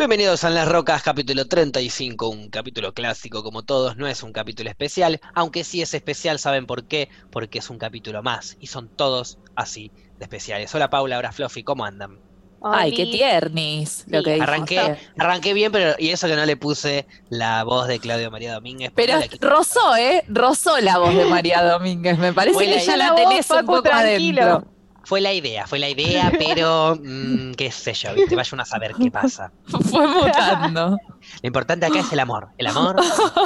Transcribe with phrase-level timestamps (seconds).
[0.00, 4.70] Bienvenidos a Las Rocas, capítulo 35, un capítulo clásico como todos, no es un capítulo
[4.70, 7.10] especial, aunque sí es especial, ¿saben por qué?
[7.30, 10.74] Porque es un capítulo más, y son todos así de especiales.
[10.74, 12.18] Hola Paula, ahora Fluffy, ¿cómo andan?
[12.62, 16.56] Ay, qué tiernis lo Sí, que Arranqué, arranqué bien, pero y eso que no le
[16.56, 18.92] puse la voz de Claudio María Domínguez.
[18.94, 20.24] Pero rozó, ¿eh?
[20.28, 22.16] Rozó la voz de María Domínguez.
[22.18, 24.42] Me parece que ya la la voz, tenés un Paco, poco tranquilo.
[24.42, 24.79] adentro.
[25.10, 28.36] Fue la idea, fue la idea, pero mm, qué sé yo, ¿viste?
[28.36, 29.50] Vaya uno a saber qué pasa.
[29.66, 30.90] Fue mutando.
[30.90, 32.50] Lo importante acá es el amor.
[32.58, 32.94] El amor,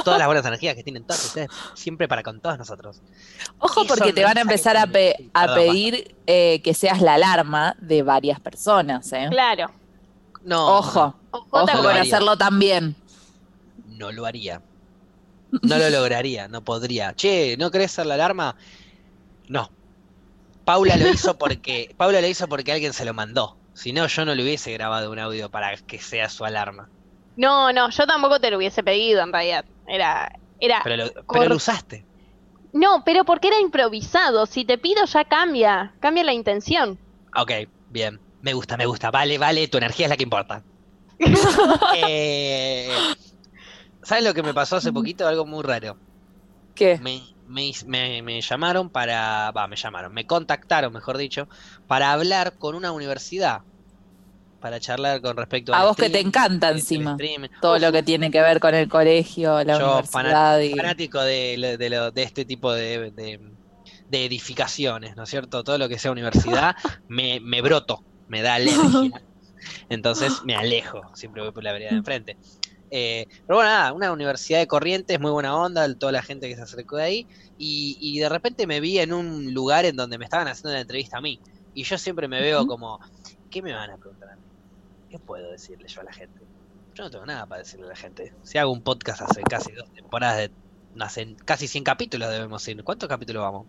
[0.03, 3.01] todas las buenas energías que tienen todos ustedes, siempre para con todos nosotros.
[3.57, 8.03] Ojo porque te van a empezar a, pe- pedir eh, que seas la alarma de
[8.03, 9.25] varias personas, ¿eh?
[9.31, 9.71] Claro.
[10.43, 11.83] No, Ojo, Ojo ojo también.
[11.93, 12.95] con hacerlo también.
[13.87, 14.61] no lo haría.
[15.63, 17.15] No lo lograría, no podría.
[17.15, 18.55] Che, ¿no querés ser la alarma?
[19.47, 19.71] No.
[20.65, 23.59] Paula lo hizo porque Paula lo hizo porque alguien se lo mandó.
[23.73, 26.91] Si no, yo no le hubiese grabado un audio para que sea su alarma.
[27.35, 29.65] No, no, yo tampoco te lo hubiese pedido en realidad.
[29.87, 30.81] Era, era.
[30.83, 32.07] Pero lo, pero Cor- lo usaste.
[32.73, 34.45] No, pero porque era improvisado.
[34.45, 36.99] Si te pido ya cambia, cambia la intención.
[37.35, 37.51] Ok,
[37.87, 38.21] bien.
[38.41, 39.11] Me gusta, me gusta.
[39.11, 40.65] Vale, vale, tu energía es la que importa.
[41.95, 43.15] Eh,
[44.03, 45.27] ¿Sabes lo que me pasó hace poquito?
[45.27, 46.01] Algo muy raro.
[46.73, 47.01] ¿Qué?
[47.03, 51.47] me, me, me- me llamaron para, va, me llamaron, me contactaron, mejor dicho,
[51.87, 53.61] para hablar con una universidad,
[54.59, 57.23] para charlar con respecto A al vos que te encanta encima.
[57.59, 60.71] Todo Uf, lo que tiene que ver con el colegio, la yo universidad y...
[60.71, 63.39] fanático de, de, lo- de este tipo de, de-
[64.07, 65.63] de edificaciones, ¿no es cierto?
[65.63, 66.75] Todo lo que sea universidad,
[67.07, 69.09] me, me broto, me da alergia.
[69.89, 72.37] Entonces me alejo, siempre voy por la vereda de enfrente.
[72.91, 76.55] Eh, pero bueno, nada, una universidad de Corrientes, muy buena onda, toda la gente que
[76.55, 80.17] se acercó de ahí, y, y de repente me vi en un lugar en donde
[80.17, 81.39] me estaban haciendo una entrevista a mí,
[81.73, 82.99] y yo siempre me veo como,
[83.49, 84.41] ¿qué me van a preguntar a mí?
[85.09, 86.39] ¿Qué puedo decirle yo a la gente?
[86.93, 88.33] Yo no tengo nada para decirle a la gente.
[88.43, 90.51] Si hago un podcast hace casi dos temporadas, de,
[91.03, 92.81] hace casi 100 capítulos debemos ir.
[92.85, 93.65] ¿Cuántos capítulos vamos?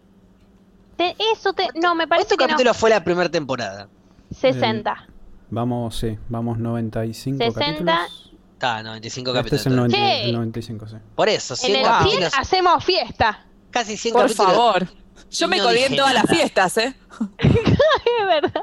[0.96, 1.68] Te- eso te.
[1.74, 2.48] No, me parece ¿Cuántos que no.
[2.56, 3.88] capítulos fue la primera temporada?
[4.30, 5.08] 60.
[5.50, 7.60] Vamos, sí, vamos 95 60.
[7.60, 8.32] capítulos.
[8.56, 9.60] Está, 95 Este capítulos.
[9.60, 10.02] es el, 90 Sí.
[10.24, 10.96] el 95, sí.
[11.14, 11.90] Por eso, En 100 el Wow.
[11.90, 13.46] 100 capítulos, hacemos fiesta.
[13.70, 14.52] casi 100 Por capítulos.
[14.54, 14.88] favor.
[15.30, 16.94] Yo me no colgué en todas las fiestas, ¿eh?
[17.38, 18.62] Es verdad.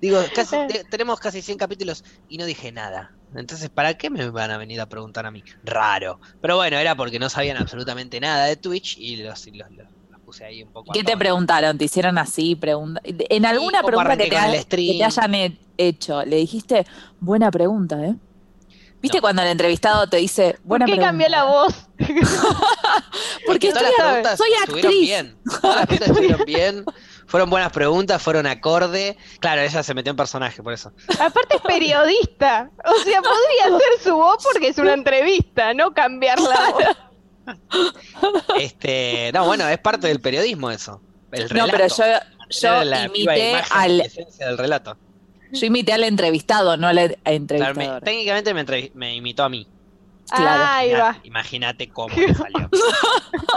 [0.00, 3.12] Digo, casi, te- tenemos casi 100 capítulos y no dije nada.
[3.34, 5.42] Entonces, ¿para qué me van a venir a preguntar a mí?
[5.64, 6.20] Raro.
[6.40, 10.20] Pero bueno, era porque no sabían absolutamente nada de Twitch y los, los, los- los
[10.20, 10.92] puse ahí un poco.
[10.92, 11.78] ¿Qué te preguntaron?
[11.78, 12.56] ¿Te hicieron así?
[12.56, 13.00] Pregunta...
[13.04, 14.98] En alguna pregunta que te, con ha- el que stream.
[14.98, 16.84] te hayan he- hecho, le dijiste,
[17.20, 18.14] buena pregunta, ¿eh?
[19.02, 19.22] ¿Viste No.
[19.22, 21.08] cuando el entrevistado te dice, ¿Por buena qué pregunta?
[21.08, 21.74] cambió la voz?
[23.46, 25.00] Porque todas las estoy- preguntas soy estuvieron actriz.
[25.00, 25.36] bien.
[25.60, 26.84] Todas las preguntas estuvieron bien.
[27.26, 29.16] Fueron buenas preguntas, fueron acorde.
[29.40, 30.92] Claro, ella se metió en personaje, por eso.
[31.18, 32.70] Aparte es periodista.
[32.84, 36.70] O sea, podría ser su voz porque es una entrevista, no cambiar la
[37.46, 37.56] voz.
[38.58, 41.00] Este, no, bueno, es parte del periodismo eso.
[41.32, 41.72] El No, relato.
[41.72, 42.04] pero yo,
[42.50, 44.96] yo la viva imité al, esencia del relato.
[45.52, 48.02] Yo imité al entrevistado, no al Claro, me- entrevistador.
[48.02, 49.66] técnicamente me, me imitó a mí.
[50.30, 50.64] Claro.
[50.66, 50.98] Ahí va.
[50.98, 52.68] Imagina- Imagínate cómo le salió.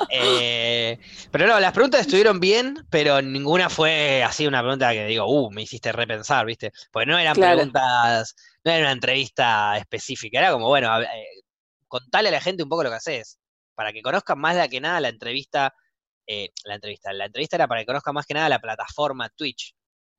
[0.10, 1.00] Eh,
[1.32, 5.52] pero no, las preguntas estuvieron bien, pero ninguna fue así una pregunta que digo, uh,
[5.52, 6.72] me hiciste repensar, ¿viste?
[6.92, 7.56] Porque no eran Claro.
[7.58, 11.08] preguntas, no era una entrevista específica, era como, bueno, eh,
[11.88, 13.40] contale a la gente un poco lo que haces,
[13.74, 15.74] para que conozcan más de que nada la entrevista,
[16.28, 19.74] eh, la entrevista, la entrevista era para que conozcan más que nada la plataforma Twitch,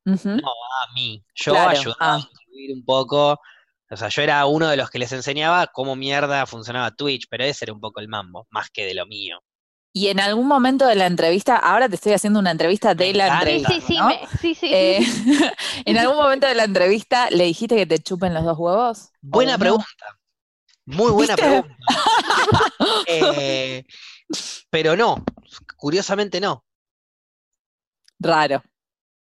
[0.07, 1.23] No a mí.
[1.35, 2.15] Yo Claro, ayudaba ah.
[2.15, 3.39] a instruir un poco.
[3.91, 7.45] O sea, yo era uno de los que les enseñaba cómo mierda funcionaba Twitch, pero
[7.45, 9.39] ese era un poco el mambo, más que de lo mío.
[9.93, 13.29] Y en algún momento de la entrevista, ahora te estoy haciendo una entrevista de la
[13.39, 13.73] entrevista.
[13.73, 14.09] sí, sí, ¿no?
[14.09, 14.71] me- sí, sí.
[14.73, 14.99] Eh,
[15.87, 19.11] en algún momento de la entrevista, ¿le dijiste que te chupen los dos huevos?
[19.23, 19.87] Buena pregunta.
[20.85, 21.51] Muy buena ¿Viste?
[21.51, 21.77] pregunta.
[23.09, 23.85] Eh,
[24.71, 25.25] pero no,
[25.77, 26.65] curiosamente no.
[28.19, 28.63] Raro.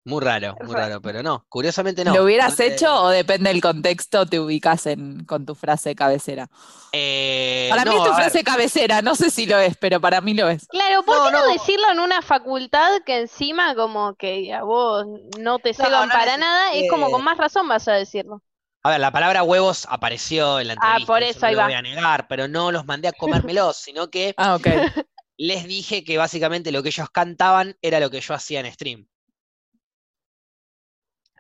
[0.05, 2.13] Muy raro, muy raro, pero no, curiosamente no.
[2.15, 5.95] ¿Lo hubieras No, eh, hecho o depende del contexto te ubicas en, con tu frase
[5.95, 6.49] cabecera?
[6.93, 10.01] eh, Para mí no, es tu ver, frase cabecera, no sé si lo es, pero
[10.01, 10.69] para mí lo es.
[10.69, 11.53] Claro, ¿por No, qué no, no.
[11.53, 15.05] decirlo en una facultad que encima como que a vos
[15.39, 16.73] no te no para nada?
[16.73, 18.43] Es como con más razón vas a decirlo.
[18.85, 21.55] A ver, la palabra huevos apareció en la Ah, entrevista, por eso eso, no ahí
[21.55, 21.65] lo va.
[21.65, 24.67] voy a negar, pero no los mandé a comérmelos, sino que Ah, ok.
[25.37, 29.07] les dije que básicamente lo que ellos cantaban era lo que yo hacía en stream.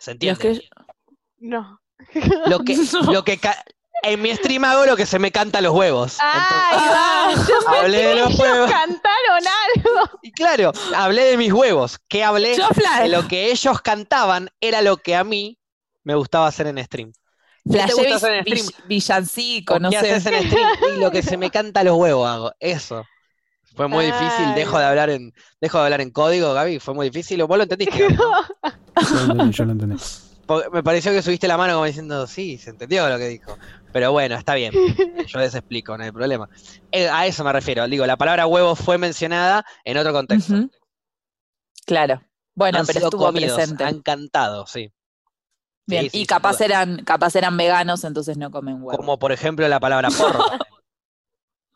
[0.02, 0.40] ¿Se entiende?
[0.40, 0.68] que-
[1.38, 1.80] No.
[2.46, 3.12] Lo que, No.
[3.12, 3.62] lo que ca-
[4.02, 6.16] en mi stream hago lo que se me canta a los huevos.
[6.20, 7.44] ¡Ay, Ah, va!
[7.46, 8.70] Yo hablé de los ellos huevos.
[8.70, 9.44] cantaron
[9.76, 10.18] algo.
[10.22, 12.00] Y claro, hablé de mis huevos.
[12.08, 12.56] ¿Qué hablé?
[12.56, 13.02] Yo flash.
[13.02, 15.56] De lo que ellos cantaban era lo que a mí
[16.02, 17.12] me gustaba hacer en stream.
[17.64, 18.42] Flashé
[18.88, 20.12] villancico, ¿O no ¿Qué sé.
[20.14, 20.68] haces en stream?
[20.96, 22.52] Y lo que se me canta a los huevos hago.
[22.58, 23.04] Eso.
[23.74, 27.08] Fue muy difícil, dejo de hablar en, dejo de hablar en código, Gaby, fue muy
[27.10, 27.42] difícil.
[27.44, 28.30] Vos lo entendiste, Gaby, ¿no?
[29.02, 29.96] Yo lo entendí, yo lo entendí.
[30.44, 33.56] Porque me pareció que subiste la mano como diciendo, sí, se entendió lo que dijo.
[33.92, 34.72] Pero bueno, está bien.
[35.26, 36.48] Yo les explico, no hay problema.
[36.90, 37.86] Eh, a eso me refiero.
[37.86, 40.54] Digo, la palabra huevo fue mencionada en otro contexto.
[41.86, 42.22] Claro.
[42.54, 43.84] Bueno, Han pero sido estuvo comidos, presente.
[43.84, 44.92] han cantado, sí.
[45.86, 48.96] Bien, Sí, sí, y capaz eran, capaz eran veganos, entonces no comen huevo.
[48.96, 50.44] Como por ejemplo la palabra porro.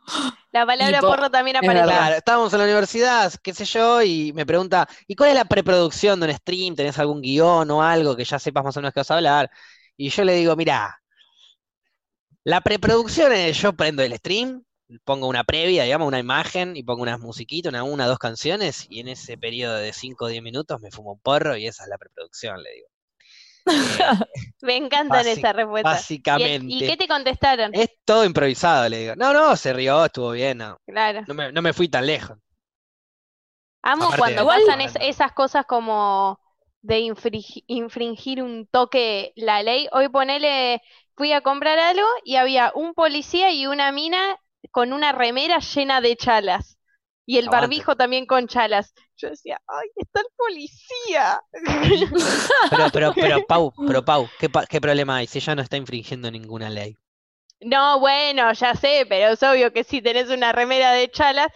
[0.56, 1.75] La palabra po- porro también es aparece.
[1.75, 2.11] verdad.
[2.11, 5.44] Claro, estábamos en la universidad, qué sé yo, y me pregunta, ¿y cuál es la
[5.47, 6.75] preproducción de un stream?
[6.75, 9.50] ¿Tenés algún guion o algo que ya sepas más o menos qué vas a hablar?
[9.97, 11.00] Y yo le digo, mirá,
[12.44, 14.64] la preproducción es yo prendo el stream,
[15.05, 19.00] pongo una previa, digamos, una imagen, y pongo unas musiquitas, una, una, dos canciones, y
[19.00, 21.91] en ese periodo de 5 o 10 minutos me fumo un porro y esa es
[21.91, 22.88] la preproducción, le digo.
[24.63, 25.91] Me encantan Basi- esa respuesta.
[25.91, 26.75] ¿Y, el- básicamente.
[26.75, 27.75] ¿y qué te contestaron?
[27.75, 29.15] Es todo improvisado, le digo.
[29.17, 31.23] No, no, se rió, estuvo bien, no, Claro.
[31.27, 32.39] no me, no me fui tan lejos.
[33.83, 36.41] Amo Aparte- cuando pasan es- esas cosas como
[36.83, 39.89] de infringi- infringir un toque la ley.
[39.93, 40.83] Hoy ponele,
[41.17, 44.39] fui a comprar algo y había un policía y una mina
[44.73, 46.75] con una remera llena de chalas.
[47.26, 47.67] Y el Aguante.
[47.67, 48.94] barbijo también con chalas.
[49.17, 51.40] Yo decía, ¡ay, está el policía!
[52.70, 56.31] Pero, pero, pero, Pau, pero, Pau, ¿qué, qué problema hay si ella no está infringiendo
[56.31, 56.96] ninguna ley?
[57.61, 61.49] No, bueno, ya sé, pero es obvio que si tenés una remera de chalas,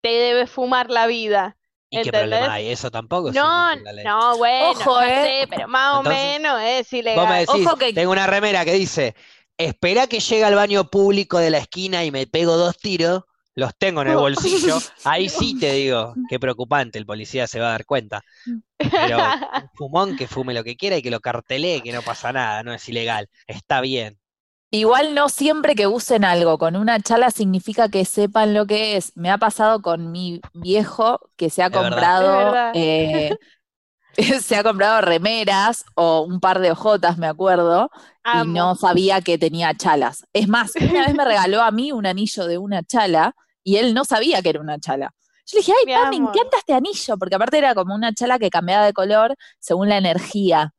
[0.00, 1.56] te debes fumar la vida.
[1.90, 2.68] ¿Y qué problema hay?
[2.68, 4.04] Eso tampoco es No, infringir la ley.
[4.04, 5.40] no, bueno, Ojo, ya eh.
[5.40, 7.46] sé, pero más o menos es Vos me ilegal.
[7.46, 9.14] decís, Ojo que- tengo una remera que dice,
[9.56, 13.24] espera que llegue al baño público de la esquina y me pego dos tiros,
[13.58, 17.68] los tengo en el bolsillo, ahí sí te digo, qué preocupante, el policía se va
[17.68, 18.22] a dar cuenta.
[18.76, 22.32] Pero un fumón que fume lo que quiera y que lo cartelee, que no pasa
[22.32, 24.16] nada, no es ilegal, está bien.
[24.70, 29.16] Igual no siempre que usen algo con una chala significa que sepan lo que es.
[29.16, 33.36] Me ha pasado con mi viejo que se ha comprado, eh,
[34.40, 37.90] se ha comprado remeras o un par de ojotas, me acuerdo,
[38.24, 40.28] y no sabía que tenía chalas.
[40.32, 43.34] Es más, una vez me regaló a mí un anillo de una chala
[43.72, 45.14] y él no sabía que era una chala.
[45.46, 48.12] Yo le dije, ay, Mi pa, me encanta este anillo, porque aparte era como una
[48.14, 50.72] chala que cambiaba de color según la energía.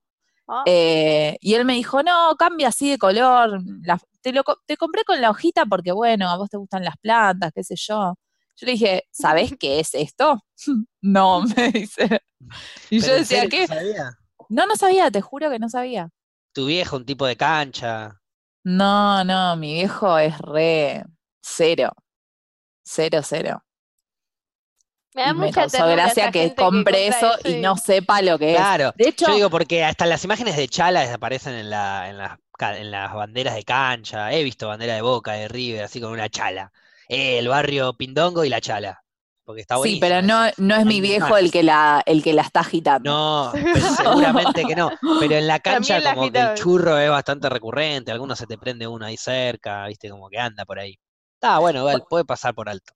[0.48, 3.62] Oh, Eh, y él me dijo, no, cambia así de color.
[3.84, 6.98] la- te, lo, te compré con la hojita porque, bueno, a vos te gustan las
[6.98, 8.16] plantas, qué sé yo.
[8.58, 10.44] Yo le dije, ¿sabés qué es esto?
[11.02, 12.22] no, me dice.
[12.90, 13.68] Y yo Pero ¿en decía, ¿qué?
[13.68, 14.12] sabía?
[14.50, 16.10] No, no sabía, te juro que no sabía.
[16.54, 18.22] Tu viejo, un tipo de cancha.
[18.64, 21.04] No, no, mi viejo es re
[21.42, 21.92] cero.
[22.92, 23.64] Cero, cero.
[25.14, 28.22] me da Y me mucha causó gracia que gente compre eso y y- no sepa
[28.24, 28.58] lo que es.
[28.58, 32.18] Claro, De hecho, yo digo porque hasta las imágenes de Chala aparecen en la, en
[32.18, 34.34] las, en las banderas de cancha.
[34.34, 36.72] He visto bandera de Boca, de River, así con una chala.
[37.08, 39.04] Eh, el barrio Pindongo y la Chala.
[39.46, 42.42] Porque está sí, pero no, no es mi viejo el que la, el que la
[42.42, 43.12] está agitando.
[43.12, 43.52] No,
[43.98, 44.92] seguramente que no.
[45.20, 48.88] Pero en la cancha como que el churro es bastante recurrente, algunos se te prende
[48.88, 51.00] uno ahí cerca, viste, como que anda por ahí.
[51.42, 52.94] Ah, bueno, igual, puede pasar por alto.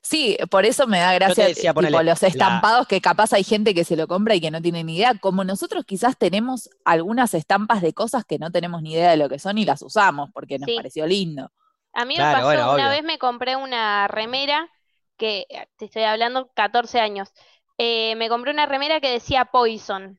[0.00, 3.42] Sí, por eso me da gracia decía, tipo, ponele, los la- estampados que capaz hay
[3.44, 5.14] gente que se lo compra y que no tiene ni idea.
[5.18, 9.28] Como nosotros quizás tenemos algunas estampas de cosas que no tenemos ni idea de lo
[9.28, 10.76] que son y las usamos porque nos Sí.
[10.76, 11.50] pareció lindo.
[11.94, 12.88] A mí me pasó, bueno, una obvio.
[12.90, 14.68] vez me compré una remera
[15.16, 17.30] que, eh, te estoy hablando, 14 años.
[17.78, 20.18] Eh, me compré una remera que decía Poison.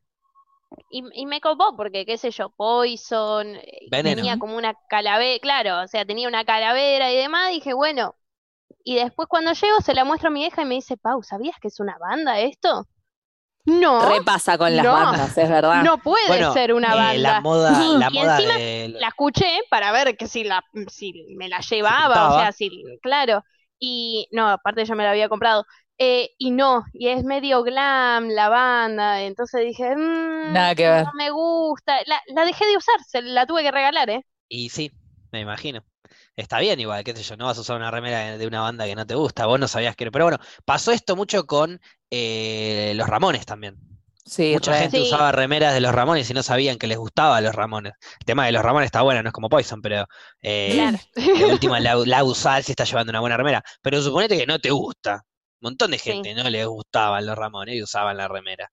[0.89, 4.23] Y, y me copó porque, qué sé yo, Poison, eh, Veneno.
[4.23, 7.51] tenía como una calavera, claro, o sea, tenía una calavera y demás.
[7.51, 8.15] Dije, bueno.
[8.83, 11.57] Y después cuando llego se la muestro a mi hija y me dice, Pau, ¿sabías
[11.61, 12.87] que es una banda esto?
[13.65, 14.91] No, Repasa con las No.
[14.91, 15.89] bandas, es verdad.
[15.89, 17.19] no puede Bueno, ser una eh, banda.
[17.19, 18.53] la moda, la Y moda encima
[18.89, 22.69] de la escuché para ver que si la si me la llevaba, o sea, si
[23.01, 23.43] claro.
[23.79, 25.65] Y no, aparte yo me la había comprado.
[25.97, 31.05] Eh, y no, y es medio glam la banda, entonces dije, "Mm, Nada que ver.
[31.05, 31.97] no me gusta.
[32.07, 34.25] La, la dejé de usar, se la tuve que regalar, ¿eh?
[34.49, 34.91] Y sí,
[35.31, 35.83] me imagino.
[36.35, 38.85] Está bien igual, qué sé yo, no vas a usar una remera de, una banda
[38.85, 40.11] que no te gusta, vos no sabías que era.
[40.11, 41.79] Pero bueno, pasó esto mucho con
[42.11, 43.77] eh, los Ramones también.
[44.25, 44.77] Sí, Mucha re.
[44.79, 45.03] gente Sí.
[45.03, 47.93] usaba remeras de los Ramones y no sabían que les gustaba a los Ramones.
[48.19, 50.05] El tema de los Ramones está bueno, no es como Poison, pero
[50.41, 50.97] eh, Claro.
[51.15, 53.63] de última la, la usás si estás llevando una buena remera.
[53.81, 55.23] Pero suponete que no te gusta.
[55.63, 56.11] Montón de Sí.
[56.11, 58.71] gente no les gustaban los Ramones y usaban la remera.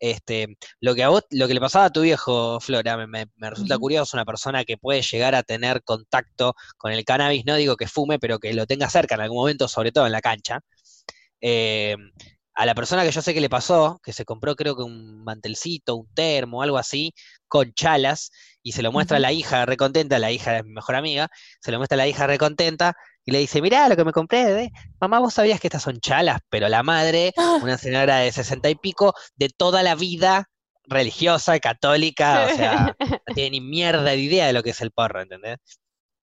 [0.00, 3.26] Este, lo que a vos, lo que le pasaba a tu viejo, Flora, me, me-
[3.36, 7.54] me resulta curioso, una persona que puede llegar a tener contacto con el cannabis, no
[7.54, 10.20] digo que fume, pero que lo tenga cerca en algún momento, sobre todo en la
[10.20, 10.60] cancha.
[11.40, 11.96] Eh,
[12.54, 15.24] a la persona que yo sé que le pasó, que se compró creo que un
[15.24, 17.14] mantelcito, un termo, algo así,
[17.48, 18.30] con chalas,
[18.62, 21.28] y se lo muestra a la hija recontenta, la hija es mi mejor amiga,
[21.60, 22.94] se lo muestra a la hija recontenta,
[23.24, 24.70] y le dice, mirá lo que me compré, ¿eh?
[25.00, 27.32] Mamá, vos sabías que estas son chalas, pero la madre,
[27.62, 30.48] una señora de sesenta y pico, de toda la vida
[30.84, 34.90] religiosa, católica, o sea, no tiene ni mierda de idea de lo que es el
[34.90, 35.58] porro, ¿entendés?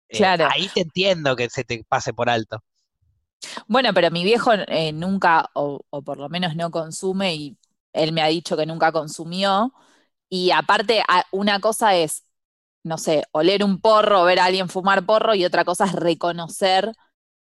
[0.10, 0.48] Eh, Claro.
[0.52, 2.64] ahí te entiendo que se te pase por alto.
[3.68, 7.58] Bueno, pero mi viejo eh, nunca, o, o por lo menos no consume, y
[7.94, 9.74] él me ha dicho que nunca consumió.
[10.30, 12.26] Y aparte, una cosa es,
[12.84, 16.94] no sé, oler un porro, ver a alguien fumar porro, y otra cosa es reconocer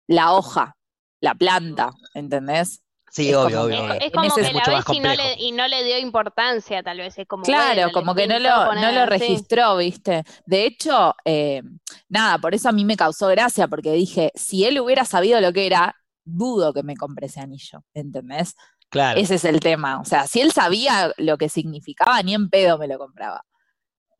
[0.08, 0.76] la hoja,
[1.20, 2.82] la planta, ¿entendés?
[3.24, 3.92] Sí, Es obvio, como obvio.
[4.00, 6.82] Es como ese- que es la ves y no, le, y no le dio importancia,
[6.82, 7.18] tal vez.
[7.18, 10.24] Es como, Claro, bueno, como que no lo, no lo registró, ¿viste?
[10.46, 11.62] De hecho, eh,
[12.08, 15.52] nada, por eso a mí me causó gracia, porque dije, si él hubiera sabido lo
[15.52, 15.94] que era,
[16.24, 18.54] dudo que me compre ese anillo, ¿entendés?
[18.90, 19.20] Claro.
[19.20, 20.00] Ese es el tema.
[20.00, 23.42] O sea, si él sabía lo que significaba, ni en pedo me lo compraba.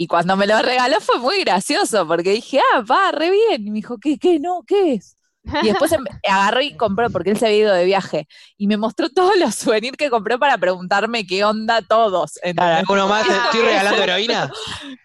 [0.00, 3.67] Y cuando me lo regaló fue muy gracioso, porque dije, ah, va, re bien.
[3.67, 5.17] Y me dijo, ¿qué, qué, no, qué es?
[5.62, 8.76] Y después em- agarró y compró, porque él se había ido de viaje, y me
[8.76, 12.33] mostró todos los souvenirs que compró para preguntarme qué onda todos.
[12.35, 12.78] Claro, ¿entendés?
[12.78, 13.26] ¿Alguno más?
[13.28, 14.52] ¿Estoy regalando heroína?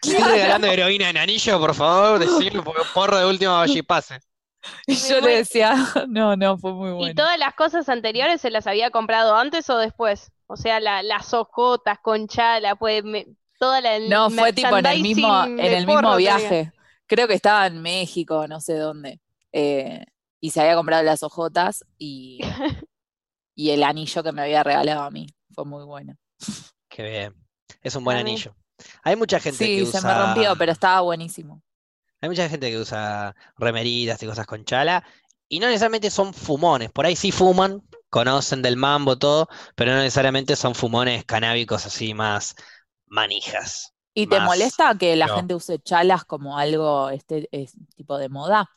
[0.02, 2.20] ¿Estoy regalando heroína en anillo, por favor?
[2.20, 4.20] Decirlo, porque porro de última pase.
[4.88, 5.76] Y yo le decía,
[6.08, 7.16] no, no, fue muy ¿Y bueno.
[7.16, 10.32] todas las cosas anteriores se las había comprado antes o después?
[10.48, 13.28] O sea, la- las hojotas con chala, pues me-
[13.60, 16.38] toda la No, fue tipo en el mismo, en el mismo tenía.
[16.38, 16.72] viaje.
[17.08, 19.20] Creo que estaba en México, no sé dónde.
[19.52, 20.06] eh,
[20.44, 22.40] y se había comprado las hojotas y,
[23.56, 25.28] y el anillo que me había regalado a mí.
[25.54, 26.18] Fue muy bueno.
[26.90, 27.36] Qué bien.
[27.82, 28.56] Es un buen anillo.
[29.04, 30.02] Hay mucha gente Sí, que se usa.
[30.02, 31.62] me rompió, pero estaba buenísimo.
[32.22, 35.04] Hay mucha gente que usa remeritas y cosas con chala.
[35.50, 36.92] Y no necesariamente son fumones.
[36.92, 42.14] Por ahí sí fuman, conocen del mambo, todo, pero no necesariamente son fumones canábicos así
[42.14, 42.56] más
[43.08, 43.94] manijas.
[44.16, 45.36] ¿Y te molesta que la yo.
[45.36, 48.70] gente use chalas como algo, este es, tipo de moda?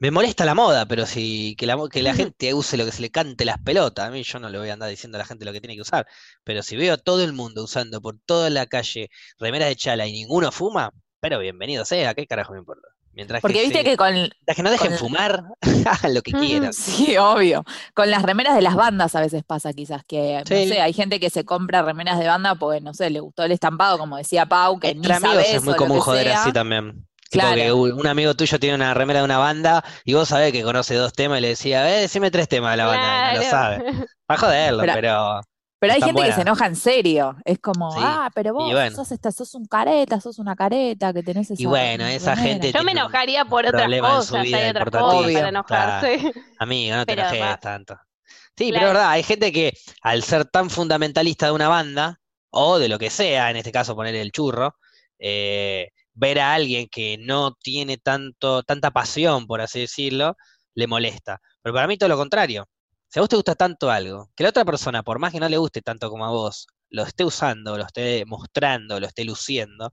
[0.00, 3.02] Me molesta la moda, pero si que la, que la gente use lo que se
[3.02, 5.24] le cante las pelotas, a mí yo no le voy a andar diciendo a la
[5.24, 6.06] gente lo que tiene que usar,
[6.44, 10.06] pero si veo a todo el mundo usando por toda la calle remeras de chala
[10.06, 12.86] y ninguno fuma, pero bienvenido sea, ¿qué carajo me importa?
[13.12, 15.42] Mientras Porque que, viste se- que con, mientras que no dejen con- fumar,
[15.84, 16.72] hagan lo que quieran.
[16.72, 17.64] Sí, obvio.
[17.92, 21.18] Con las remeras de las bandas a veces pasa quizás que, no sé, hay gente
[21.18, 24.46] que se compra remeras de banda porque, no sé, le gustó el estampado, como decía
[24.46, 26.42] Pau, que ni Entre amigos sabes es muy común joder sea.
[26.42, 27.07] así también.
[27.30, 27.56] Claro.
[27.56, 30.94] que un amigo tuyo tiene una remera de una banda y vos sabés que conoce
[30.94, 33.48] dos temas y le decía, eh, decime tres temas de la banda, y no lo
[33.48, 33.50] Claro.
[33.50, 33.78] sabe.
[34.26, 35.40] Para joderlo, Pero- pero
[35.80, 37.36] Pero hay gente que se enoja en serio.
[37.44, 38.00] Es como, Sí.
[38.02, 38.96] ah, pero vos bueno.
[38.96, 42.52] sos, esta, sos un careta, sos una careta que tenés esa Y bueno, esa remera".
[42.52, 45.48] gente Yo me enojaría por otras problema en su cosas, vida hay otras cosas para
[45.50, 46.32] enojarse.
[46.58, 47.56] Amigo, no te Pero enojes va.
[47.58, 47.94] tanto.
[48.24, 48.86] Sí, pero Claro.
[48.88, 52.18] es verdad, hay gente que al ser tan fundamentalista de una banda,
[52.50, 54.74] o de lo que sea, en este caso poner el churro,
[55.20, 60.36] eh, ver a alguien que no tiene tanto, tanta pasión, por así decirlo,
[60.74, 61.40] le molesta.
[61.62, 62.68] Pero para mí todo lo contrario.
[63.08, 65.48] Si a vos te gusta tanto algo, que la otra persona, por más que no
[65.48, 69.92] le guste tanto como a vos, lo esté usando, lo esté mostrando, lo esté luciendo,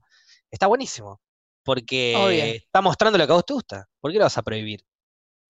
[0.51, 1.21] está buenísimo.
[1.63, 2.55] Porque Obvio.
[2.57, 3.85] está mostrando lo que a vos te gusta.
[3.99, 4.81] ¿Por qué lo vas a prohibir?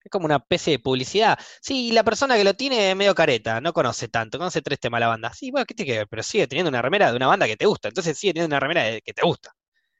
[0.04, 1.38] Es como una especie de publicidad.
[1.60, 5.00] Sí, la persona que lo tiene es medio careta, no conoce tanto, conoce tres temas
[5.00, 5.32] la banda.
[5.34, 6.08] Sí, bueno, ¿qué tiene que ver?
[6.08, 7.88] Pero sigue teniendo una remera de una banda que te gusta.
[7.88, 9.52] Entonces sigue teniendo una remera de- que te gusta.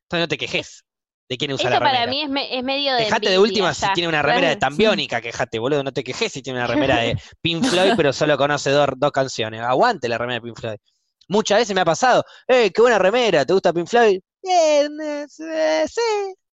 [0.06, 0.84] Entonces no te quejes
[1.28, 2.10] de quién usa Eso la para remera.
[2.10, 4.56] mí es, me- es medio de Quejate de última si tiene una remera de.
[4.56, 8.36] Tambiónica, quejate, boludo, no te quejes si tiene una remera de Pink Floyd, pero solo
[8.38, 9.60] conoce dos, dos canciones.
[9.62, 10.76] Aguante la remera de Pink Floyd.
[11.28, 13.44] Muchas veces me ha pasado, ¡eh, qué buena remera!
[13.44, 14.20] ¿Te gusta Pink Floyd?
[14.42, 16.00] Bien, eh, sí.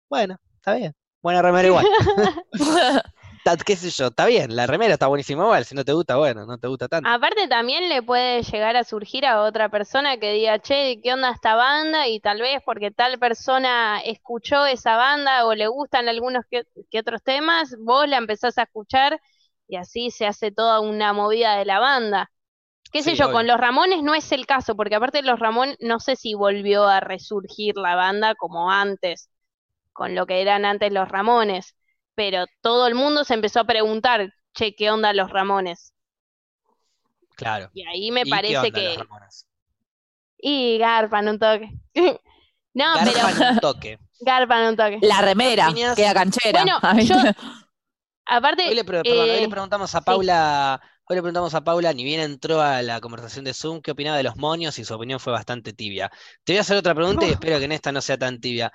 [0.09, 0.93] Bueno, está bien.
[1.21, 1.87] Buena remera igual.
[3.65, 6.45] Qué sé yo, está bien, la remera está buenísima igual, si no te gusta, bueno,
[6.45, 7.09] no te gusta tanto.
[7.09, 11.31] Aparte también le puede llegar a surgir a otra persona que diga, che, ¿qué onda
[11.31, 12.07] esta banda?
[12.07, 16.99] Y tal vez porque tal persona escuchó esa banda o le gustan algunos que, que
[16.99, 19.19] otros temas, vos la empezás a escuchar
[19.67, 22.31] y así se hace toda una movida de la banda.
[22.91, 23.31] Qué sé yo, obvio.
[23.31, 26.33] con los Ramones no es el caso, porque aparte de los Ramones no sé si
[26.35, 29.29] volvió a resurgir la banda como antes,
[29.93, 31.75] con lo que eran antes los Ramones,
[32.15, 35.93] pero todo el mundo se empezó a preguntar, che, ¿qué onda los Ramones?
[37.35, 37.69] Claro.
[37.73, 38.87] Y ahí me ¿Y qué parece onda que...
[38.89, 39.47] los Ramones?
[40.37, 41.69] Y garpan un toque.
[42.75, 43.99] No, pero Garpan un toque.
[44.21, 44.97] garpan un toque.
[45.03, 45.95] La remera, Piñas.
[45.95, 46.63] queda canchera.
[46.63, 47.15] Bueno, A mí- yo-
[48.25, 51.93] Aparte, Hoy le, perdón, hoy le eh, preguntamos a Paula, hoy le preguntamos a Paula,
[51.93, 54.95] ni bien entró a la conversación de Zoom, qué opinaba de los moños y su
[54.95, 56.09] opinión fue bastante tibia.
[56.43, 58.71] Te voy a hacer otra pregunta y espero que en esta no sea tan tibia.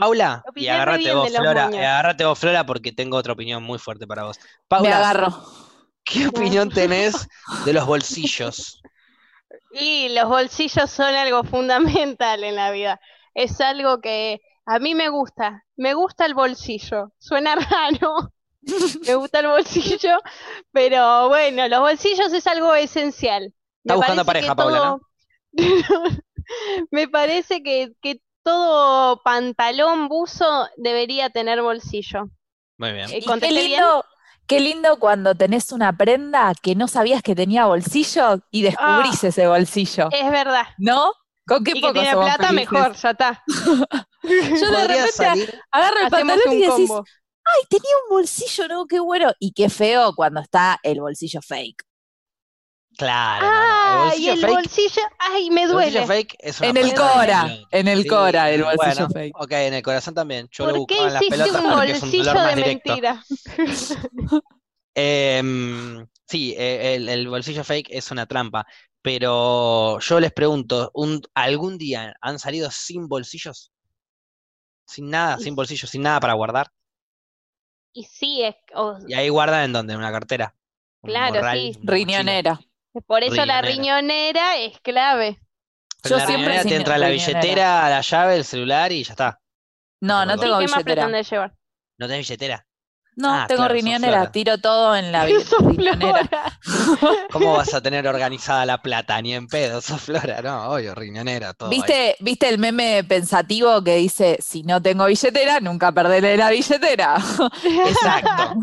[0.00, 4.06] Paula, y bien vos, Flora, eh, agarrate vos, Flora, porque tengo otra opinión muy fuerte
[4.06, 4.38] para vos.
[4.38, 5.30] me Paula, agarro.
[6.04, 7.28] ¿qué ¿Qué opinión tenés
[7.64, 8.80] de los bolsillos?
[9.72, 13.00] Y los bolsillos son algo fundamental en la vida.
[13.34, 15.64] Es algo que a mí me gusta.
[15.76, 17.12] Me gusta el bolsillo.
[17.18, 18.32] Suena raro.
[19.06, 20.18] Me gusta el bolsillo,
[20.72, 23.52] pero bueno, los bolsillos es algo esencial.
[23.84, 25.00] Me Está buscando parece pareja, que Paula, todo-
[26.90, 32.28] Me parece que, que todo pantalón buzo debería tener bolsillo.
[32.78, 33.10] Muy bien.
[33.10, 34.04] Eh, Y qué lindo,
[34.46, 39.28] qué lindo cuando tenés una prenda que no sabías que tenía bolsillo y descubrís Ah.
[39.28, 40.08] ese bolsillo.
[40.12, 40.64] Es verdad.
[40.78, 41.12] ¿No?
[41.46, 42.70] ¿Con qué Y que poco tiene plata, felices?
[42.72, 43.44] mejor, ya está.
[44.22, 45.60] Yo de repente salir.
[45.70, 47.04] agarro el pantalón y decís, combo.
[47.44, 48.86] ay, tenía un bolsillo, ¿no?
[48.86, 49.32] Qué bueno.
[49.40, 51.82] Y qué feo cuando está el bolsillo fake.
[52.96, 53.82] Claro, no, no.
[53.84, 56.04] El Ah, y el fake, bolsillo, ay, me el bolsillo duele.
[56.04, 59.36] fake es una En el Cora, en el Sí, Cora, el bolsillo bueno, fake.
[59.40, 60.48] Ok, en el corazón también.
[60.52, 62.54] Yo lo ¿Por qué en las hiciste pelotas un porque es un bolsillo dolor más
[62.54, 63.00] de directo.
[63.00, 63.24] mentira?
[64.94, 68.66] Em, sí, eh, el, el bolsillo fake es una trampa,
[69.02, 73.72] pero yo les pregunto, un, ¿algún día han salido sin bolsillos?
[74.94, 76.70] Sin nada, sin bolsillos, sin nada para guardar.
[77.92, 80.54] Y sí, es, o- Y ahí guardan en donde, en una cartera.
[81.02, 81.78] un Claro, morral, sí.
[81.82, 82.58] Riñonera.
[83.06, 84.56] Por eso la Riñonera.
[84.58, 85.40] es clave.
[86.02, 87.10] Pero Yo la siempre riñonera te entra la riñonera.
[87.10, 89.40] billetera, la llave, el celular y ya está.
[90.02, 90.84] No, no Sí, tengo ¿Qué más billetera.
[90.84, 91.54] pretende llevar?
[91.98, 92.66] ¿No tenés billetera?
[93.16, 95.26] No, Ah, tengo claro, riñonera, tiro todo en la
[95.60, 96.58] riñonera.
[97.30, 99.20] ¿Cómo vas a tener organizada la plata?
[99.22, 101.96] Ni en pedo, sos flora, no, obvio, riñonera, todo ahí.
[101.96, 107.16] ¿Viste, ¿Viste el meme pensativo que dice, si no tengo billetera, nunca perderé la billetera?
[107.84, 108.56] Exacto.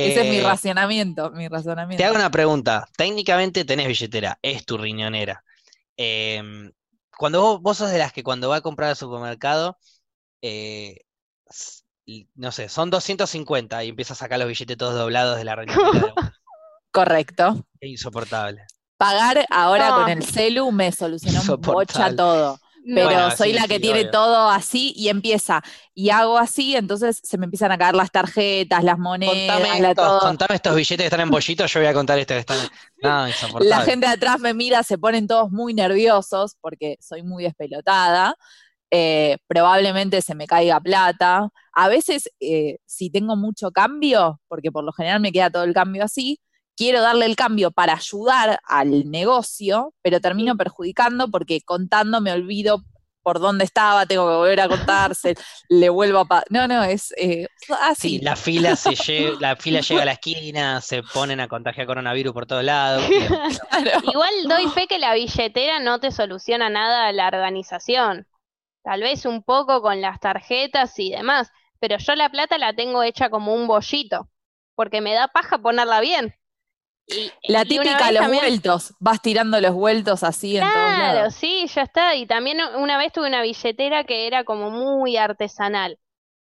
[0.00, 1.96] Ese es mi Eh, racionamiento, mi razonamiento.
[1.96, 2.86] Te hago una pregunta.
[2.96, 5.42] Técnicamente tenés billetera, es tu riñonera.
[5.96, 6.72] Em,
[7.18, 9.78] cuando vos, vos sos de las que cuando va a comprar al supermercado,
[10.42, 11.02] eh,
[12.36, 15.54] no sé, son 250 y empieza a sacar los billetes todos doblados de la
[15.92, 16.14] una.
[16.90, 17.66] Correcto.
[17.80, 18.62] Es insoportable.
[18.96, 19.96] Pagar ahora No.
[19.96, 22.58] con el celu me solucionó bocha todo.
[22.94, 24.10] Pero Bueno, soy sí, la que sí, tiene obvio.
[24.12, 25.60] todo así y empieza.
[25.92, 29.90] Y hago así, entonces se me empiezan a caer las tarjetas, las monedas, Contame la
[29.90, 30.20] estos, todo.
[30.20, 32.58] contame estos billetes que están en bollitos, yo voy a contar estos que están.
[33.02, 33.26] No,
[33.60, 38.36] La gente de atrás me mira, se ponen todos muy nerviosos porque soy muy despelotada.
[38.90, 41.48] Eh, probablemente se me caiga plata.
[41.76, 45.74] A veces, eh, si tengo mucho cambio, porque por lo general me queda todo el
[45.74, 46.40] cambio así,
[46.76, 52.82] quiero darle el cambio para ayudar al negocio, pero termino perjudicando porque contando me olvido
[53.22, 55.34] por dónde estaba, tengo que volver a contarse,
[55.68, 56.24] le vuelvo a...
[56.26, 57.46] pa- no, no, es eh,
[57.82, 58.10] así.
[58.10, 61.86] Sí, la fila se lle- la fila llega a la esquina, se ponen a contagiar
[61.88, 63.04] coronavirus por todos lados.
[63.70, 64.00] Claro.
[64.10, 68.26] Igual doy fe que la billetera no te soluciona nada la organización.
[68.84, 73.02] Tal vez un poco con las tarjetas y demás, pero yo la plata la tengo
[73.02, 74.28] hecha como un bollito,
[74.74, 76.34] porque me da paja ponerla bien.
[77.08, 81.14] Y, La y típica, los también- vueltos, vas tirando los vueltos así en todos Claro,
[81.14, 81.34] lados.
[81.34, 82.14] sí, ya está.
[82.16, 85.98] Y también una vez tuve una billetera que era como muy artesanal.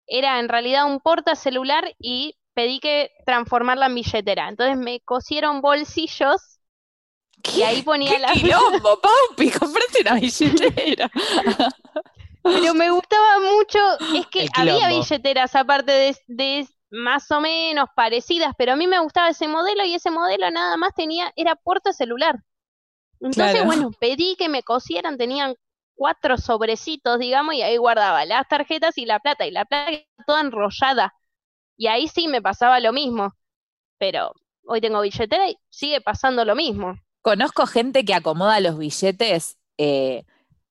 [0.08, 4.48] Era en realidad un portacelular y pedí que transformarla en billetera.
[4.48, 6.58] Entonces me cosieron bolsillos
[7.54, 9.50] y ahí ponía ¡Qué la quilombo, Paupi!
[9.52, 11.10] Comprate una billetera.
[12.42, 13.78] Pero me gustaba mucho,
[14.12, 18.98] es que había billeteras aparte de, de más o menos parecidas, pero a mí me
[18.98, 22.36] gustaba ese modelo y ese modelo nada más tenía, era puerta celular.
[23.20, 23.64] Entonces, Claro.
[23.64, 25.54] bueno, pedí que me cosieran, tenían
[25.94, 29.92] cuatro sobrecitos, digamos, y ahí guardaba las tarjetas y la plata, y la plata
[30.26, 31.14] toda enrollada.
[31.76, 33.34] Y ahí sí me pasaba lo mismo.
[33.98, 34.32] Pero
[34.66, 36.94] hoy tengo billetera y sigue pasando lo mismo.
[37.22, 40.24] Conozco gente que acomoda los billetes eh,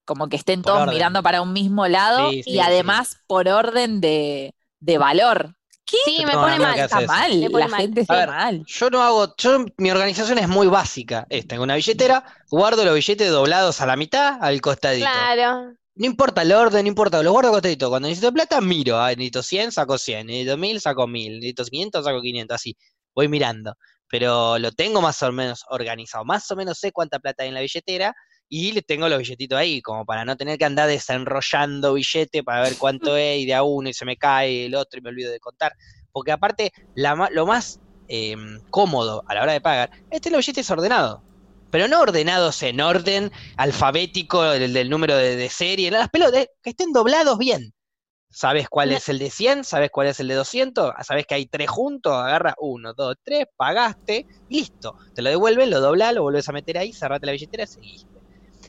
[0.09, 0.95] como que estén Por todos orden.
[0.95, 2.59] mirando para un mismo lado Sí, sí, y sí.
[2.59, 5.55] además por orden de, de valor.
[5.85, 5.97] ¿Qué?
[6.05, 6.79] Sí, me pone mal.
[6.79, 7.81] Está mal, Me pone la mal.
[7.81, 8.63] gente está ver, mal.
[8.67, 11.25] Yo no hago, yo, mi organización es muy básica.
[11.29, 15.05] Es, tengo una billetera, guardo los billetes doblados a la mitad, al costadito.
[15.07, 15.73] Claro.
[15.95, 17.89] No importa el orden, no importa, los guardo costadito.
[17.89, 18.99] Cuando necesito plata, miro.
[18.99, 20.27] Ah, necesito 100, saco 100.
[20.27, 21.33] Necesito 1000, saco 1000.
[21.39, 22.55] Necesito 500, saco 500.
[22.55, 22.77] Así,
[23.15, 23.73] voy mirando.
[24.11, 26.23] Pero lo tengo más o menos organizado.
[26.25, 28.15] Más o menos sé cuánta plata hay en la billetera
[28.49, 32.63] y le tengo los billetitos ahí, como para no tener que andar desenrollando billete para
[32.63, 35.09] ver cuánto es y de a uno y se me cae el otro y me
[35.09, 35.73] olvido de contar.
[36.12, 38.35] Porque aparte, la lo más eh,
[38.69, 41.21] cómodo a la hora de pagar es tener los billetes ordenados.
[41.71, 46.49] Pero no ordenados en orden alfabético del, del número de, de serie, las pelotas, eh,
[46.63, 47.73] que estén doblados bien.
[48.31, 49.63] ¿Sabes cuál es el de 100?
[49.63, 50.93] ¿Sabes cuál es el de 200?
[51.03, 52.13] ¿Sabes que hay tres juntos?
[52.13, 54.95] Agarra uno, dos, tres, pagaste, listo.
[55.13, 58.18] Te lo devuelven, lo doblás, lo volvés a meter ahí, cerrate la billetera y seguiste.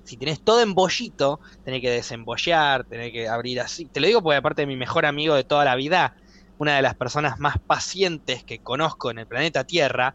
[0.05, 3.87] Si tenés todo en bollito, tenés que desembollar, tenés que abrir así.
[3.87, 6.17] Te lo digo porque aparte de mi mejor amigo de toda la vida,
[6.59, 10.15] una de las personas más pacientes que conozco en el planeta Tierra,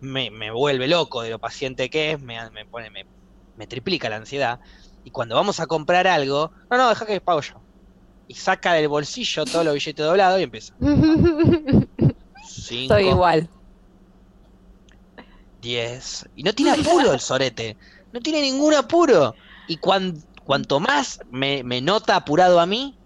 [0.00, 3.06] me, me vuelve loco de lo paciente que es, me, me pone, me,
[3.56, 4.60] me triplica la ansiedad.
[5.04, 7.62] Y cuando vamos a comprar algo, no, no, deja que pago yo.
[8.28, 10.74] Y saca del bolsillo todos los billetes doblados y empieza.
[12.46, 13.48] Cinco, Estoy igual.
[15.60, 16.28] 10.
[16.36, 17.76] Y no tiene apuro el sorete.
[18.12, 19.34] No tiene ningún apuro.
[19.66, 22.98] Y cuan- cuanto más me, me nota apurado a mí,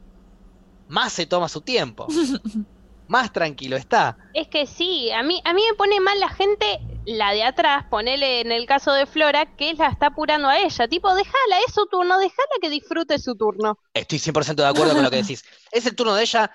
[0.86, 2.06] más se toma su tiempo.
[3.06, 4.16] Más tranquilo está.
[4.32, 6.64] Es que sí, a mí, a mí me pone mal la gente,
[7.04, 10.88] la de atrás, ponele en el caso de Flora, que la está apurando a ella.
[10.88, 13.78] Tipo, déjala, es su turno, déjala que disfrute su turno.
[13.92, 15.44] Estoy 100% de acuerdo con lo que decís.
[15.70, 16.50] Es el turno de ella.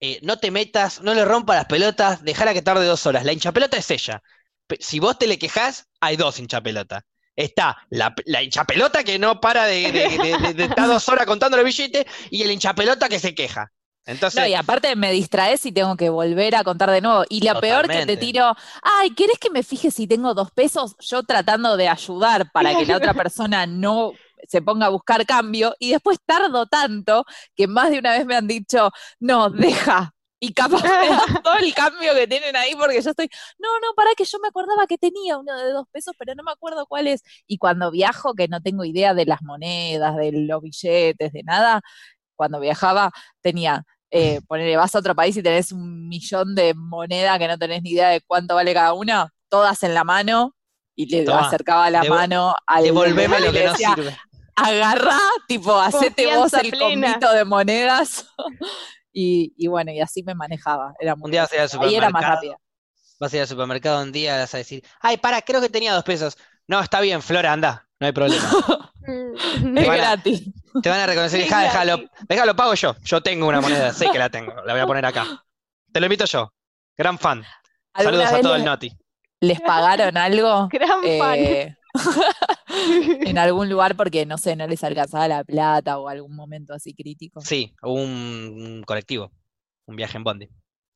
[0.00, 3.24] eh, no te metas, no le rompas las pelotas, dejala que tarde dos horas.
[3.24, 4.22] La hinchapelota es ella.
[4.80, 7.04] Si vos te le quejás, hay dos hinchapelotas.
[7.36, 11.26] Está la, la hinchapelota que no para de, de- de- de- de estar dos horas
[11.26, 13.70] contando los billetes y el hinchapelota que se queja.
[14.06, 17.24] Entonces, No, y aparte me distraes y tengo que volver a contar de nuevo.
[17.28, 20.94] Y lo peor que te tiro, ay, ¿querés que me fije si tengo dos pesos?
[21.00, 24.12] Yo tratando de ayudar para que la otra persona no
[24.48, 27.24] se ponga a buscar cambio y después tardo tanto
[27.56, 30.12] que más de una vez me han dicho, no, deja.
[30.38, 33.94] Y capaz me dan todo el cambio que tienen ahí porque yo estoy, no, no,
[33.94, 36.86] para que yo me acordaba que tenía uno de dos pesos, pero no me acuerdo
[36.86, 37.22] cuál es.
[37.46, 41.80] Y cuando viajo, que no tengo idea de las monedas, de los billetes, de nada,
[42.34, 47.38] cuando viajaba tenía eh, ponele, vas a otro país y tenés un millón de moneda
[47.38, 50.54] que no tenés ni idea de cuánto vale cada una, todas en la mano,
[50.94, 54.16] y le Toma, acercaba la mano al devolveme lo que no sirve.
[54.54, 57.12] agarrá, tipo, hacete vos el plena.
[57.12, 58.26] combito de monedas.
[59.18, 60.92] y, y bueno, y así me manejaba.
[61.00, 62.58] Era muy Un día vas a ir al era más rápida.
[63.18, 65.70] Vas a ir al supermercado un día y vas a decir, ay, para, creo que
[65.70, 66.36] tenía dos pesos.
[66.68, 68.44] No, está bien, Flora, anda, no hay problema.
[69.08, 69.78] Mm.
[69.78, 70.42] Es gratis.
[70.82, 72.96] Te van a reconocer, "Ja, déjalo, déjalo, pago yo.
[73.04, 75.44] Yo tengo una moneda, sé que la tengo, la voy a poner acá.
[75.92, 76.52] Te lo invito yo.
[76.96, 77.44] Gran fan.
[77.92, 78.92] ¿Alguna Saludos a todo les, el Noti.
[79.42, 81.75] les pagaron algo Gran fan.
[82.68, 86.94] en algún lugar porque, no sé, no les alcanzaba la plata o algún momento así
[86.94, 87.40] crítico?
[87.40, 89.32] Sí, hubo un, colectivo,
[89.86, 90.48] un viaje en Bondi.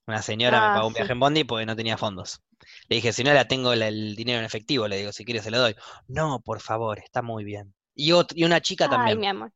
[0.06, 0.98] Una señora me Ah, pagó un sí.
[0.98, 2.40] viaje en Bondi porque no tenía fondos.
[2.88, 5.44] Le dije, si no la tengo la- el dinero en efectivo, le digo, si quieres
[5.44, 5.74] se lo doy.
[6.08, 7.74] No, por favor, está muy bien.
[7.94, 9.18] Y, ot- y una chica Ay, también.
[9.20, 9.52] mi amor.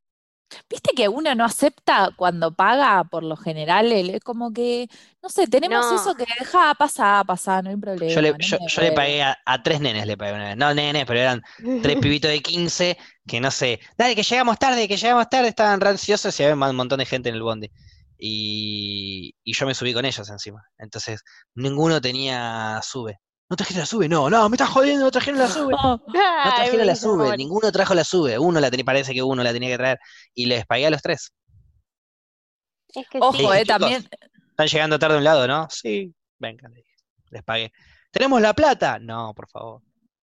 [0.68, 4.88] Viste que uno no acepta cuando paga por lo general, es como que,
[5.22, 5.96] no sé, tenemos No.
[5.96, 8.12] eso que deja pasar, pasar, no hay problema.
[8.12, 10.56] Yo le, no yo, le pagué a, a tres nenes, le pagué una vez.
[10.56, 11.42] No nenes, pero eran
[11.82, 15.80] tres pibitos de 15 que no sé, dale, que llegamos tarde, que llegamos tarde, estaban
[15.80, 17.70] ranciosos y había un montón de gente en el bondi.
[18.18, 20.62] Y, y yo me subí con ellos encima.
[20.78, 21.22] Entonces,
[21.54, 23.18] ninguno tenía sube.
[23.50, 24.08] ¿No trajeron la sube?
[24.08, 25.74] No, no, me estás jodiendo, no trajeron la sube.
[25.82, 26.00] No
[26.56, 28.38] trajeron la sube, ninguno trajo la sube.
[28.38, 29.98] Uno la tenía, parece que uno la tenía que traer.
[30.34, 31.32] Y les pagué a los tres.
[32.94, 33.44] Es que Ojo, sí.
[33.44, 34.08] eh, chicos, también,
[34.50, 35.66] Están llegando tarde a un lado, ¿no?
[35.70, 36.70] Sí, venga.
[37.30, 37.72] Les pagué.
[38.10, 38.98] ¿Tenemos la plata?
[39.00, 39.82] No, por favor.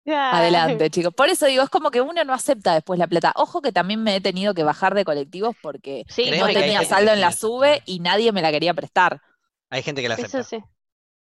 [0.06, 1.14] Adelante, chicos.
[1.14, 3.32] Por eso digo, es como que uno no acepta después la plata.
[3.36, 7.12] Ojo que también me he tenido que bajar de colectivos porque Sí, no tenía saldo
[7.12, 9.20] en la sube y nadie me la quería prestar.
[9.70, 10.44] Hay gente que la eso acepta.
[10.44, 10.58] sí.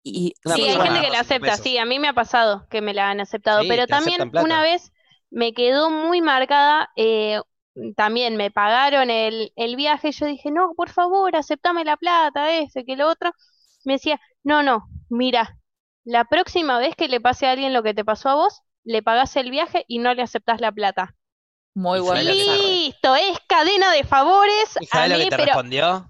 [0.04, 1.58] Y Sí, hay gente que la acepta, pesos.
[1.58, 4.62] sí, a mí me ha pasado que me la han aceptado, Sí, pero también una
[4.62, 4.92] vez
[5.30, 7.40] me quedó muy marcada, eh,
[7.96, 12.86] también me pagaron el, el viaje, yo dije, no, por favor, aceptame la plata, este,
[12.86, 13.32] que lo otro.
[13.86, 15.58] Me decía, no, no, mira,
[16.04, 19.02] la próxima vez que le pase a alguien lo que te pasó a vos, le
[19.02, 21.16] pagás el viaje y no le aceptás la plata.
[21.76, 22.82] muy Y buen sabés lo que mensaje.
[22.86, 26.08] Listo, es cadena de favores ¿Y a sabes lo mí, que te pero respondió?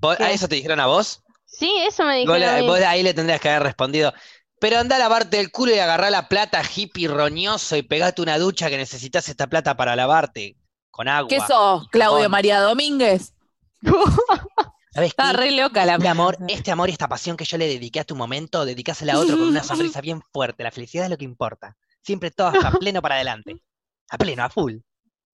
[0.00, 1.22] ¿Vos- ¿A eso te dijeron a vos?
[1.58, 2.66] Sí, eso me Vos, dijeron le- a mí.
[2.66, 4.12] vos ahí le tendrías que haber respondido.
[4.58, 8.38] Pero anda a lavarte el culo y agarrá la plata, hippie roñoso, y pegate una
[8.38, 10.56] ducha que necesitas esta plata para lavarte
[10.90, 11.28] con agua.
[11.28, 12.28] ¿Qué sos, Claudio.
[12.30, 13.34] María Domínguez?
[14.92, 15.36] ¿Sabés Está qué?
[15.36, 18.04] re loca la Mi amor, este amor y esta pasión que yo le dediqué a
[18.04, 20.62] tu momento, dedicásela a otro con una sonrisa bien fuerte.
[20.62, 21.76] La felicidad es lo que importa.
[22.02, 23.62] Siempre todo a pleno para adelante.
[24.08, 24.76] A pleno, a full.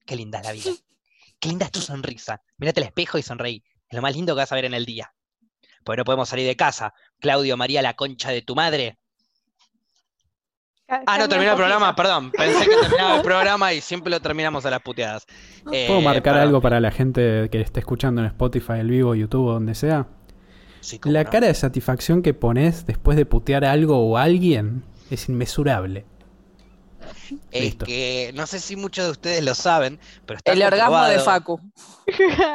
[0.04, 0.70] Qué linda es la vida.
[1.38, 2.42] Qué linda es tu sonrisa.
[2.56, 3.62] Mírate al espejo y sonreí.
[3.88, 5.14] Es lo más lindo que vas a ver en el día.
[5.84, 6.94] Porque no podemos salir de casa.
[7.20, 8.98] Claudio María, la concha de tu madre.
[11.06, 12.30] Ah, no, terminó el programa, perdón.
[12.32, 15.26] Pensé que terminaba el programa y siempre lo terminamos a las puteadas.
[15.72, 16.40] Eh, ¿Puedo marcar perdón.
[16.48, 20.06] algo para la gente que esté escuchando en Spotify, el vivo, YouTube o donde sea?
[20.80, 21.30] Sí, La no.
[21.30, 26.04] cara de satisfacción que pones después de putear a algo o a alguien es inmesurable.
[27.50, 27.84] Es Listo.
[27.86, 31.60] que no sé si muchos de ustedes lo saben, pero está El orgasmo de Facu.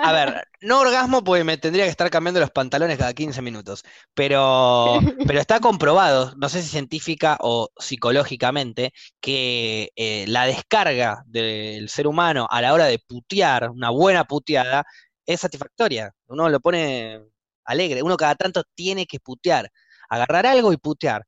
[0.03, 3.83] A ver, no orgasmo porque me tendría que estar cambiando los pantalones cada 15 minutos,
[4.13, 11.89] pero, pero está comprobado, no sé si científica o psicológicamente, que eh, la descarga del
[11.89, 14.85] ser humano a la hora de putear, una buena puteada,
[15.25, 16.13] es satisfactoria.
[16.27, 17.21] Uno lo pone
[17.65, 19.69] alegre, uno cada tanto tiene que putear,
[20.09, 21.23] agarrar algo y putear.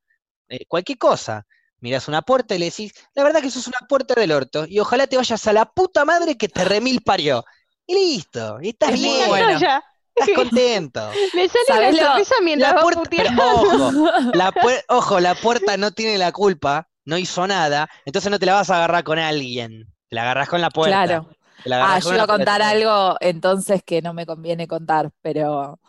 [0.50, 1.46] eh, cualquier cosa.
[1.82, 4.66] Mirás una puerta y le decís, la verdad que eso es una puerta del orto,
[4.68, 7.44] y ojalá te vayas a la puta madre que te remil parió.
[7.88, 9.60] Y listo, y estás Es muy bien, bueno.
[9.60, 9.84] Ya.
[10.16, 11.12] estás contento.
[11.34, 13.92] Le sale ¿Sabés la sonrisa mientras La va puerta, pero ojo,
[14.34, 18.46] la puer- ojo, la puerta no tiene la culpa, no hizo nada, entonces no te
[18.46, 21.06] la vas a agarrar con alguien, te la agarrás con la puerta.
[21.06, 21.30] Claro.
[21.72, 25.80] Ah, yo iba a contar algo entonces que no me conviene contar, pero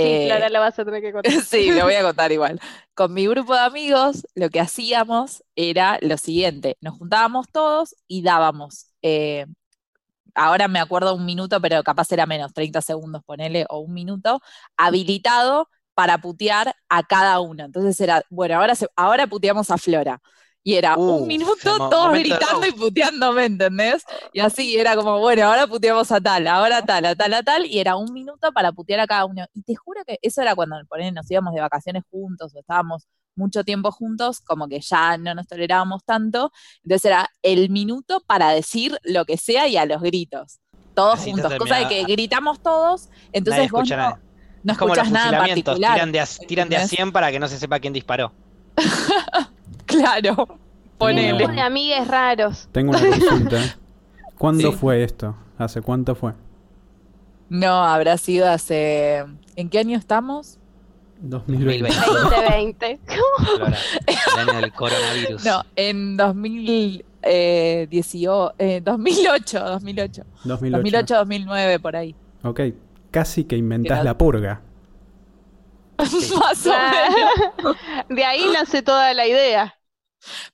[0.00, 1.44] Sí, eh, Clara, la vas a tener que contar.
[1.46, 2.60] sí, lo voy a contar igual.
[2.94, 8.22] Con mi grupo de amigos, lo que hacíamos era lo siguiente: nos juntábamos todos y
[8.22, 8.88] dábamos.
[9.02, 9.46] eh,
[10.34, 14.40] ahora me acuerdo un minuto, pero capaz era menos, 30 segundos, ponele, o un minuto,
[14.76, 17.64] habilitado para putear a cada uno.
[17.64, 20.20] Entonces era, bueno, ahora, se- ahora puteamos a Flora.
[20.64, 24.04] Y era Uh, un minuto se mo- todos gritando y puteándome, ¿entendés?
[24.32, 27.42] Y así era como, bueno, ahora puteamos a tal, ahora a tal, a tal, a
[27.42, 29.44] tal, y era un minuto para putear a cada uno.
[29.54, 33.64] Y te juro que eso era cuando nos íbamos de vacaciones juntos o estábamos mucho
[33.64, 36.52] tiempo juntos, como que ya no nos tolerábamos tanto.
[36.84, 40.60] Entonces era el minuto para decir lo que sea y a los gritos.
[40.94, 44.20] Todos Así juntos, cosa de que gritamos todos, entonces vos no, nada.
[44.62, 45.94] no Es como los escuchás nada en particular.
[45.94, 46.90] tiran de, a, tiran de a ¿entendés?
[46.90, 48.32] 100 para que no se sepa quién disparó.
[49.92, 50.58] Claro,
[50.98, 51.38] ponele.
[51.38, 52.68] grupo de amigues raros.
[52.72, 53.58] Tengo una consulta.
[54.38, 54.76] ¿Cuándo Sí.
[54.78, 55.36] fue esto?
[55.58, 56.32] ¿Hace cuánto fue?
[57.48, 59.24] No, habrá sido hace...
[59.56, 60.58] ¿En qué año estamos?
[61.20, 61.88] 2020.
[61.94, 63.00] 2020.
[63.06, 63.76] Flora,
[64.06, 64.16] el
[64.48, 65.44] año del coronavirus.
[65.44, 70.24] No, en 2018, eh, 2008, 2008.
[70.44, 70.46] 2008.
[70.72, 72.14] 2008, 2009, por ahí.
[72.42, 72.60] Ok,
[73.12, 74.62] casi que inventás la purga.
[75.98, 77.76] Más o menos.
[78.08, 79.74] De ahí nace toda la idea.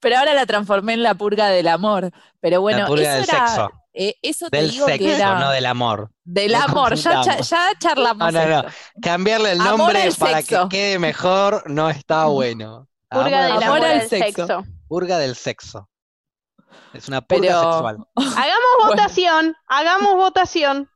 [0.01, 2.11] Pero ahora la transformé en la purga del amor.
[2.41, 3.71] Pero bueno, la purga del eso era, sexo.
[3.93, 6.11] eh, eso te Del digo que sexo, era no del amor.
[6.25, 6.95] del no amor.
[6.97, 8.69] Ya, ya charlamos No, no, no.
[9.03, 10.69] Cambiarle el nombre para sexo.
[10.69, 12.89] que quede mejor no está bueno.
[13.11, 14.47] Purga del Amor al sexo.
[14.47, 14.65] sexo.
[14.87, 15.89] Purga del sexo.
[16.93, 17.97] Es una purga Pero- sexual.
[18.17, 18.91] Hagamos Bueno.
[18.91, 20.91] votación, hagamos votación.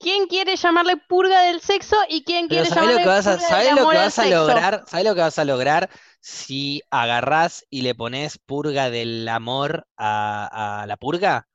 [0.00, 3.26] ¿Quién quiere llamarle purga del sexo y quién Pero quiere ¿sabés lo llamarle que vas
[3.26, 4.36] a, purga sabés del lo amor que al vas a sexo?
[4.46, 4.84] lograr?
[4.88, 5.90] ¿Sabés lo que vas a lograr
[6.24, 11.48] si agarrás y le pones purga del amor a, a la purga?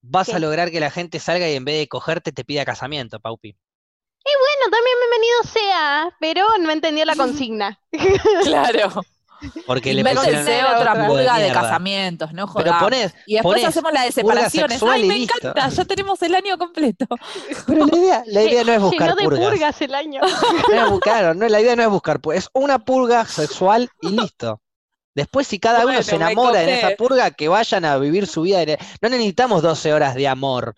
[0.00, 3.20] Vas a lograr que la gente salga y en vez de cogerte te pida casamiento,
[3.20, 3.54] Paupi.
[4.24, 7.78] Bueno, también bienvenido sea, pero no entendió la consigna.
[8.42, 9.02] Claro.
[9.66, 11.06] Porque le pusieron otra otra.
[11.06, 14.82] purga de casamientos, no Pero ponés, Y después ponés hacemos la de separaciones.
[14.82, 15.34] Ay, me listo.
[15.38, 17.06] encanta, ya tenemos el año completo.
[17.66, 19.48] pero la idea, la idea no es buscar de purgas.
[19.50, 20.20] purgas el año.
[20.70, 24.10] No es claro, no, la idea no es buscar purgas, es una purga sexual y
[24.10, 24.60] listo.
[25.14, 28.60] Después, si cada uno se enamora en esa purga, que vayan a vivir su vida.
[28.62, 30.74] en- No necesitamos 12 horas de amor.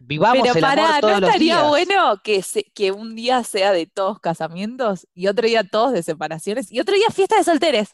[0.00, 1.68] Vivamos Pero el amor ¿no los estaría días.
[1.68, 6.02] bueno que, se- que un día sea de todos casamientos y otro día todos de
[6.02, 7.90] separaciones y otro día fiesta de solteres?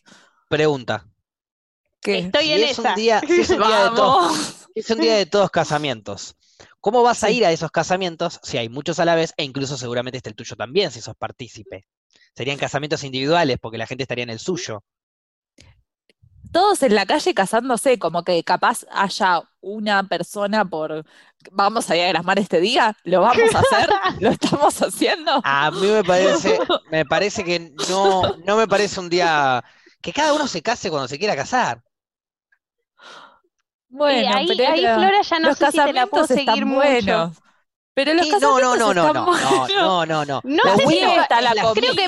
[0.48, 1.06] Pregunta.
[2.00, 2.18] ¿Qué?
[2.18, 2.94] Estoy Si en es un esa.
[2.94, 6.36] día, si es un día de todos, es un día de todos casamientos,
[6.80, 9.76] ¿cómo vas a ir a esos casamientos si hay muchos a la vez e incluso
[9.76, 11.86] seguramente esté el tuyo también si sos partícipe?
[12.34, 14.82] Serían casamientos individuales porque la gente estaría en el suyo.
[16.52, 21.04] Todos en la calle casándose, como que capaz haya una persona por
[21.52, 25.40] vamos a diagramar este día, lo vamos a hacer, lo estamos haciendo.
[25.44, 26.58] A mí me parece,
[26.90, 29.64] me parece que no, no me parece un día
[30.00, 31.82] que cada uno se case cuando se quiera casar.
[33.88, 36.64] Bueno, y ahí, pero ahí Flora ya no los sé si te la puedo seguir
[36.64, 36.76] mucho.
[36.76, 37.36] buenos.
[38.04, 39.14] Pero los no, no, no, no, están
[39.74, 40.40] no, no, no, no, no.
[40.44, 42.06] No La fiesta, la la creo que.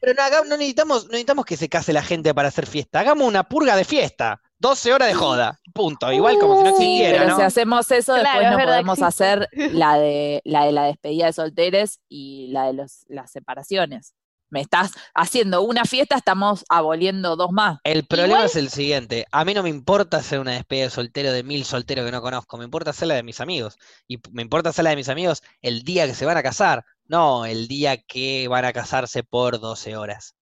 [0.00, 3.00] Pero no, hagamos- no necesitamos, no necesitamos que se case la gente para hacer fiesta.
[3.00, 4.40] Hagamos una purga de fiesta.
[4.58, 5.58] 12 horas de joda.
[5.72, 6.12] Punto.
[6.12, 7.36] Igual como si no Uh, Sí, existiera, pero ¿no?
[7.36, 9.24] si hacemos eso, Claro, después es no verdad, podemos existe.
[9.24, 14.14] hacer la de la de la despedida de solteres y la de los, las separaciones.
[14.50, 17.78] Me estás haciendo una fiesta, estamos aboliendo dos más.
[17.84, 19.26] El problema Igual- es el siguiente.
[19.30, 22.20] A mí no me importa hacer una despedida de soltero de mil solteros que no
[22.20, 22.58] conozco.
[22.58, 23.76] Me importa hacer la de mis amigos.
[24.08, 26.84] Y me importa hacer la de mis amigos el día que se van a casar.
[27.06, 30.34] No el día que van a casarse por 12 horas.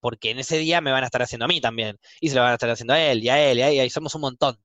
[0.00, 1.98] Porque en ese día me van a estar haciendo a mí también.
[2.20, 3.84] Y se lo van a estar haciendo a él y a él y a ella.
[3.84, 4.58] Y somos un montón.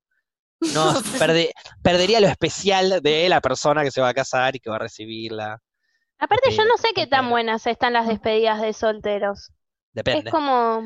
[0.74, 4.70] No, perde- perdería lo especial de la persona que se va a casar y que
[4.70, 5.62] va a recibirla.
[6.20, 9.52] Aparte, yo no sé qué tan buenas están las despedidas de solteros.
[9.94, 10.30] Depende.
[10.30, 10.82] Es como.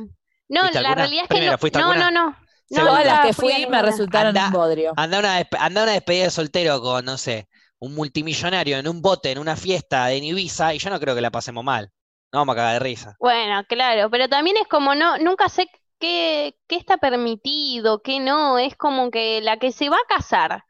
[0.50, 0.96] No, ¿Fuiste a la alguna?
[1.04, 1.58] realidad es que Primero, no.
[1.58, 2.38] ¿fuiste a No, no, no.
[2.69, 2.86] No.
[2.86, 4.93] Todas las que fui fui me resultaron Anda- un bodrio.
[4.96, 7.48] Anda una despedida de soltero con, no sé,
[7.80, 11.22] un multimillonario en un bote, en una fiesta en Ibiza, y yo no creo que
[11.22, 11.91] la pasemos mal.
[12.32, 13.15] No vamos a cagar de risa.
[13.19, 15.67] Bueno, claro, pero también es como no, nunca sé
[16.00, 18.58] qué, qué está permitido, qué no.
[18.58, 20.63] Es como que la que se va a casar.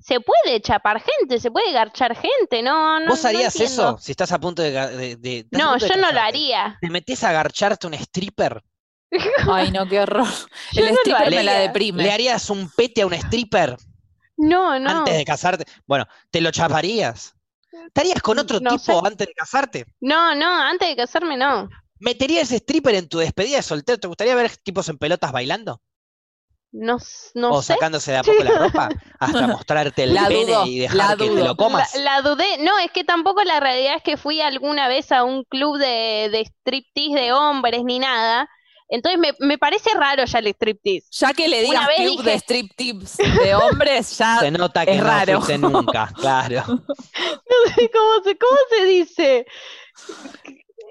[0.00, 4.32] Se puede chapar gente, se puede garchar gente, no, no, ¿Vos harías eso si estás
[4.32, 5.46] a punto de...
[5.50, 6.76] No, punto de yo no lo haría.
[6.80, 8.62] ¿Te metés a garcharte un stripper?
[9.50, 10.26] Ay, no, qué horror.
[10.72, 12.02] Yo El no lo stripper me la deprime.
[12.02, 13.76] ¿Le harías un pete a un stripper
[14.36, 14.90] No, no.
[14.90, 15.64] antes de casarte?
[15.86, 17.32] Bueno, ¿te lo chaparías?
[17.86, 19.06] ¿Estarías con otro No tipo sé.
[19.06, 19.86] antes de casarte?
[20.00, 21.68] No, no, antes de casarme no.
[22.00, 23.98] ¿Meterías stripper en tu despedida de soltero?
[23.98, 25.80] ¿Te gustaría ver tipos en pelotas bailando?
[26.76, 26.98] No,
[27.34, 27.74] no ¿O sé.
[27.74, 28.88] sacándose de a poco la ropa
[29.20, 31.94] hasta mostrarte el La pene dudo, y la dejar que te lo comas?
[31.94, 32.58] La, la dudé.
[32.58, 36.28] No, es que tampoco la realidad es que fui alguna vez a un club de,
[36.32, 38.48] de striptease de hombres ni nada.
[38.88, 41.06] Entonces me, me parece raro ya el striptease.
[41.12, 44.92] Ya que le digas club dije- de strip tips de hombres, ya Se nota que
[44.94, 45.40] es no raro.
[45.40, 46.64] fuiste nunca, claro.
[46.66, 49.46] No sé cómo se, cómo se dice.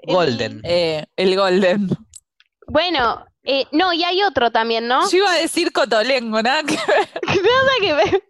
[0.06, 0.60] Golden.
[0.64, 1.88] eh, el golden.
[2.66, 5.08] Bueno, eh, no, y hay otro también, ¿no?
[5.10, 7.08] Yo iba a decir cotolengo, nada que ver.
[7.42, 8.24] Nada que ver.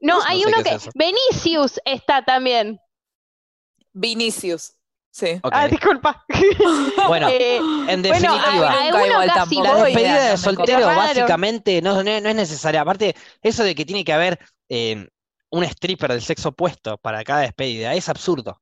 [0.00, 0.74] No, No hay sé uno que.
[0.74, 0.88] es.
[0.94, 2.78] Vinicius está también.
[3.92, 4.72] Vinicius.
[5.10, 5.38] Sí.
[5.42, 5.52] Ok.
[5.54, 6.24] Ah, disculpa.
[7.08, 9.62] Bueno, Eh, en bueno, definitiva, a- a igual casi tampoco.
[9.64, 12.80] la despedida de soltero básicamente no, no, no es necesaria.
[12.80, 14.38] Aparte, eso de que tiene que haber
[14.70, 15.06] eh,
[15.50, 18.61] un stripper del sexo opuesto para cada despedida es absurdo.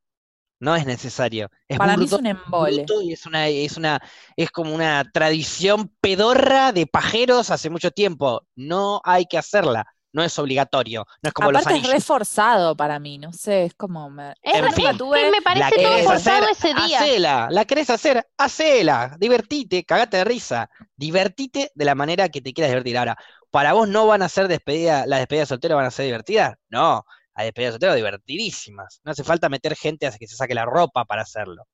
[0.60, 1.48] No es necesario.
[1.66, 2.84] Es Para mí es un embole.
[3.02, 3.98] y es una, es una,
[4.36, 8.42] es como una tradición pedorra de pajeros hace mucho tiempo.
[8.54, 9.86] No hay que hacerla.
[10.12, 11.06] No es obligatorio.
[11.22, 11.94] No es como los Aparte es anillos.
[12.00, 14.10] reforzado para mí, no sé, es como...
[14.10, 14.98] me- Es En fin.
[14.98, 15.30] tuve...
[15.30, 16.98] me parece La todo querés forzado hacer, ese día.
[17.00, 17.48] hacela.
[17.50, 19.16] La querés hacer, hacela.
[19.20, 20.68] Divertite, cagate de risa.
[20.96, 22.98] Divertite de la manera que te quieras divertir.
[22.98, 23.16] Ahora,
[23.50, 26.54] ¿para vos no van a ser despedida, las despedidas solteras van a ser divertidas?
[26.68, 27.04] No,
[27.36, 29.00] las despedidas solteras divertidísimas.
[29.04, 31.64] No hace falta meter gente a que se saque la ropa para hacerlo.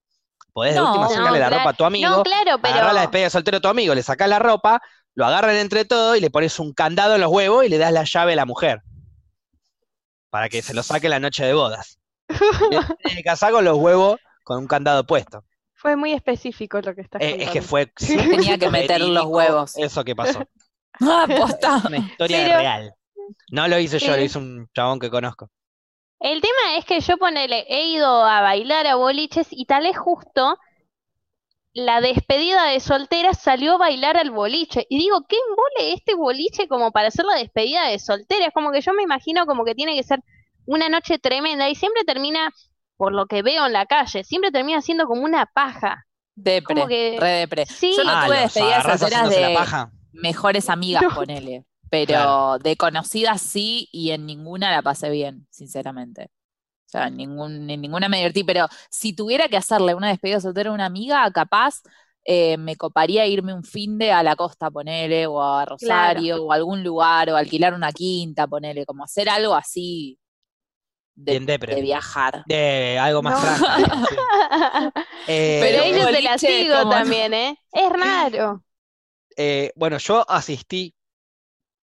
[0.52, 0.86] Podés de No.
[0.88, 1.58] última No, sacarle la claro.
[1.62, 2.74] ropa a tu amigo, No, claro, pero.
[2.74, 4.80] agarrás la despedida de soltero a tu amigo, le sacás la ropa,
[5.14, 7.92] lo agarran entre todos y le pones un candado en los huevos y le das
[7.92, 8.82] la llave a la mujer.
[10.30, 11.98] Para que se lo saque la noche de bodas.
[13.02, 15.44] Tiene que casar con los huevos con un candado puesto.
[15.74, 19.76] Fue muy específico lo que estás Eh, es que fue Tenía que meter los huevos.
[19.76, 20.42] Eso que pasó.
[21.00, 21.82] Ah, posta.
[21.86, 22.94] Una historia Pero- real.
[23.50, 25.50] No lo hice yo, lo hizo un chabón que conozco.
[26.20, 29.96] El tema es que yo ponele, he ido a bailar a boliches y tal vez
[29.98, 30.58] justo
[31.74, 34.86] la despedida de soltera salió a bailar al boliche.
[34.88, 38.46] Y digo, ¿qué embole este boliche como para hacer la despedida de soltera?
[38.46, 40.20] Es como que yo me imagino como que tiene que ser
[40.64, 42.50] una noche tremenda y siempre termina,
[42.96, 46.06] por lo que veo en la calle, siempre termina siendo como una paja.
[46.34, 47.66] Depre, que- re depre.
[47.66, 47.94] Sí.
[47.96, 49.90] Yo no Ah, tuve los despedidas agarrás solteras haciéndose la de paja.
[50.12, 51.14] mejores amigas, No.
[51.14, 51.64] ponele.
[51.90, 52.60] Pero Claro.
[52.62, 56.30] de conocidas sí, y en ninguna la pasé bien, sinceramente.
[56.86, 58.44] O sea, en, ningún, en ninguna me divertí.
[58.44, 61.82] Pero si tuviera que hacerle una despedida soltera a una amiga, capaz
[62.24, 66.52] eh, me coparía irme un fin de a la costa, ponele, o a Rosario, o
[66.52, 70.18] a algún lugar, o alquilar una quinta, ponele, como hacer algo así
[71.14, 71.76] de, Bien depre.
[71.76, 72.44] de viajar.
[72.44, 73.40] De algo más No.
[73.40, 74.28] tranquilo, sí.
[75.26, 77.58] Eh, Pero ellos se la sigo también, ¿eh?
[77.72, 78.64] Es raro.
[79.36, 80.94] eh, bueno, yo asistí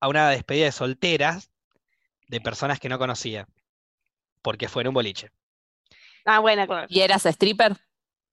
[0.04, 1.50] a una despedida de solteras
[2.28, 3.48] de personas que no conocía.
[4.42, 5.32] Porque fue en un boliche.
[6.26, 6.88] Ah, bueno, claro.
[6.90, 7.78] ¿Y eras stripper?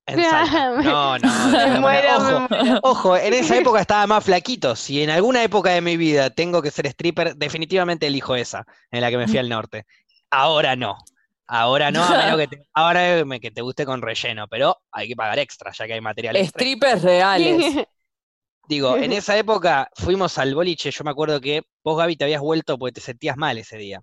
[0.10, 2.48] No, no, muero, Ojo.
[2.82, 4.74] Ojo, en esa época estaba más flaquito.
[4.74, 9.02] Si en alguna época de mi vida tengo que ser stripper, definitivamente elijo esa, en
[9.02, 9.86] la que me fui al norte.
[10.28, 10.98] Ahora no.
[11.46, 15.14] Ahora no, a menos que te, ahora que te guste con relleno, pero hay que
[15.14, 16.58] pagar extra, ya que hay material extra.
[16.58, 17.86] Strippers reales.
[18.70, 22.40] Digo, en esa época fuimos al boliche, yo me acuerdo que vos, Gaby, te habías
[22.40, 24.00] vuelto porque te sentías mal ese día.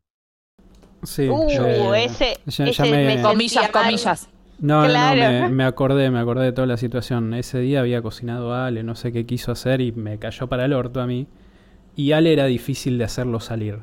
[1.03, 3.83] Sí, Uh, yo- ese, ya- ese ya me- comillas, mal.
[3.85, 4.27] comillas.
[4.59, 5.15] No, no, no, Claro.
[5.47, 7.33] me, me acordé, me acordé de toda la situación.
[7.33, 10.65] Ese día había cocinado a Ale, no sé qué quiso hacer y me cayó para
[10.65, 11.27] el orto a mí.
[11.95, 13.79] Y Ale era difícil de hacerlo salir.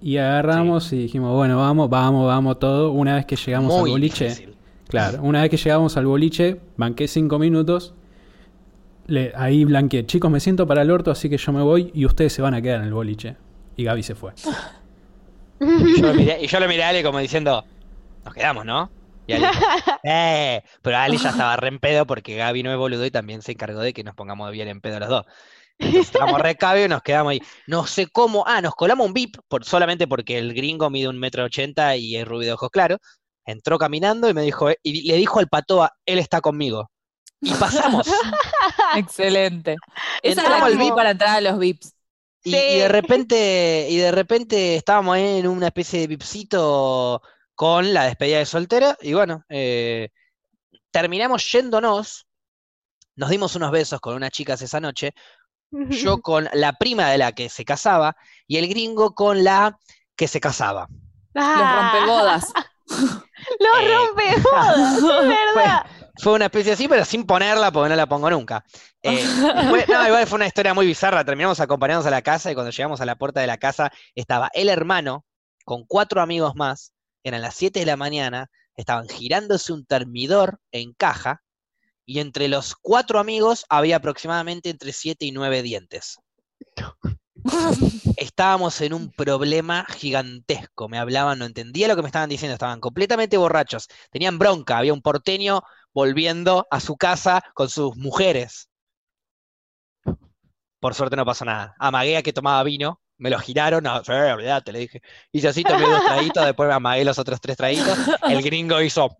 [0.00, 2.92] Y agarramos y dijimos, bueno, vamos, vamos, vamos, todo.
[2.92, 4.54] Una vez que llegamos Muy al boliche, difícil.
[4.88, 7.92] claro, una vez que llegamos al boliche, banqué cinco minutos.
[9.06, 12.06] Le, ahí blanqueé, chicos, me siento para el orto, así que yo me voy y
[12.06, 13.36] ustedes se van a quedar en el boliche.
[13.76, 14.32] Y Gaby se fue.
[15.60, 17.64] Y yo, miré, y yo lo miré a Ale como diciendo,
[18.24, 18.90] nos quedamos, ¿no?
[19.26, 19.60] Y Ale dijo,
[20.04, 23.42] eh, pero Ale ya estaba re en pedo porque Gaby no es boludo y también
[23.42, 25.24] se encargó de que nos pongamos bien en pedo los dos.
[25.78, 27.42] Entonces estábamos re cabio y nos quedamos ahí.
[27.66, 31.18] No sé cómo, ah, nos colamos un VIP por, solamente porque el gringo mide un
[31.18, 32.98] metro ochenta y es rubio de ojos claros.
[33.44, 36.90] Entró caminando y me dijo, y le dijo al patoa, él está conmigo.
[37.40, 38.06] Y pasamos.
[38.96, 39.76] Excelente.
[40.22, 40.94] Esa Entramos al VIP.
[40.94, 41.92] para entrar a los VIPs.
[42.44, 42.56] Y, Sí.
[42.56, 47.20] y de repente, y de repente estábamos ahí en una especie de vipsito
[47.56, 50.10] con la despedida de soltera, y bueno, eh,
[50.92, 52.26] terminamos yéndonos,
[53.16, 55.12] nos dimos unos besos con unas chicas esa noche,
[55.70, 58.16] yo con la prima de la que se casaba,
[58.46, 59.76] y el gringo con la
[60.14, 60.86] que se casaba.
[61.34, 62.52] Los Ah, rompebodas.
[62.86, 65.86] Los Eh, rompebodas, es verdad.
[66.18, 68.64] Fue una especie así, pero sin ponerla, porque no la pongo nunca.
[69.02, 69.24] Eh,
[69.88, 71.24] no, igual fue una historia muy bizarra.
[71.24, 74.50] Terminamos acompañándonos a la casa y cuando llegamos a la puerta de la casa estaba
[74.54, 75.24] el hermano
[75.64, 76.92] con cuatro amigos más.
[77.22, 81.42] Eran las 7 de la mañana, estaban girándose un termidor en caja
[82.04, 86.18] y entre los cuatro amigos había aproximadamente entre 7 y 9 dientes.
[88.16, 90.88] Estábamos en un problema gigantesco.
[90.88, 93.88] Me hablaban, no entendía lo que me estaban diciendo, estaban completamente borrachos.
[94.10, 98.68] Tenían bronca, había un porteño volviendo a su casa con sus mujeres.
[100.80, 101.74] Por suerte no pasó nada.
[101.78, 105.02] Amagué a que tomaba vino, me lo giraron, no, sí, olvídate, le dije.
[105.32, 107.98] Hice así, tomé dos traguitos, después me amagué los otros tres traguitos.
[108.28, 109.16] El gringo hizo,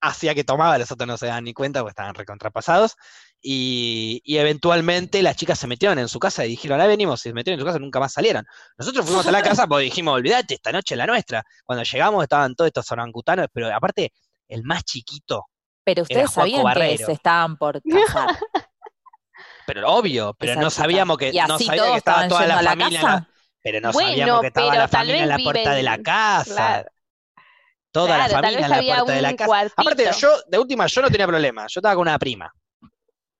[0.00, 2.96] hacía que tomaba, los otros no se daban ni cuenta porque estaban recontrapasados.
[3.40, 7.28] Y, y eventualmente las chicas se metieron en su casa y dijeron, ahí venimos, y
[7.28, 8.44] se metieron en su casa y nunca más salieron.
[8.76, 11.44] Nosotros fuimos a la casa porque dijimos, olvídate, esta noche es la nuestra.
[11.64, 14.12] Cuando llegamos estaban todos estos orangutanos, pero aparte,
[14.48, 15.46] el más chiquito,
[15.84, 18.36] Pero ustedes sabían que se estaban por casar.
[19.66, 23.02] pero obvio, pero no sabíamos que, Y no así sabía que estaba toda la familia
[23.02, 23.28] la-.
[23.62, 26.54] Pero no Bueno, sabíamos que estaba la familia en la puerta de la casa.
[26.54, 26.90] claro.
[27.90, 29.46] Toda Claro, la familia en la puerta de la casa.
[29.46, 29.80] cuartito.
[29.80, 31.66] Aparte, yo, de última, yo no tenía problema.
[31.68, 32.52] Yo estaba con una prima.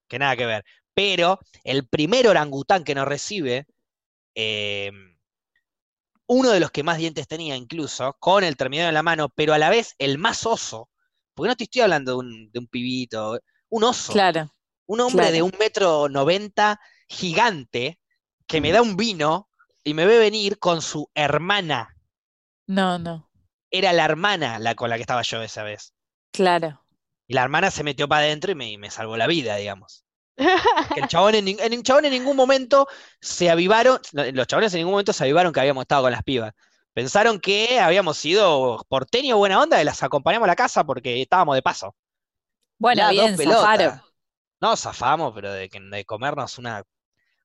[0.09, 0.65] Que nada que ver.
[0.95, 3.67] Pero el primer orangután que nos recibe,
[4.35, 4.91] eh,
[6.27, 9.55] uno de los que más dientes tenía incluso, con el terminador en la mano, pero
[9.55, 10.91] a la vez el más oso,
[11.35, 13.39] porque no te estoy hablando de un, de un pibito,
[13.71, 14.13] un oso.
[14.13, 14.51] Claro.
[14.87, 15.33] Un hombre Claro.
[15.35, 17.99] de un metro noventa, gigante,
[18.47, 19.49] que me da un vino
[19.85, 21.95] y me ve venir con su hermana.
[22.67, 23.31] No, no.
[23.71, 25.93] Era la hermana la con la que estaba yo esa vez.
[26.33, 26.83] Claro.
[27.29, 30.05] Y la hermana se metió para adentro y me, y me salvó la vida, digamos.
[30.95, 32.89] Que el chabón en, el chabón en ningún momento
[33.21, 36.55] se avivaron, los chabones en ningún momento se avivaron que habíamos estado con las pibas.
[36.95, 41.55] Pensaron que habíamos sido porteño buena onda y las acompañamos a la casa porque estábamos
[41.55, 41.95] de paso.
[42.79, 44.01] Bueno, Las bien, zafaron.
[44.61, 46.83] No, zafamos, pero de, comernos una.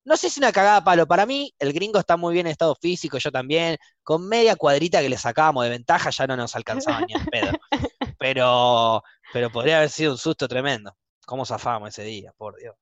[0.05, 1.07] No sé si una cagada palo.
[1.07, 3.77] Para mí, el gringo está muy bien en estado físico, yo también.
[4.01, 7.51] Con media cuadrita que le sacábamos de ventaja ya no nos alcanzaba ni en pedo.
[8.19, 9.03] Pero,
[9.33, 10.95] pero podría haber sido un susto tremendo.
[11.25, 12.31] ¿Cómo zafamos ese día?
[12.37, 12.75] Por Dios.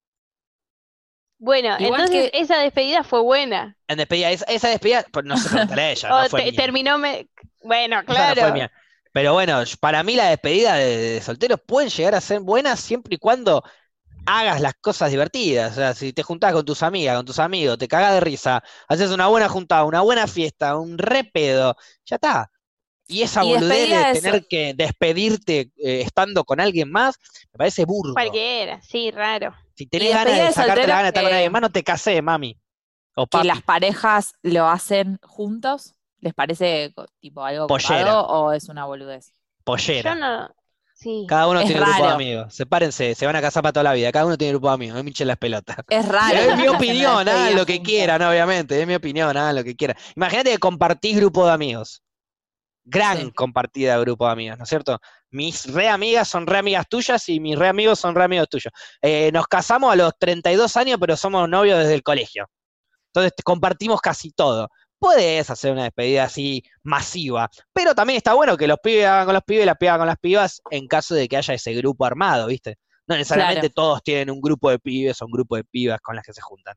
[1.40, 3.78] Bueno, Igual entonces que- esa despedida fue buena.
[3.88, 6.62] En despedida, esa, esa despedida, pues no se preguntarle a ella, no fue te- mía.
[6.64, 7.30] terminó me...
[7.64, 8.54] Bueno, no fue claro.
[8.54, 8.72] mía.
[9.12, 13.16] Pero bueno, para mí la despedida de, de solteros pueden llegar a ser buenas siempre
[13.16, 13.64] y cuando
[14.26, 15.74] hagas las cosas divertidas.
[15.74, 18.64] O sea, si te juntás con tus amigas, con tus amigos, te cagás de risa,
[18.90, 21.76] haces una buena juntada, una buena fiesta, un re pedo,
[22.06, 22.52] ya está.
[23.08, 27.18] Y esa Y boludez de tener que despedirte eh, estando con alguien más,
[27.52, 28.14] me parece burdo.
[28.14, 29.54] Cualquiera, sí, raro.
[29.76, 31.70] Si tenés ganas de de sacarte la gana de estar con que- alguien más, no
[31.72, 32.58] te casés, mami.
[33.16, 33.48] O Que papi.
[33.48, 35.96] las parejas lo hacen juntos.
[36.20, 38.22] ¿Les parece tipo algo Pollera.
[38.22, 39.34] o es una boludez?
[39.64, 40.14] Pollera.
[40.14, 40.50] Yo no.
[40.94, 41.26] Sí.
[41.28, 42.54] Cada uno Es tiene grupo de amigos.
[42.54, 44.12] Sepárense, se van a casar para toda la vida.
[44.12, 44.96] Cada uno tiene grupo de amigos.
[44.98, 45.78] No me hinchen las pelotas.
[45.90, 46.38] Es raro.
[46.38, 48.80] es que mi opinión, hagan lo que quieran, obviamente.
[48.80, 49.98] Es mi opinión, hagan lo que quieran.
[50.16, 52.04] Imagínate que compartís grupo de amigos.
[52.84, 53.32] Gran Sí.
[53.32, 55.00] compartida de grupo de amigos, ¿no es cierto?
[55.30, 58.74] Mis re amigas son re amigas tuyas y mis re amigos son re amigos tuyos.
[59.02, 62.48] Eh, nos casamos a los 32 años, pero somos novios desde el colegio.
[63.14, 64.70] Entonces compartimos casi todo.
[65.00, 69.34] Puedes hacer una despedida así masiva, pero también está bueno que los pibes hagan con
[69.34, 71.74] los pibes y las pibas hagan con las pibas en caso de que haya ese
[71.74, 72.78] grupo armado, ¿viste?
[73.08, 73.74] No necesariamente Claro.
[73.74, 76.42] todos tienen un grupo de pibes o un grupo de pibas con las que se
[76.42, 76.76] juntan.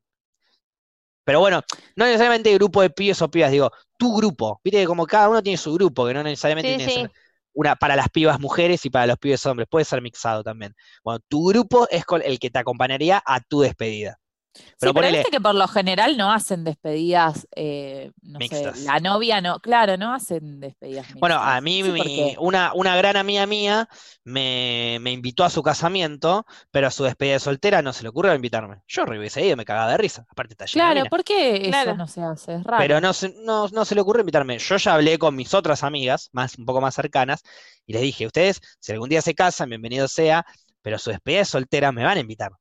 [1.24, 1.62] Pero bueno,
[1.96, 4.60] no necesariamente grupo de pibes o pibas, digo, tu grupo.
[4.64, 7.06] Viste que como cada uno tiene su grupo, que no necesariamente Sí, tiene sí.
[7.54, 10.74] una para las pibas mujeres y para los pibes hombres, puede ser mixado también.
[11.02, 14.18] Bueno, tu grupo es con el que te acompañaría a tu despedida.
[14.56, 18.78] Sí, Pero pero ponele- viste que por lo general no hacen despedidas, eh, no Mixtas.
[18.78, 21.56] sé, la novia no, claro, no hacen despedidas Bueno, mixtas.
[21.56, 23.88] a mí Sí, mi- una, una gran amiga mía
[24.22, 28.10] me, me invitó a su casamiento, pero a su despedida de soltera no se le
[28.10, 28.82] ocurrió invitarme.
[28.86, 30.24] Yo re hubiese ido, me cagaba de risa.
[30.28, 31.04] Aparte está Claro.
[31.10, 31.96] ¿por qué eso Claro.
[31.96, 32.54] no se hace?
[32.54, 32.78] Es raro.
[32.78, 34.58] Pero no se, no, no se le ocurrió invitarme.
[34.58, 37.42] Yo ya hablé con mis otras amigas, más, un poco más cercanas,
[37.86, 40.46] y les dije, ustedes, si algún día se casan, bienvenido sea,
[40.80, 42.52] pero a su despedida de soltera me van a invitar.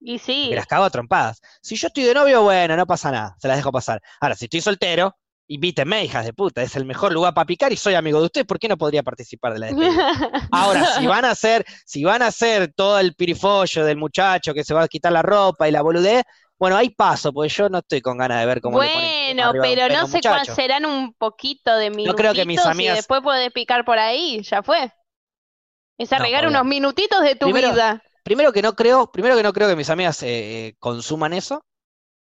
[0.00, 0.46] Y sí.
[0.50, 1.40] Me las cago a trompadas.
[1.60, 4.00] Si yo estoy de novio, bueno, no pasa nada, se las dejo pasar.
[4.20, 5.16] Ahora, si estoy soltero,
[5.48, 8.46] invítenme, hijas de puta, es el mejor lugar para picar y soy amigo de ustedes,
[8.46, 10.12] ¿por qué no podría participar de la despedida?
[10.52, 14.62] Ahora, si van a hacer, si van a hacer todo el pirifollo del muchacho que
[14.62, 16.22] se va a quitar la ropa y la boludez,
[16.58, 20.06] bueno, ahí paso, porque yo no estoy con ganas de ver cómo Bueno, pero no
[20.08, 23.84] sé cuál serán un poquito de Yo creo que mis y amigas- después podés picar
[23.84, 24.92] por ahí, ya fue.
[25.98, 28.02] Es No, arreglar unos minutitos de tu Primero- vida.
[28.28, 30.26] Primero que no creo, primero que no creo que mis amigas eh,
[30.66, 31.64] eh, consuman eso.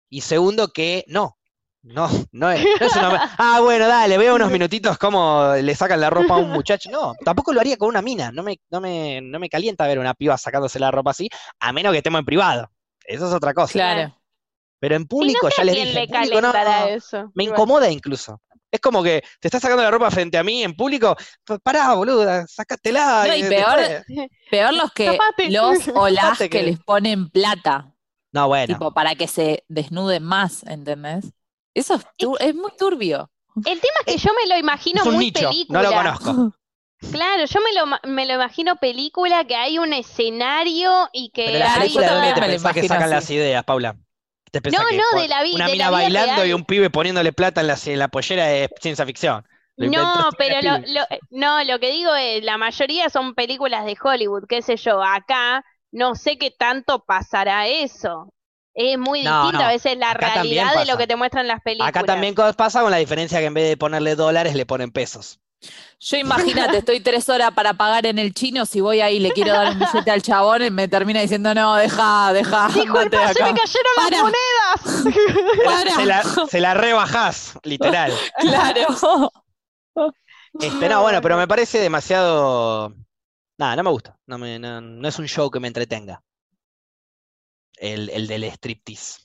[0.09, 1.37] Y segundo que no.
[1.83, 3.35] No, no es, no es una...
[3.39, 6.93] Ah, bueno, dale, veo unos minutitos cómo le sacan la ropa a un muchacho.
[6.93, 8.31] No, tampoco lo haría con una mina.
[8.31, 11.29] No me, no me, no me calienta ver una piba sacándose la ropa así,
[11.59, 12.71] a menos que estemos en privado.
[13.05, 13.73] Eso es otra cosa.
[13.73, 14.17] Claro.
[14.79, 17.33] Pero en Sí, público no sé ya les dije, le público no, eso.
[17.35, 18.41] me incomoda incluso.
[18.73, 21.17] Es como que te estás sacando la ropa frente a mí en público.
[21.63, 23.25] Pará, boluda, sácatela.
[23.27, 24.05] No, y y peor-
[24.51, 25.51] Peor los que Tapate.
[25.51, 27.93] los o las que que- les ponen plata,
[28.33, 28.75] No, bueno.
[28.75, 31.33] tipo, para que se desnuden más, ¿entendés?
[31.75, 33.31] Eso es, tur- es muy turbio.
[33.57, 35.83] El tema es que yo me lo imagino es un muy nicho, película.
[35.83, 36.57] no lo conozco.
[37.13, 41.59] Claro, yo me lo, me lo imagino película, que hay un escenario y que Pero
[41.59, 43.15] las Claro, hay películas, ¿de dónde también te pensás que sacan así.
[43.15, 43.97] las ideas, Paula?
[44.51, 46.53] ¿Te pensás No, que no, de la vi- una de mina la vida bailando y
[46.53, 49.47] un pibe poniéndole plata en la, en la pollera es ciencia ficción?
[49.77, 53.97] Lo No, pero lo, lo- no, lo que digo es, la mayoría son películas de
[54.03, 58.33] Hollywood, qué sé yo, acá no sé qué tanto pasará eso.
[58.75, 61.49] Es muy No, distinta no, a veces la acá realidad de lo que te muestran
[61.49, 61.89] las películas.
[61.89, 65.41] Acá también pasa con la diferencia que en vez de ponerle dólares le ponen pesos.
[66.01, 69.33] Yo imagínate, estoy tres horas para pagar en el chino, si voy ahí y le
[69.33, 73.43] quiero dar un billete al chabón y me termina diciendo, no, deja, deja, Disculpa, se
[73.43, 74.11] me cayeron Para.
[74.11, 75.15] las monedas.
[75.65, 75.95] Para.
[75.95, 78.13] Se la, se la rebajás, literal.
[78.39, 79.31] Claro.
[80.59, 82.95] Este, no, bueno, pero me parece demasiado.
[83.59, 84.19] Nada, no me gusta.
[84.27, 86.23] No, me, no, no es un show que me entretenga.
[87.77, 89.21] El, el del striptease.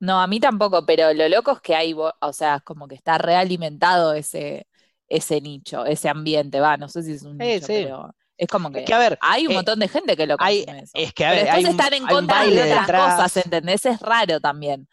[0.00, 3.18] No, a mí tampoco, pero lo loco es que hay, o sea, como que está
[3.18, 4.66] realimentado ese,
[5.08, 7.72] ese nicho, ese ambiente, va, no sé si es un Sí, nicho, sí.
[7.72, 10.26] pero es como que Es que a ver, hay un eh, montón de gente que
[10.26, 10.94] lo hay, consume eso.
[10.94, 12.92] es que a ver, después hay un, están en hay contra de otras detrás.
[12.92, 13.86] cosas, ¿entendés?
[13.86, 14.88] Es raro también,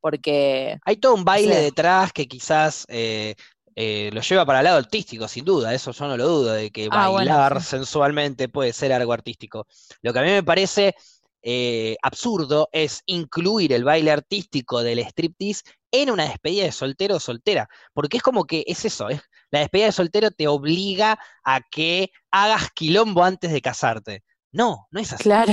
[0.00, 1.60] porque Hay todo un baile sea.
[1.60, 3.34] detrás que quizás eh,
[3.74, 6.70] eh, lo lleva para el lado artístico, sin duda, eso yo no lo dudo, de
[6.70, 7.62] que Ah, bueno, bailar sí.
[7.62, 9.66] sensualmente puede ser algo artístico.
[10.02, 10.94] Lo que a mí me parece
[11.42, 17.20] eh, absurdo es incluir el baile artístico del striptease en una despedida de soltero o
[17.20, 21.60] soltera, porque es como que es eso, es, la despedida de soltero te obliga a
[21.70, 24.24] que hagas quilombo antes de casarte.
[24.52, 25.22] No, no es así.
[25.22, 25.52] claro,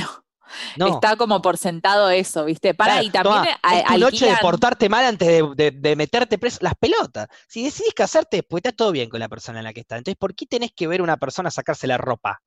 [0.77, 0.87] No.
[0.87, 2.73] está como por sentado eso, ¿viste?
[2.73, 5.71] Para, Claro, y también toma, a- es tu noche de portarte mal antes de, de-
[5.71, 6.59] de meterte preso.
[6.61, 7.27] Las pelotas.
[7.47, 9.97] Si decidís casarte, pues está todo bien con la persona en la que está.
[9.97, 12.41] Entonces, ¿por qué tenés que ver a una persona sacarse la ropa?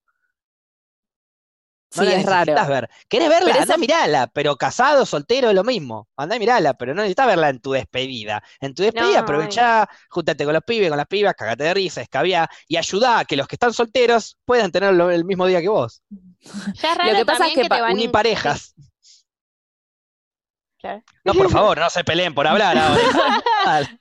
[1.96, 2.54] No Sí, la es raro.
[2.68, 2.88] ver.
[3.08, 3.50] ¿Querés verla?
[3.52, 6.08] Pero Andá mirala, pero casado, soltero, es lo mismo.
[6.16, 8.42] Andá a mirala, pero no necesitas verla en tu despedida.
[8.60, 12.02] En tu despedida No, aprovechá, júntate con los pibes, con las pibas, cagate de risa,
[12.02, 15.68] escabiá y ayudá a que los que están solteros puedan tenerlo el mismo día que
[15.68, 16.02] vos.
[16.82, 18.74] Ya es raro que pasa es que que te van parejas.
[20.78, 21.02] Claro.
[21.24, 23.00] No, por favor, no se peleen por hablar ahora.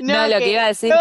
[0.00, 1.00] No, lo que iba a decir- no,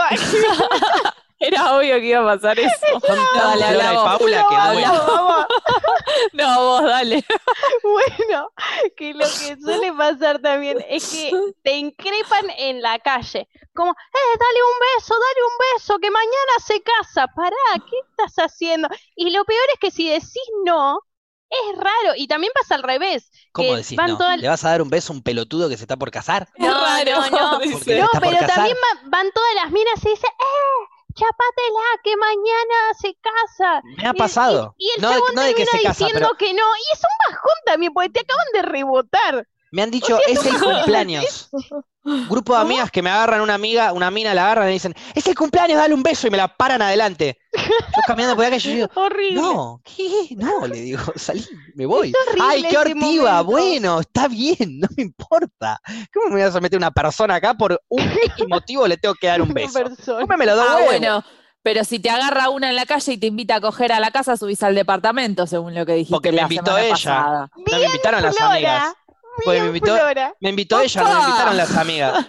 [1.46, 2.72] Era obvio que iba a pasar eso.
[2.94, 3.00] No.
[3.40, 5.46] Paula que no, vamos.
[6.34, 7.24] No, vos dale.
[7.84, 8.50] Bueno,
[8.96, 11.32] que lo que suele pasar también es que
[11.64, 13.48] te increpan en la calle.
[13.74, 17.28] Como, eh, dale un beso, dale un beso, que mañana se casa.
[17.36, 17.56] Pará,
[17.90, 18.88] ¿qué estás haciendo?
[19.16, 21.00] Y lo peor es que si decís no,
[21.50, 22.14] es raro.
[22.16, 23.30] Y también pasa al revés.
[23.52, 24.38] ¿Cómo que decís van no?
[24.38, 26.48] ¿Le vas a dar un beso a un pelotudo que se está por casar?
[26.56, 27.52] Es raro, no, no.
[27.54, 28.08] No, por pero
[28.40, 28.50] casar.
[28.56, 30.88] también va- van todas las minas y dicen, ¡eh!
[31.14, 33.82] Chapátela, que mañana se casa.
[33.98, 34.76] Me ha Y- pasado.
[34.78, 36.64] Y, y el no, chabón no de que termina se casa, diciendo pero que no.
[36.76, 39.48] Y es un bajón también, porque te acaban de rebotar.
[39.74, 41.50] Me han dicho, es el cumpleaños.
[42.30, 45.26] Grupo de amigas que me agarran una amiga, una mina la agarran y dicen, es
[45.26, 47.40] el cumpleaños, dale un beso y me la paran adelante.
[47.54, 49.42] Yo caminando por acá y yo digo, Horrible.
[49.42, 50.36] no, ¿qué?
[50.36, 51.44] No, le digo, salí,
[51.74, 52.14] me voy.
[52.40, 55.80] Ay, qué hortiva, bueno, está bien, no me importa.
[56.14, 59.28] ¿Cómo me vas a meter una persona acá por un X motivo le tengo que
[59.28, 59.84] dar un beso?
[60.06, 60.68] ¿Cómo me lo doy?
[60.70, 61.24] Ah, bueno.
[61.64, 64.12] Pero si te agarra una en la calle y te invita a coger a la
[64.12, 66.90] casa, subís al departamento, según lo que dijiste Porque me la invitó ella.
[66.90, 67.50] pasada.
[67.56, 68.94] No me invitaron las amigas.
[69.44, 70.34] Porque me invitó- Flora.
[70.40, 72.26] Me invitó ella, me invitaron las amigas.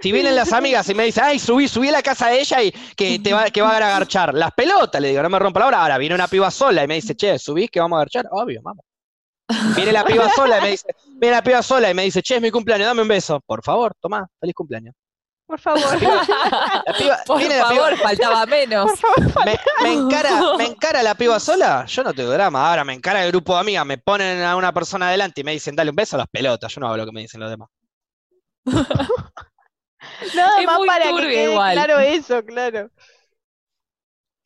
[0.00, 2.62] Si vienen las amigas y me dicen, ay, subí, subí a la casa de ella
[2.62, 4.34] y que te va, que va a agarchar.
[4.34, 5.82] Las pelotas, le digo, no me rompa la hora.
[5.82, 8.26] Ahora viene una piba sola y me dice, che, subís que vamos a agarchar.
[8.30, 8.84] Obvio, vamos.
[9.76, 10.86] Viene la piba sola y me dice,
[11.16, 13.40] viene la piba sola y me dice, che, es mi cumpleaños, dame un beso.
[13.46, 14.94] Por favor, tomá, feliz cumpleaños.
[15.46, 15.82] Por favor.
[16.02, 18.90] La piba, Por viene la piba- favor, faltaba menos.
[19.44, 22.68] me, me encara, me encara la piba sola, yo no tengo drama.
[22.70, 25.52] Ahora me encara el grupo de amigas, me ponen a una persona adelante y me
[25.52, 26.72] dicen, dale un beso a las pelotas.
[26.74, 27.68] Yo no hago lo que me dicen los demás.
[30.34, 31.72] Nada Es más muy para que quede igual.
[31.74, 32.90] claro eso, claro.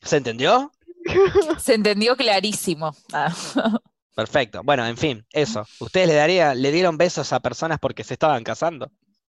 [0.03, 0.73] ¿Se entendió?
[1.59, 2.95] Se entendió clarísimo.
[3.13, 3.33] Ah.
[4.15, 4.63] Perfecto.
[4.65, 5.65] Bueno, en fin, eso.
[5.81, 8.91] ¿Ustedes le daría, le dieron besos a personas porque se estaban casando?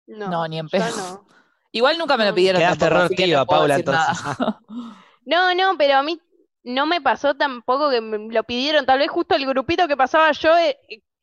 [0.06, 1.26] No, No, ni en no.
[1.72, 4.36] Igual nunca me lo pidieron Quedaste hortiva, no puedo Paula, entonces.
[5.24, 6.20] No, no, pero a mí
[6.64, 8.86] no me pasó tampoco que me lo pidieron.
[8.86, 10.76] Tal vez justo el grupito que pasaba yo eh,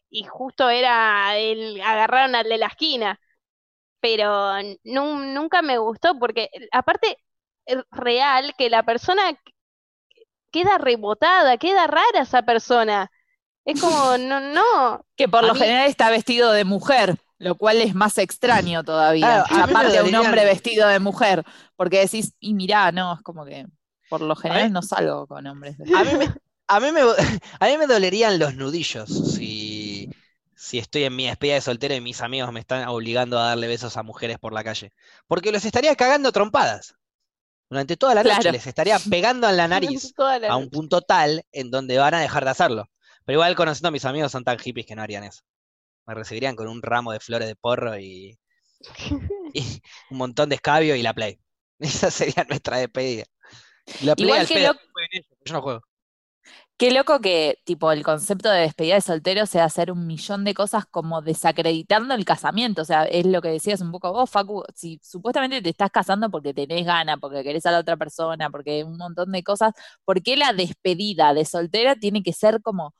[0.09, 3.19] y justo era el agarraron al de la esquina.
[3.99, 7.17] pero nun- nunca me gustó porque aparte
[7.65, 9.23] es real que la persona
[10.51, 13.11] queda rebotada, queda rara esa persona.
[13.65, 15.05] Es como, no, no.
[15.17, 18.83] Que por A lo mí- general está vestido de mujer, lo cual es más extraño
[18.83, 19.45] todavía.
[19.47, 21.43] Claro, Aparte de un hombre vestido de mujer,
[21.75, 23.67] porque decís, y mirá, no, es como que
[24.09, 25.77] por lo general no salgo con hombres.
[25.95, 26.33] A mí me,
[26.67, 27.01] a mí me,
[27.59, 30.09] a mí me dolerían los nudillos si,
[30.55, 33.67] si estoy en mi despedida de soltero y mis amigos me están obligando a darle
[33.67, 34.93] besos a mujeres por la calle.
[35.27, 36.95] Porque los estaría cagando trompadas.
[37.69, 41.45] Durante toda la noche les estaría pegando en la nariz la a un punto tal
[41.51, 42.89] en donde van a dejar de hacerlo.
[43.25, 45.43] Pero igual conociendo a mis amigos son tan hippies que no harían eso.
[46.07, 48.37] Me recibirían con un ramo de flores de porro y,
[49.53, 51.39] y un montón de escabio y la play.
[51.79, 53.25] Esa sería nuestra despedida.
[53.99, 54.73] La play Igual al que pedo, lo-
[55.45, 55.81] yo no juego.
[56.77, 60.53] Qué loco que, tipo, el concepto de despedida de soltero sea hacer un millón de
[60.53, 62.83] cosas como desacreditando el casamiento.
[62.83, 64.63] O sea, es lo que decías un poco vos, Facu.
[64.75, 68.83] Si supuestamente te estás casando porque tenés gana, porque querés a la otra persona, porque
[68.83, 69.73] un montón de cosas,
[70.05, 72.93] ¿por qué la despedida de soltera tiene que ser como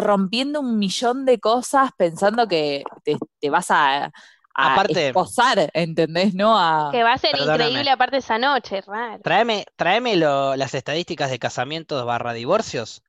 [0.00, 4.10] corrompiendo un millón de cosas pensando que te, te vas a, a
[4.54, 6.34] Aparte- esposar, ¿entendés?
[6.34, 6.58] ¿No?
[6.58, 6.90] A...
[6.90, 7.64] Que va a ser Perdóname.
[7.66, 9.20] increíble aparte esa noche, raro.
[9.22, 13.02] Tráeme, tráeme lo- las estadísticas de casamientos barra divorcios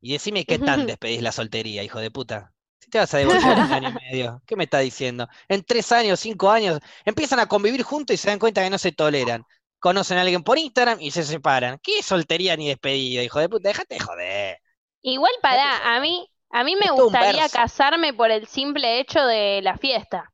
[0.00, 2.52] y decime qué tan despedís la soltería, hijo de puta.
[2.78, 5.28] Si te vas a divorciar en un año y medio, ¿qué me está diciendo?
[5.48, 8.78] En tres años, cinco años, empiezan a convivir juntos y se dan cuenta que no
[8.78, 9.44] se toleran.
[9.78, 11.78] Conocen a alguien por Instagram y se separan.
[11.82, 13.68] ¿Qué soltería ni despedida, hijo de puta?
[13.68, 14.58] Déjate de joder.
[15.02, 19.78] Igual para, a mí, a mí me gustaría casarme por el simple hecho de la
[19.78, 20.32] fiesta.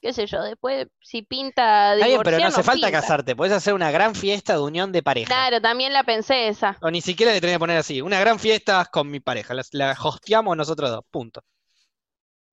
[0.00, 3.00] Qué sé yo, después si pinta Está bien, pero no hace falta pinta.
[3.00, 3.34] casarte.
[3.34, 5.26] Podés hacer una gran fiesta de unión de pareja.
[5.26, 6.76] Claro, también la pensé esa.
[6.82, 8.02] O ni siquiera le tenés que poner así.
[8.02, 9.54] Una gran fiesta con mi pareja.
[9.54, 11.04] La, la hosteamos nosotros dos.
[11.10, 11.42] Punto.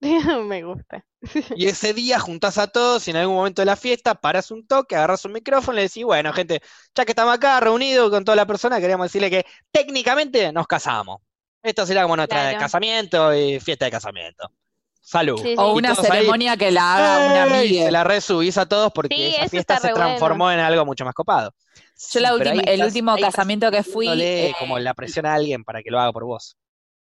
[0.48, 1.06] Me gusta.
[1.56, 4.66] Y ese día juntás a todos y en algún momento de la fiesta paras un
[4.66, 6.62] toque, agarras un micrófono y le decís, bueno, gente,
[6.96, 11.20] ya que estamos acá reunidos con toda la persona, queríamos decirle que técnicamente nos casamos.
[11.64, 12.60] Esto será como nuestra Claro.
[12.60, 14.50] casamiento y fiesta de casamiento.
[15.04, 15.38] Salud.
[15.42, 15.56] Sí, sí.
[15.58, 17.86] o una ahí, ceremonia que la haga una amiga.
[17.86, 19.96] Se la resubís a todos porque Sí, esa fiesta se bueno.
[20.06, 21.54] transformó en algo mucho más copado.
[21.76, 25.34] Yo Sí, la última- el estás- último casamiento que fui, eh, como la presión a
[25.34, 26.56] alguien para que lo haga por vos.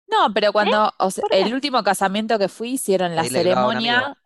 [0.08, 1.42] No, pero cuando, o sea, ¿Por qué?
[1.42, 4.18] el último casamiento que fui hicieron la ceremonia,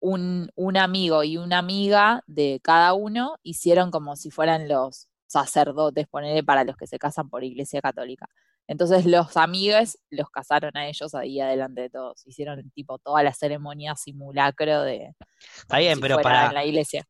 [0.00, 6.08] un, un amigo y una amiga de cada uno hicieron como si fueran los sacerdotes,
[6.08, 8.26] ponerle para los que se casan por iglesia católica.
[8.68, 12.24] Entonces los amigos los casaron a ellos ahí adelante de todos.
[12.26, 15.14] Hicieron tipo toda la ceremonia simulacro de
[15.56, 17.04] Está bien, si pero para, en la iglesia.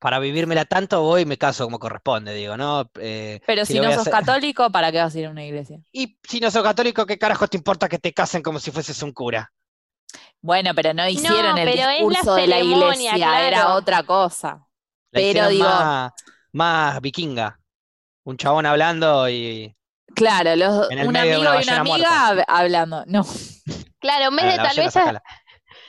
[0.00, 2.90] para vivírmela tanto voy y me caso como corresponde, digo, ¿no?
[3.00, 5.78] Eh, Pero si no sos hacer- católico, ¿para qué vas a ir a una iglesia?
[5.92, 9.00] Y si no sos católico, ¿qué carajo te importa que te casen como si fueses
[9.02, 9.52] un cura?
[10.42, 14.66] Bueno, pero no hicieron el pero es la discurso de la iglesia, era otra cosa.
[15.12, 16.12] La Pero digo- más,
[16.52, 17.58] más vikinga.
[18.24, 19.74] Un chabón hablando y.
[20.14, 23.04] Claro, los, un amigo una y una amiga hab- hablando.
[23.06, 23.24] No,
[23.98, 24.94] Claro, en vez a de tal vez,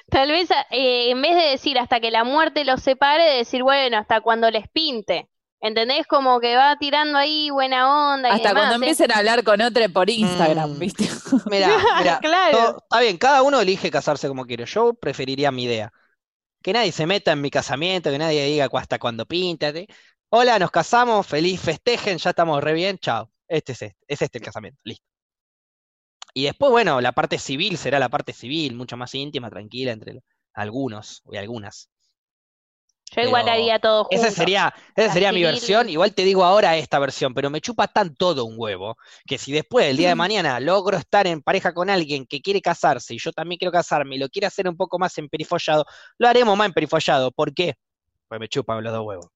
[0.10, 3.98] tal vez eh, en vez de decir hasta que la muerte los separe, decir, bueno,
[3.98, 5.30] hasta cuando les pinte.
[5.62, 6.06] ¿Entendés?
[6.06, 8.76] Como que va tirando ahí buena onda y hasta demás, cuando ¿eh?
[8.90, 10.80] empiecen a hablar con otro por Instagram, Mm.
[10.80, 11.10] ¿viste?
[11.50, 12.58] Mira, mira, Claro.
[12.58, 14.66] todo- está bien, cada uno elige casarse como quiere.
[14.66, 15.92] Yo preferiría mi idea.
[16.62, 19.88] Que nadie se meta en mi casamiento, que nadie diga hasta cuando píntate.
[20.30, 23.32] Hola, nos casamos, feliz festejen, ya estamos re bien, chao.
[23.48, 25.06] Este es este, es este el casamiento, listo.
[26.34, 30.22] Y después, bueno, la parte civil será la parte civil, mucho más íntima, tranquila entre
[30.54, 31.90] algunos y algunas.
[33.16, 34.26] Yo igual haría todo junto.
[34.26, 35.88] Esa sería, esa sería mi versión.
[35.88, 39.52] Igual te digo ahora esta versión, pero me chupa tan todo un huevo que si
[39.52, 43.20] después, el día de mañana, logro estar en pareja con alguien que quiere casarse y
[43.20, 45.86] yo también quiero casarme y lo quiere hacer un poco más emperifollado,
[46.18, 47.32] lo haremos más emperifollado.
[47.32, 47.76] ¿Por qué?
[48.28, 49.35] Pues me chupan los dos huevos.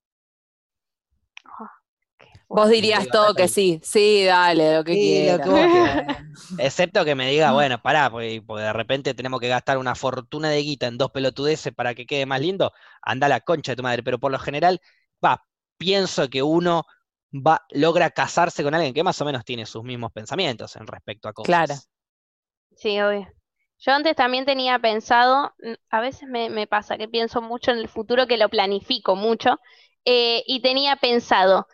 [2.49, 5.49] Vos dirías todo que sí, sí, dale, lo que Sí, lo quieras.
[5.49, 5.49] que.
[6.57, 10.49] Excepto que me diga, bueno, pará, porque, porque de repente tenemos que gastar una fortuna
[10.49, 13.83] de guita en dos pelotudeces para que quede más lindo, anda la concha de tu
[13.83, 14.03] madre.
[14.03, 14.81] Pero por lo general,
[15.23, 15.45] va,
[15.77, 16.85] pienso que uno
[17.33, 21.29] va, logra casarse con alguien que más o menos tiene sus mismos pensamientos en respecto
[21.29, 21.57] a cosas.
[21.57, 21.83] Claro.
[22.75, 23.27] Sí, obvio.
[23.79, 25.53] Yo antes también tenía pensado,
[25.89, 29.59] a veces me, me pasa que pienso mucho en el futuro, que lo planifico mucho,
[30.05, 31.67] eh, y tenía pensado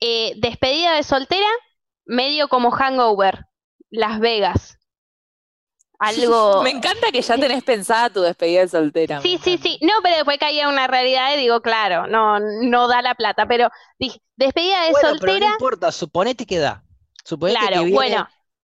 [0.00, 1.46] eh, despedida de soltera,
[2.04, 3.46] medio como hangover,
[3.90, 4.78] Las Vegas.
[5.98, 6.62] Algo...
[6.64, 9.20] Me encanta que ya tenés pensada tu despedida de soltera.
[9.20, 9.78] Sí, sí, sí.
[9.82, 13.46] No, pero después caía una realidad y digo, claro, no, no da la plata.
[13.46, 16.84] Pero dije, despedida de Bueno, pero no soltera, importa, suponete que da.
[17.24, 18.28] Suponete que viene, bueno,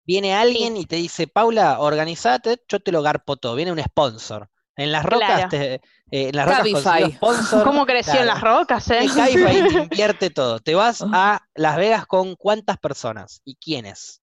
[0.04, 3.54] viene alguien y te dice, Paula, organizate, yo te lo garpo todo.
[3.56, 4.50] Viene un sponsor.
[4.76, 5.48] En las rocas, Claro.
[5.48, 5.80] te-
[6.10, 7.12] eh, en las Cabify.
[7.12, 7.64] sponsor.
[7.64, 8.98] ¿Cómo creció en las rocas, eh?
[9.00, 10.58] El Cabify te invierte todo.
[10.60, 14.22] Te vas a Las Vegas con cuántas personas y quiénes.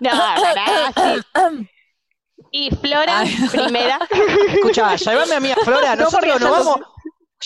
[0.00, 0.10] No,
[0.96, 1.68] sí.
[2.52, 3.36] Y Flora, Ay.
[3.52, 3.98] primera.
[4.54, 5.96] Escucha, llévame a mí a Flora.
[5.96, 6.80] No, Nosotros nos ya vamos.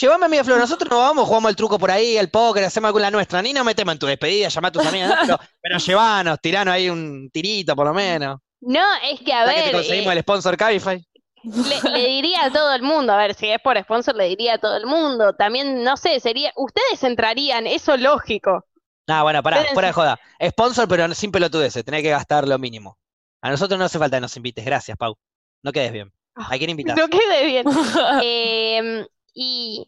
[0.01, 0.61] Llévame a mí a Flora.
[0.61, 3.43] Nosotros nos vamos, jugamos el truco por ahí, el póker, hacemos alguna nuestra.
[3.43, 5.11] Ni nos metemos en tu despedida, llama a tus amigas.
[5.11, 5.37] ¿no?
[5.37, 8.39] Pero, pero llevanos, tiranos ahí un tirito por lo menos.
[8.61, 11.07] No, es que a Ya que te ver, conseguimos eh, el sponsor Cabify.
[11.45, 14.55] Le, le diría a todo el mundo, a ver, si es por sponsor, le diría
[14.55, 15.35] a todo el mundo.
[15.35, 18.65] También, no sé, sería, ustedes entrarían, eso lógico.
[19.07, 20.21] No, bueno, pará, fuera de joda.
[20.43, 22.99] Sponsor, pero sin pelotudeces, tenés que gastar lo mínimo.
[23.43, 25.17] A nosotros no hace falta que nos invites, gracias, Pau.
[25.63, 26.11] No quedes bien.
[26.35, 26.97] ¿A quién invitas?
[26.97, 27.67] No quede bien.
[28.23, 29.85] Em, y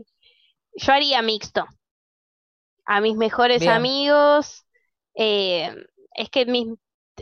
[0.74, 1.66] yo haría mixto.
[2.84, 3.72] A mis mejores Bien.
[3.72, 4.64] amigos,
[5.14, 5.74] eh,
[6.14, 6.68] es que mis,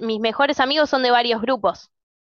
[0.02, 1.90] mis mejores amigos son de varios grupos.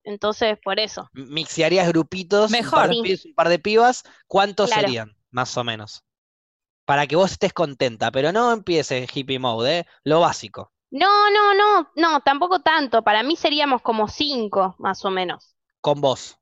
[0.08, 1.10] Entonces, por eso.
[1.14, 3.04] Mixearías grupitos, un par, Mejor.
[3.08, 3.30] de Sí.
[3.30, 4.84] un par de pibas, ¿cuántos Claro.
[4.88, 5.18] serían?
[5.32, 6.04] Más o menos.
[6.86, 9.86] Para que vos estés contenta, pero no empieces hippie mode, ¿eh?
[10.06, 10.72] Lo básico.
[10.90, 13.04] No, no, no, no, tampoco tanto.
[13.04, 15.56] Para mí seríamos como cinco, más o menos.
[15.82, 16.38] Con vos.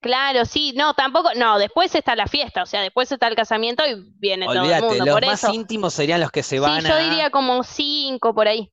[0.00, 3.84] Claro, sí, no, tampoco, no, después está la fiesta, o sea, después está el casamiento
[3.86, 5.52] y viene todo el mundo, los por más eso.
[5.52, 6.98] íntimos serían los que se Sí, van yo a...
[6.98, 8.72] diría como cinco por ahí.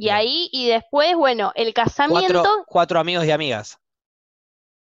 [0.00, 3.78] Y ahí, y después, bueno, el casamiento, cuatro, cuatro amigos y amigas.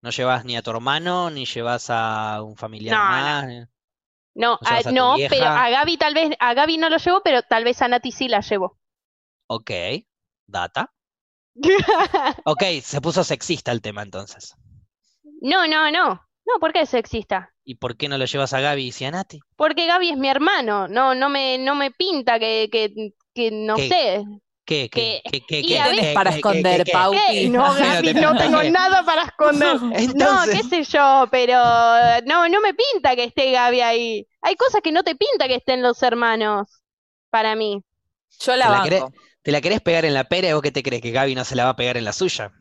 [0.03, 3.11] No llevas ni a tu hermano, ni llevas a un familiar No, no.
[3.11, 3.47] más.
[3.47, 3.67] ni- no,
[4.35, 6.99] ¿no llevas a- a tu no, pero a Gaby tal vez, a Gaby no lo
[6.99, 8.79] llevo, pero tal vez a Nati sí la llevo.
[9.49, 9.71] Ok,
[10.47, 10.93] data.
[12.45, 14.55] Ok, se puso sexista el tema entonces.
[15.41, 17.53] No, no, no, no, ¿por qué es sexista?
[17.65, 19.41] ¿Y por qué no lo llevas a Gaby y a Nati?
[19.57, 23.75] Porque Gaby es mi hermano, no, no me, no me pinta que, que, que no
[23.77, 23.89] ¿Qué?
[23.89, 24.25] sé.
[24.69, 26.93] ¿Qué, qué, qué, qué, qué, para esconder, qué, qué?
[26.93, 27.13] Pau.
[27.13, 27.49] ¿Qué?
[27.49, 29.79] No, Gaby, te no pinta tengo que- nada para esconder.
[30.15, 31.57] No, qué sé yo, pero
[32.27, 34.27] no, no me pinta que esté Gaby ahí.
[34.43, 36.69] Hay cosas que no te pinta que estén los hermanos,
[37.31, 37.83] para mí.
[38.41, 39.01] Yo la ¿Te la querés?
[39.01, 39.15] banco.
[39.41, 41.01] ¿te la querés pegar en la pera y vos qué te crees?
[41.01, 42.53] ¿Que Gaby no se la va a pegar en la suya?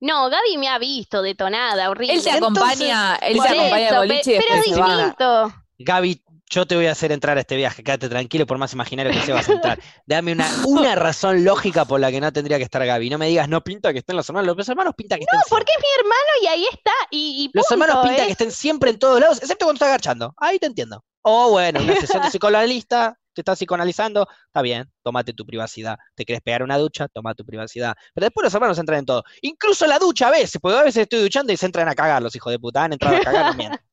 [0.00, 2.14] No, Gaby me ha visto detonada, horrible.
[2.14, 4.96] Él te Entonces, acompaña, él te acompaña pe- boliche y pero es después se va.
[4.96, 5.54] distinto.
[5.78, 9.10] Gaby, yo te voy a hacer entrar a este viaje, quédate tranquilo, por más imaginario
[9.10, 9.78] que sea vas a entrar.
[10.04, 13.08] Dame una, una razón lógica por la que no tendría que estar Gaby.
[13.08, 14.54] No me digas, no pinta que estén los hermanos.
[14.54, 16.92] Los hermanos pinta que estén No, porque es mi hermano y ahí está.
[17.10, 18.26] Y, y Los hermanos punto, pinta ¿eh?
[18.26, 20.34] que estén siempre en todos lados, excepto cuando está agachando.
[20.36, 21.02] Ahí te entiendo.
[21.22, 25.96] O bueno, una sesión de psicoanalista, te estás psicoanalizando, está bien, tómate tu privacidad.
[26.14, 27.08] ¿Te querés pegar una ducha?
[27.08, 27.94] Toma tu privacidad.
[28.12, 29.24] Pero después los hermanos entran en todo.
[29.40, 32.22] Incluso la ducha a veces, porque a veces estoy duchando y se entran a cagar
[32.22, 32.84] los hijos de puta.
[32.84, 33.80] Han entrado a cagar, mientan.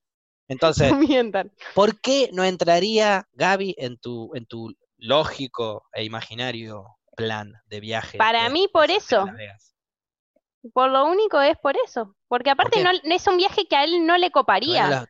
[0.50, 1.52] Entonces, No mientan.
[1.74, 6.86] ¿por qué no entraría Gaby en tu, en tu lógico e imaginario
[7.16, 8.18] plan de viaje?
[8.18, 9.26] Para de- mí, por eso.
[10.74, 12.16] Por lo único es por eso.
[12.28, 15.08] Porque aparte no, es un viaje que a él no le no coparía.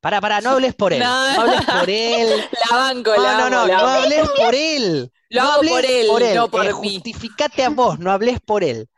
[0.00, 1.00] Pará, pará, no hables por él.
[1.04, 1.34] No.
[1.34, 2.28] No hables por él.
[2.70, 3.88] La banco, No, la no, no, no amo.
[3.88, 5.12] hables por él.
[5.30, 6.94] Lo no hago por hables él, no por Eh, mí.
[6.94, 8.88] Justificate a vos, no hables por él.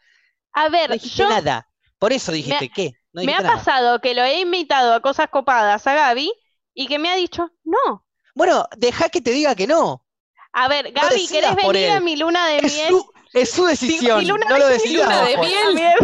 [0.54, 1.68] A No ver, dijiste yo nada.
[1.98, 2.92] Por eso dijiste, ¿qué?
[3.14, 3.54] No me ha nada.
[3.56, 6.32] pasado que lo he invitado a cosas copadas a Gaby
[6.74, 8.04] y que me ha dicho, no.
[8.34, 10.04] Bueno, deja que te diga que no.
[10.52, 12.88] A ver, No Gaby, decidas ¿querés por venir a mi luna de Es miel?
[12.90, 14.18] su, es su decisión.
[14.20, 15.06] mi luna no lo de- decidas.
[15.06, 15.94] luna de miel.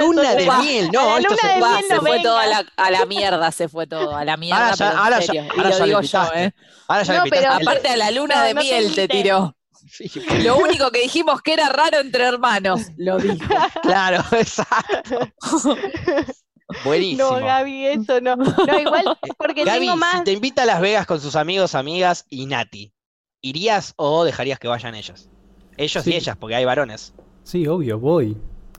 [0.00, 0.90] Luna de miel.
[0.92, 3.86] No, esto se Va, se no fue todo a la, a la mierda, se fue
[3.86, 5.34] todo a la mierda, Ahora ya- pero en ahora ya-.
[5.34, 6.44] Y ahora lo ya lo digo yo, invitaste.
[6.44, 6.54] ¿eh?
[6.88, 9.56] Ahora ya No, pero- Aparte a la luna No, de no miel te tiró.
[9.88, 10.10] Sí,
[10.42, 13.36] Lo único que dijimos que era raro entre hermanos, lo dijo.
[13.82, 15.28] claro, exacto.
[16.84, 17.38] Buenísimo.
[17.38, 18.36] No, Gaby, eso no.
[18.36, 19.04] No, igual
[19.38, 20.18] porque Gaby, tengo más.
[20.18, 22.92] si te invita a Las Vegas con sus amigos, amigas y Nati,
[23.40, 25.28] ¿irías o dejarías que vayan ellos?
[25.76, 27.14] Ellos y ellas, porque hay varones.
[27.44, 28.36] Sí, obvio, voy.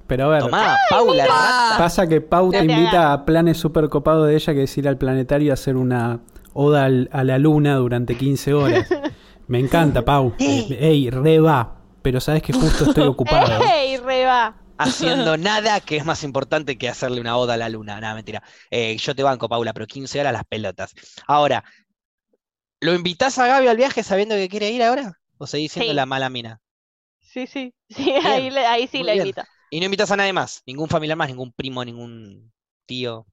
[0.08, 4.28] Pero a ver, Tomá, Paula, Ah, pasa que Pau te invita a planes súper copados
[4.28, 6.22] de ella, que es ir al planetario a hacer una
[6.54, 8.88] oda al- a la luna durante 15 horas.
[9.48, 10.34] Me encanta, Pau.
[10.40, 11.76] Ey, re va.
[12.02, 13.62] Pero sabes que justo estoy ocupado.
[13.74, 14.56] ¡Ey, reba!
[14.78, 18.00] Haciendo nada que es más importante que hacerle una oda a la luna.
[18.00, 18.44] Nada, mentira.
[18.72, 20.94] Eh, yo te banco, Paula, pero 15 horas las pelotas.
[21.28, 21.64] Ahora,
[22.82, 25.20] ¿lo invitás a Gaby al viaje sabiendo que quiere ir ahora?
[25.38, 25.94] ¿O seguís siendo Sí.
[25.94, 26.60] la mala mina?
[27.20, 27.74] Sí, sí.
[27.90, 29.16] Sí, ahí, le- ahí sí Muy la bien.
[29.16, 29.44] invito.
[29.70, 32.52] Y no invitas a nadie más, ningún familiar más, ningún primo, ningún
[32.86, 33.28] tío.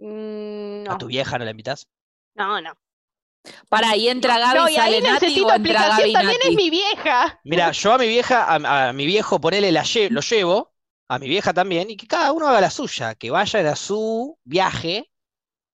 [0.00, 1.86] Mm, ¿A No, tu vieja no la invitas?
[2.34, 2.74] no, no.
[3.68, 5.88] Para, y entra Gaby, No, y ahí sale Nati necesito o entra.
[5.88, 6.48] Gaby También Nati.
[6.48, 7.40] es mi vieja.
[7.44, 10.72] Mira, yo a mi vieja, a, a mi viejo, ponele, la lle- lo llevo,
[11.08, 14.38] a mi vieja también, y que cada uno haga la suya, que vayan a su
[14.44, 15.10] viaje,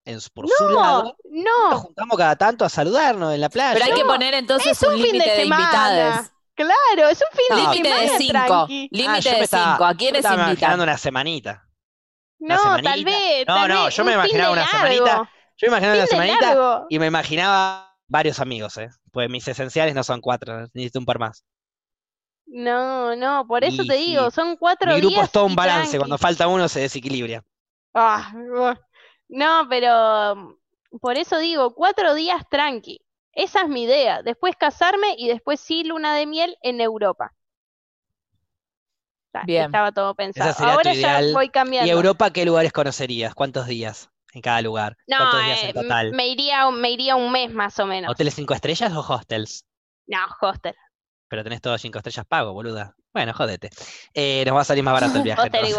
[0.04, 1.16] en su- por su No, lado.
[1.30, 1.78] Nos no.
[1.78, 3.72] juntamos cada tanto a saludarnos en la playa.
[3.74, 5.62] Pero hay que poner entonces es un un fin de límite de semana.
[5.62, 6.30] invitades.
[6.56, 8.54] Claro, es un fin No, de Límite de semana cinco.
[8.54, 9.84] Ah, Límite me de estaba- cinco.
[9.86, 10.38] ¿A quiénes invitan?
[10.50, 11.66] imaginando una semanita.
[12.38, 12.90] Una No, semanita.
[12.90, 13.44] tal vez.
[13.48, 14.78] No, tal no, vez yo me imaginaba de una largo.
[15.06, 15.30] semanita.
[15.56, 16.86] Yo me imaginaba de semanita largo.
[16.88, 18.90] y me imaginaba varios amigos, ¿eh?
[19.12, 21.44] Pues mis esenciales no son cuatro, necesito un par más.
[22.46, 25.48] No, no, por eso Y te digo, son cuatro Mi grupo días es todo y
[25.48, 25.98] un balance, tranqui.
[25.98, 27.42] cuando falta uno se desequilibra.
[27.94, 28.32] Ah,
[29.28, 33.00] no, pero mm, por eso digo, cuatro días tranqui.
[33.32, 34.22] Esa es mi idea.
[34.22, 37.32] Después casarme y después sí luna de miel en Europa.
[39.46, 39.64] Bien.
[39.64, 40.52] Estaba todo pensado.
[40.52, 41.90] sería tu Ahora ya voy ¿Y cambiando.
[41.90, 43.34] Europa qué lugares conocerías?
[43.34, 44.96] ¿Cuántos días en cada lugar?
[45.06, 46.12] No, ¿Cuántos días eh, en total?
[46.12, 48.10] me iría, me iría un mes más o menos.
[48.10, 49.64] ¿Hoteles cinco estrellas o hostels?
[50.06, 50.74] No, hostel.
[51.28, 52.94] Pero tenés todos cinco estrellas pago, boluda.
[53.12, 53.70] Bueno, jódete.
[54.12, 55.42] Eh, nos va a salir más barato el viaje.
[55.42, 55.70] Hostel entonces.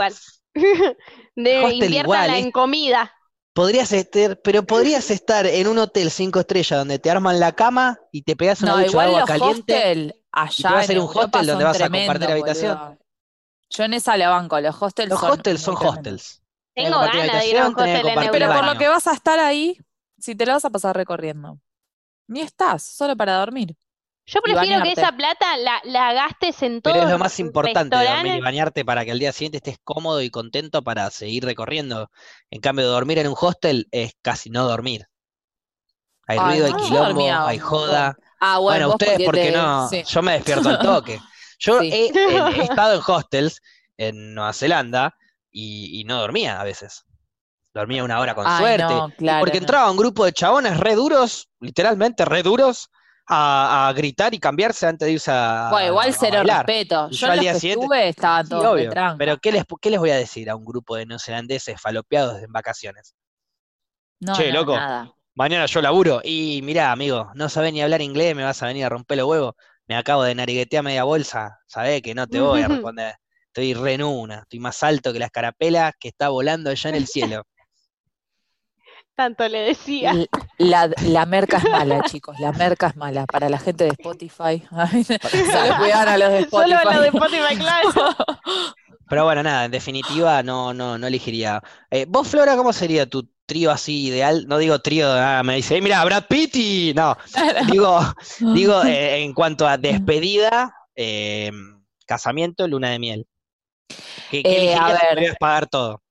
[0.54, 0.96] igual.
[1.36, 3.14] De, Hostel igual, en es- comida.
[3.54, 8.00] Podrías estar, pero podrías estar en un hotel cinco estrellas donde te arman la cama
[8.12, 9.76] y te pegas una No, ducha de igual agua los caliente.
[9.76, 12.78] hostel allá va a en ser un hostel donde vas a compartir tremendos, habitación.
[12.78, 12.98] boludo.
[13.70, 15.98] Yo en esa la banco, los hostels Los son hostels son tremendos.
[15.98, 16.42] hostels.
[16.76, 19.40] Tengo ganas de ir a un hostel en Pero por lo que vas a estar
[19.40, 19.78] ahí,
[20.20, 21.60] si te lo vas a pasar recorriendo.
[22.28, 23.76] Ni estás, solo para dormir.
[24.28, 27.96] Yo prefiero que esa plata la, la gastes en todo Pero es lo más importante,
[27.96, 32.10] dormir y bañarte para que al día siguiente estés cómodo y contento para seguir recorriendo.
[32.50, 35.06] En cambio, dormir en un hostel es casi no dormir.
[36.28, 38.18] Hay Ay, ruido, hay no, quilombo, dormía hay joda.
[38.40, 39.88] Ah, bueno, ustedes, porque porque te- no?
[39.90, 40.04] sí.
[40.08, 41.20] Yo me despierto al toque.
[41.60, 41.90] Yo Sí.
[41.94, 43.62] he, he- he estado en hostels
[43.98, 45.16] en Nueva Zelanda
[45.58, 47.06] y, y no dormía a veces.
[47.74, 48.84] Dormía una hora con Ay, suerte.
[48.84, 49.64] no, claro, porque no.
[49.64, 52.90] entraba un grupo de chabones re duros, literalmente re duros,
[53.28, 56.66] a, a gritar y cambiarse antes de irse a, Bueno, igual bailar.
[56.66, 57.08] respeto.
[57.10, 58.90] Y Yo al día que siguiente- estuve Sí, obvio.
[58.92, 59.18] tranca.
[59.18, 62.52] Pero ¿qué les, ¿qué les voy a decir a un grupo de neozelandeses falopeados en
[62.52, 63.16] vacaciones?
[64.20, 64.76] No, Che, no, loco.
[64.76, 65.12] nada.
[65.36, 68.86] Mañana yo laburo y mirá, amigo, no sabés ni hablar inglés, me vas a venir
[68.86, 69.54] a romper los huevos.
[69.88, 73.16] Me acabo de nariguetear media bolsa, sabés que no te voy a responder.
[73.56, 76.96] Estoy re en una, estoy más alto que la escarapela que está volando allá en
[76.98, 77.44] el cielo.
[79.16, 80.14] Tanto le decía.
[80.58, 82.38] La, la merca es mala, chicos.
[82.42, 83.26] La merca es mala.
[83.26, 84.62] Para la gente de Spotify.
[85.06, 86.70] Solo cuidan a los de Spotify.
[86.70, 87.90] Solo a lo de Spotify, claro.
[89.08, 91.62] Pero bueno, nada, en definitiva no, no, no elegiría.
[91.90, 94.48] Eh, vos, Flora, ¿cómo sería tu trío así ideal?
[94.50, 96.94] No digo trío, ah, me dice, mira, Brad Pitt y...
[96.94, 97.16] No,
[97.72, 98.02] digo,
[98.54, 101.52] digo eh, en cuanto a despedida, eh,
[102.06, 103.28] casamiento, luna de miel.
[104.30, 105.36] ¿Qué, qué Eh, a ver.
[105.40, 106.02] pagar todo?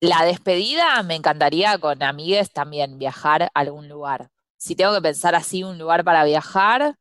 [0.00, 4.30] La despedida me encantaría con amigues también viajar a algún lugar.
[4.56, 6.94] Si tengo que pensar así un lugar para viajar,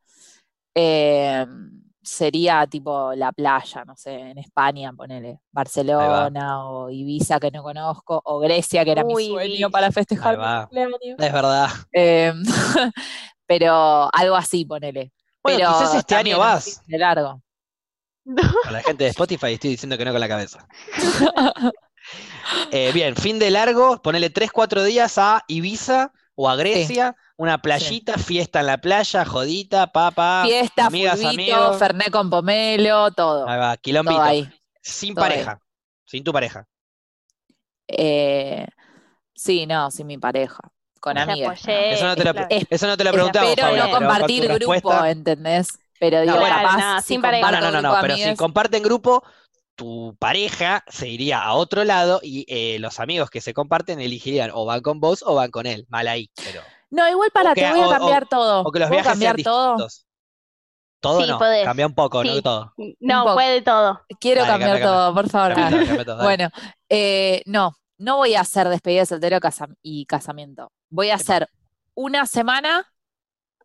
[0.75, 1.45] eh,
[2.01, 8.21] sería tipo la playa, no sé, en España, ponele, Barcelona o Ibiza que no conozco,
[8.23, 9.69] o Grecia que era mi Uy, sueño Ibiza.
[9.69, 10.37] para festejar
[10.71, 11.11] mi.
[11.17, 11.69] Es verdad.
[11.91, 12.33] Eh,
[13.45, 15.11] pero algo así, ponele.
[15.43, 16.81] Bueno, Pero quizás este año vas.
[16.87, 17.41] De largo.
[18.65, 20.67] A la gente de Spotify estoy diciendo que no con la cabeza.
[22.71, 27.61] Eh, bien, fin de largo, ponele 3, 4 días a Ibiza o a Grecia, una
[27.61, 31.77] playita, fiesta en la playa, jodita, papa, Fiesta, amigas, fulbito, amigos.
[31.79, 33.47] Fernet con pomelo, todo.
[33.49, 34.21] Ahí va, Todo quilombito.
[34.21, 34.49] ahí.
[34.81, 35.31] Sin todo ahí.
[35.31, 35.61] pareja,
[36.05, 36.65] sin tu pareja.
[37.89, 38.65] Eh,
[39.35, 40.61] sí, no, sin mi pareja.
[41.01, 41.65] Con amigas.
[41.65, 41.73] ¿no?
[41.73, 42.47] Eso no te lo, claro.
[42.69, 45.79] Eso no te lo preguntamos, Espero Paula, no pero con compartir grupo, respuesta- ¿entendés?
[45.99, 46.55] Pero digo, bueno.
[46.55, 47.51] capaz no, si sin pareja.
[47.51, 49.23] No, no, no, no, grupo pero si comparten grupo,
[49.75, 54.51] tu pareja se iría a otro lado y eh, los amigos que se comparten elegirían
[54.53, 55.85] o van con vos o van con él.
[55.89, 56.61] Mal ahí, pero.
[56.89, 58.61] No, igual para, que- te voy a o- o- cambiar todo.
[58.63, 59.71] O que los ¿Puedo viajes sean cambiar todo?
[59.75, 60.03] distintos.
[60.99, 61.63] Todo Sí, no, podés.
[61.63, 62.41] cambia un poco, no Sí.
[62.41, 62.73] todo.
[62.99, 63.35] No, poco.
[63.35, 64.01] puede todo.
[64.19, 65.03] Quiero Dale, cambiar cambia, cambia.
[65.03, 65.53] todo, por favor.
[65.53, 66.23] Cambia todo, todo.
[66.23, 66.49] Bueno,
[66.89, 70.71] eh, no, no voy a hacer despedida de soltero casa- y casamiento.
[70.89, 71.49] Voy a hacer
[71.93, 72.91] una semana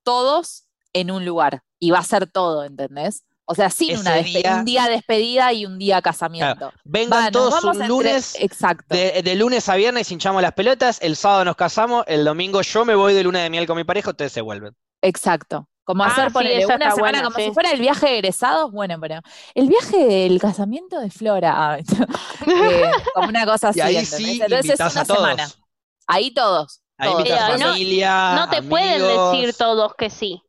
[0.03, 0.62] todos
[0.93, 1.63] en un lugar.
[1.79, 3.25] Y va a ser todo, ¿entendés?
[3.45, 6.73] O sea, sin una Ese despe- día- un día despedida y un día casamiento.
[6.85, 8.95] Vengan Va, nos todos un entre- lunes, Exacto.
[8.95, 12.85] de, de lunes a viernes hinchamos las pelotas, el sábado nos casamos, el domingo yo
[12.85, 14.75] me voy de luna de miel con mi pareja, ustedes se vuelven.
[15.03, 15.69] Exacto.
[15.85, 17.43] Como Ah, hacer, sí, ponele, esa una semana buena, como sí.
[17.47, 18.71] si fuera el viaje de egresados.
[18.71, 19.21] Bueno, pero
[19.57, 21.73] el viaje del casamiento de Flora.
[21.73, 21.79] ah,
[22.47, 23.81] eh, como una cosa así.
[23.81, 25.19] Y ahí sí Entonces es una a todos.
[25.19, 25.49] semana.
[26.07, 26.83] Ahí todos.
[26.99, 27.25] Ahí todos.
[27.29, 30.41] Pero no- familia, No te pueden decir todos que sí.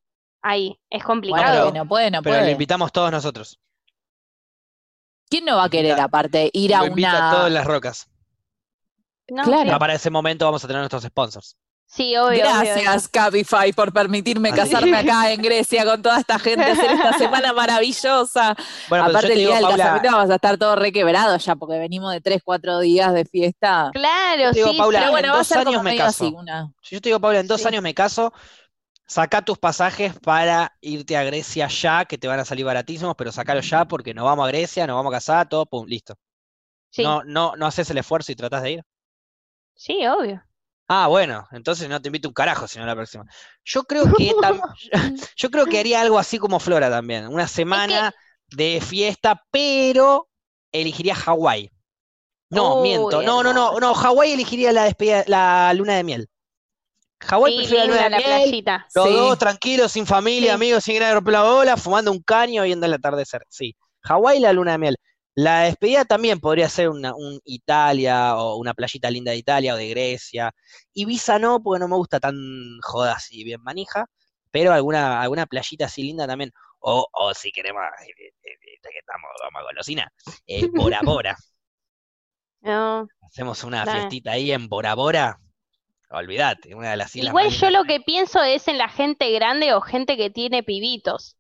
[0.46, 1.72] Ahí, es Bueno, complicado.
[1.72, 2.52] que no puede, no Pero lo puede.
[2.52, 3.60] invitamos todos nosotros.
[5.30, 7.48] ¿Quién no va a querer, Invita- aparte, ir a Lo invita a todos una.
[7.48, 8.08] en las rocas.
[9.30, 9.72] No, Claro.
[9.74, 9.80] sí.
[9.80, 11.56] Para ese momento vamos a tener nuestros sponsors.
[11.86, 12.72] Sí, obvio, obvio, obvio.
[12.74, 14.58] Gracias, Cabify, por permitirme Así.
[14.58, 18.56] casarme acá en Grecia con toda esta gente, hacer esta semana maravillosa.
[18.90, 21.46] Bueno, pero Aparte, te el digo, día del Paula, casamiento vamos a estar todos requebrados
[21.46, 23.92] ya, porque venimos de 3, 4 días de fiesta.
[23.94, 25.02] Claro, Te digo, sí, Paula, sí.
[25.04, 26.26] Pero bueno, en va a dos como años me caso.
[26.26, 26.74] así, una.
[26.82, 27.68] si yo te digo, Paula, en dos Sí.
[27.68, 28.34] años me caso,
[29.08, 33.32] saca tus pasajes para irte a Grecia ya, que te van a salir baratísimos, pero
[33.32, 36.16] sacalos ya porque nos vamos a Grecia, nos vamos a casar, todo, pum, listo.
[36.92, 38.84] Sí, ¿No, no, no haces el esfuerzo y tratás de ir?
[39.76, 40.44] sí, obvio.
[40.88, 43.26] Ah, bueno, entonces no te invito un carajo, sino la próxima.
[43.64, 44.34] Yo creo que
[45.36, 48.14] yo creo que haría algo así como Flora también, una semana
[48.48, 50.30] de fiesta, pero
[50.72, 51.72] elegiría Hawái.
[52.50, 53.22] No, Uy, miento.
[53.24, 56.30] No, no, no, no, Hawái elegiría la despedida, la luna de miel.
[57.28, 58.88] Hawái Sí, prefiero la luna linda de la miel, playita.
[58.96, 59.14] los Sí.
[59.14, 60.56] dos tranquilos, sin familia, Sí.
[60.56, 63.44] amigos, sin la bola, fumando un caño, viendo el atardecer.
[63.50, 64.98] Sí, Hawái la luna de miel.
[65.36, 69.78] La despedida también podría ser una, un Italia o una playita linda de Italia o
[69.78, 70.52] de Grecia.
[70.94, 72.36] Ibiza no, porque no me gusta tan
[72.84, 74.06] joda así, bien manija,
[74.52, 76.52] pero alguna, alguna playita así linda también.
[76.80, 80.12] O, o si queremos, eh, eh, eh, que estamos como a golosina,
[80.46, 81.36] eh, Bora Bora.
[82.62, 83.08] No.
[83.22, 84.00] Hacemos una Dale.
[84.02, 85.38] fiestita ahí en Bora Bora.
[86.14, 89.74] Olvídate, una de las islas Igual yo lo que pienso es en la gente grande
[89.74, 91.38] o gente que tiene pibitos.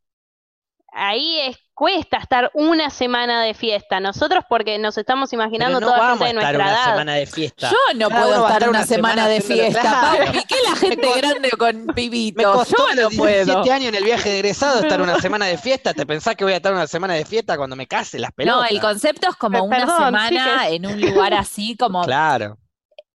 [0.95, 3.99] Ahí es, cuesta estar una semana de fiesta.
[3.99, 6.91] Nosotros porque nos estamos imaginando no toda vamos gente a de estar nuestra una edad.
[6.91, 7.71] semana de fiesta.
[7.71, 10.25] Yo no puedo estar una una semana semana de fiesta, claro.
[10.25, 10.43] papi.
[10.47, 12.53] ¿Qué la gente grande con Me pibitos?
[12.55, 13.73] costó Yo no los 17 puedo.
[13.73, 15.95] años en el viaje de egresado estar una semana de fiesta.
[15.95, 18.35] ¿Te pensás que voy a estar una semana de fiesta cuando me case las No,
[18.35, 18.71] pelotas?
[18.71, 22.59] el concepto es como Pe- una perdón, semana en un lugar así, como Claro.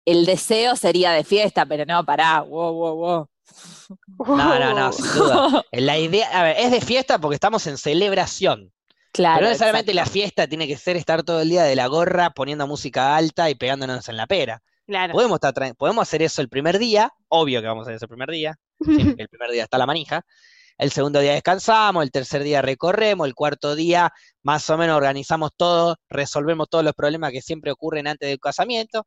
[0.06, 3.30] El deseo sería de fiesta, pero no, pará, wow, wow, wow.
[4.28, 5.66] No, no, no, sin duda.
[5.72, 8.72] La idea, a ver, es de fiesta porque estamos en celebración.
[9.12, 9.36] Claro.
[9.36, 10.10] pero no necesariamente exacto.
[10.10, 13.48] la fiesta tiene que ser estar todo el día de la gorra poniendo música alta
[13.52, 14.64] y pegándonos en la pera.
[14.88, 15.14] Claro.
[15.14, 18.10] Podemos, estar podemos hacer eso el primer día, obvio que vamos a hacer eso el
[18.10, 18.86] primer día, sí,
[19.20, 20.26] el primer día está la manija.
[20.80, 25.52] El segundo día descansamos, el tercer día recorremos, el cuarto día más o menos organizamos
[25.56, 29.06] todo, resolvemos todos los problemas que siempre ocurren antes del casamiento.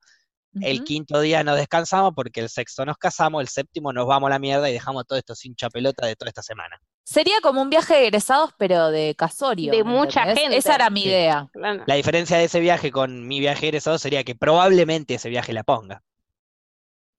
[0.61, 4.31] El quinto día nos descansamos porque el sexto nos casamos, el séptimo nos vamos a
[4.31, 6.79] la mierda y dejamos todo esto sin chapelota de toda esta semana.
[7.05, 9.71] Sería como un viaje de egresados, pero de casorio.
[9.71, 10.43] De ¿me mucha entendés?
[10.45, 10.57] gente.
[10.59, 11.09] Esa era mi Sí.
[11.09, 11.49] idea.
[11.53, 11.85] Claro.
[11.87, 15.63] La diferencia de ese viaje con mi viaje egresado sería que probablemente ese viaje la
[15.63, 16.03] ponga.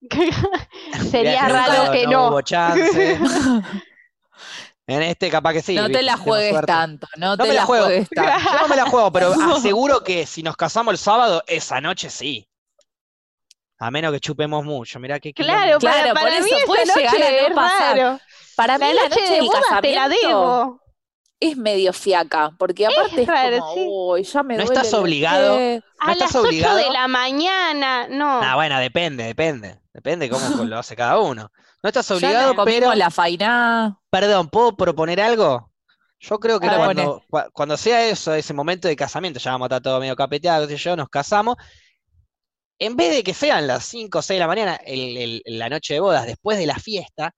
[1.10, 2.28] Sería Viaje raro egresado que no.
[2.28, 3.18] hubo chance.
[4.90, 5.74] En este capaz que sí.
[5.74, 7.84] no te la juegues tanto, no, No te me la la juego.
[7.84, 8.50] juegues tanto.
[8.50, 12.08] Yo no me la juego, pero aseguro que si nos casamos el sábado, esa noche
[12.08, 12.48] sí.
[13.78, 14.98] A menos que chupemos mucho.
[14.98, 17.46] Mirá qué Claro, para, Claro, por para eso mí esa puede noche llegar a no
[17.48, 17.96] es pasar.
[17.98, 18.20] raro.
[18.56, 20.80] Para mí La la noche noche de del bodas te la casamiento debo.
[21.40, 23.86] es medio fiaca, porque aparte es, raro, como, sí.
[23.88, 25.56] uy, ya me No duele estás obligado.
[25.56, 25.82] pie".
[26.00, 26.76] A ¿No estás las 8 obligado?
[26.78, 28.40] de la mañana, no.
[28.42, 29.78] Ah, bueno, depende, depende.
[29.92, 31.50] Depende cómo lo hace cada uno.
[31.82, 32.92] No estás obligado, nos pero.
[32.94, 33.98] la faina.
[34.10, 35.70] Perdón, ¿puedo proponer algo?
[36.20, 36.68] Yo creo que
[37.52, 40.76] cuando sea eso, ese momento de casamiento, ya vamos a estar todo medio capeteado, qué
[40.76, 41.54] sé yo, nos casamos.
[42.78, 45.68] En vez de que sean las 5 o 6 de la mañana, el- el- la
[45.68, 47.34] noche de bodas, después de la fiesta,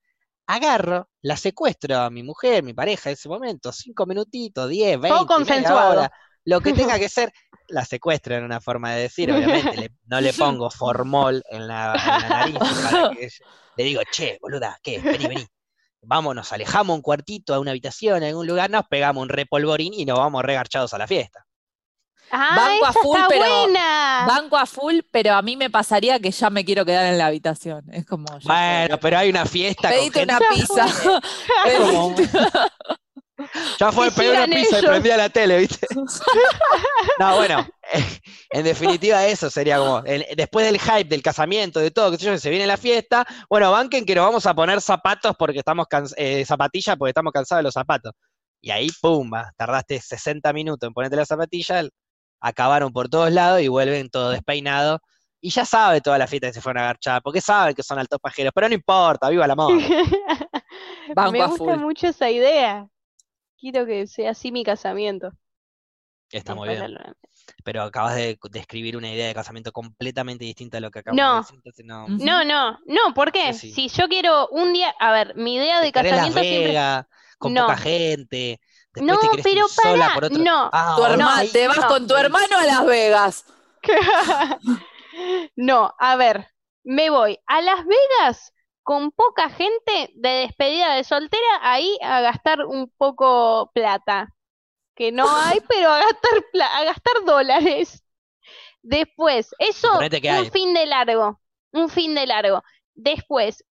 [0.47, 5.19] agarro, la secuestro a mi mujer, mi pareja en ese momento, 5 minutitos, 10, 20,
[5.19, 5.91] media consensuado.
[5.93, 6.13] hora,
[6.45, 7.33] lo que tenga que ser,
[7.69, 11.95] la secuestro en una forma de decir, obviamente, le- no le pongo formol en la,
[11.95, 13.29] en la nariz para que
[13.77, 15.01] le digo, che, boluda, ¿qué?
[15.01, 15.47] Vení, vení.
[16.03, 19.95] Vamos, nos alejamos un cuartito a una habitación, en algún lugar, nos pegamos un repolvorín
[19.95, 21.47] y nos vamos regarchados a la fiesta.
[22.31, 24.25] Ah, Banco a full, está pero buena.
[24.29, 27.27] Banco a full, pero a mí me pasaría que ya me quiero quedar en la
[27.27, 27.85] habitación.
[27.93, 28.27] Es como.
[28.45, 30.35] Bueno, pero hay una fiesta con Pedite gente.
[30.39, 30.87] una pizza.
[31.67, 32.15] Es como-
[33.79, 34.91] Ya fue, pegué una pizza y ellos.
[34.91, 35.87] prendí a la tele, ¿viste?
[37.19, 37.67] No, bueno,
[38.51, 42.39] en definitiva eso sería como, después del hype, del casamiento, de todo, que sé yo,
[42.39, 46.45] se viene la fiesta, bueno, banquen que nos vamos a poner zapatos porque estamos eh,
[46.47, 48.13] zapatillas porque estamos cansados de los zapatos.
[48.63, 51.89] Y ahí, pumba, tardaste 60 minutos en ponerte las zapatillas,
[52.41, 55.01] acabaron por todos lados y vuelven todo despeinado.
[55.43, 57.99] Y ya sabe toda la fiesta que se fueron a agarchar, porque saben que son
[57.99, 59.75] altos pajeros, pero no importa, viva la moda.
[61.33, 61.77] Me gusta full.
[61.79, 62.87] mucho esa idea.
[63.59, 65.31] Quiero que sea así mi casamiento.
[66.31, 66.95] Está muy bien.
[67.65, 71.35] Pero acabas de describir una idea de casamiento completamente distinta a lo que acabamos No.
[71.35, 72.09] de decir, entonces no.
[72.09, 73.53] No, no, no, ¿por qué?
[73.53, 76.79] Sí, Si yo quiero un día, a ver, mi idea de Las casamiento siempre.
[77.39, 77.63] Con No.
[77.63, 78.61] poca gente,
[78.95, 80.45] después No, te pero sola pará, por otro.
[80.45, 80.71] no.
[80.73, 81.87] Ah, Tu hermano, te vas no.
[81.87, 83.45] con tu hermano a Las Vegas.
[85.57, 86.49] No, a ver,
[86.85, 92.65] me voy a Las Vegas con poca gente de despedida de soltera, ahí a gastar
[92.67, 94.35] un poco plata.
[94.97, 98.05] Que no hay, pero a gastar pla- a gastar dólares.
[98.83, 100.51] Después, eso, un hay.
[100.51, 101.41] fin de largo,
[101.73, 102.63] un fin de largo.
[102.95, 103.65] Después,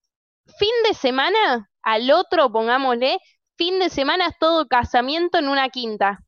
[0.59, 3.20] fin de semana, al otro, pongámosle,
[3.60, 6.20] fin de semana es todo casamiento en una quinta.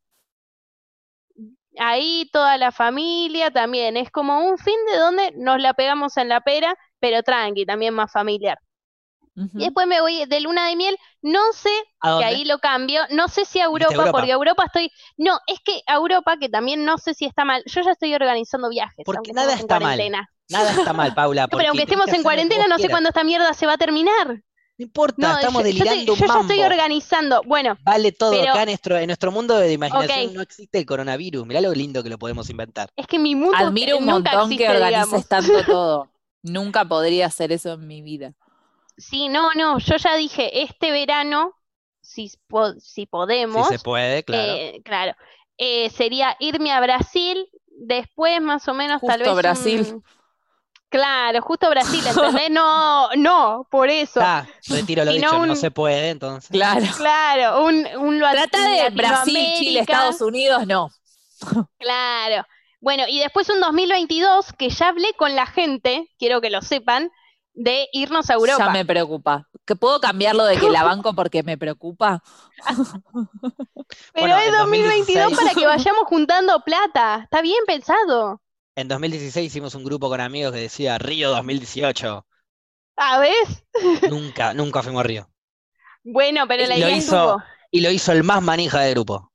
[1.80, 6.28] Ahí toda la familia también, es como un fin de donde nos la pegamos en
[6.28, 8.60] la pera, pero tranqui, también más familiar.
[9.34, 10.98] Y después me voy de luna de miel.
[11.22, 11.72] No sé,
[12.02, 13.02] ¿A que ahí lo cambio.
[13.12, 14.12] No sé si a ¿Viste Europa, Europa?
[14.12, 14.92] porque a Europa estoy.
[15.16, 17.64] No, es que a Europa, que también no sé si está mal.
[17.66, 19.04] Yo ya estoy organizando viajes.
[19.06, 19.98] Porque nada está mal.
[20.50, 21.44] Nada está mal, Paula.
[21.44, 24.42] No, pero aunque estemos en cuarentena, no sé cuándo esta mierda se va a terminar.
[24.82, 26.64] No importa, No, estamos yo, yo estoy- delirando yo un ya estoy mambo.
[26.74, 27.42] organizando.
[27.46, 28.32] Bueno, Vale todo.
[28.32, 31.46] pero- Acá en nuestro, en nuestro mundo de imaginación no existe el coronavirus.
[31.46, 32.90] Mirá lo lindo que lo podemos inventar.
[32.96, 35.28] es que mi mundo Admiro un nunca montón que organices digamos.
[35.28, 36.10] tanto todo.
[36.42, 38.34] Nunca podría hacer eso en mi vida.
[38.98, 41.54] Sí, no, no, yo ya dije, este verano,
[42.02, 44.54] si, po- si podemos, Si se puede, claro.
[44.54, 45.14] eh, claro,
[45.60, 49.82] eh, sería irme a Brasil, después más o menos tal Justo vez Brasil.
[49.94, 50.04] un-
[50.92, 52.50] Claro, justo Brasil, ¿entendés?
[52.52, 54.20] No, no, por eso.
[54.22, 56.52] Ah, retiro lo dicho, no se puede, entonces.
[56.52, 56.86] Claro.
[56.98, 60.90] Claro, un, un lo- Trata de Brasil, Chile, Estados Unidos, no.
[61.80, 62.46] Claro.
[62.82, 67.10] Bueno, y después un 2022 que ya hablé con la gente, quiero que lo sepan,
[67.54, 68.66] de irnos a Europa.
[68.66, 69.48] Ya me preocupa.
[69.66, 72.22] ¿Que puedo cambiarlo de que la banco porque me preocupa?
[72.66, 72.86] Pero
[74.14, 77.22] Bueno, es en 2022 2016 para que vayamos juntando plata.
[77.24, 78.41] Está bien pensado.
[78.76, 82.26] En 2016 hicimos un grupo con amigos que decía Río 2018.
[82.98, 83.34] ¿A ver?
[84.10, 85.30] Nunca, nunca fuimos a Río.
[86.04, 87.38] Bueno, pero la Lo idea hizo-.
[87.72, 89.32] Y lo hizo el más manija del grupo.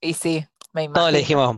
[0.00, 1.18] Y sí, me Todos le imagino.
[1.18, 1.56] dijimos,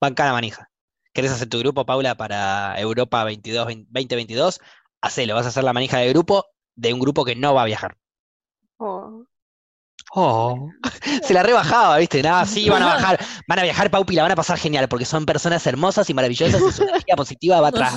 [0.00, 0.70] bancana manija.
[1.12, 4.60] ¿Querés hacer tu grupo, Paula, para Europa 22, 2022?
[5.00, 7.66] Hacelo, vas a hacer la manija de grupo de un grupo que no va a
[7.66, 7.96] viajar.
[8.78, 9.24] Oh.
[10.14, 10.70] Oh.
[11.22, 12.22] Se la rebajaba, ¿viste?
[12.22, 15.04] Nada, sí, van a bajar, van a viajar, Paupi, la van a pasar genial, porque
[15.04, 17.90] son personas hermosas y maravillosas y su energía positiva va a, va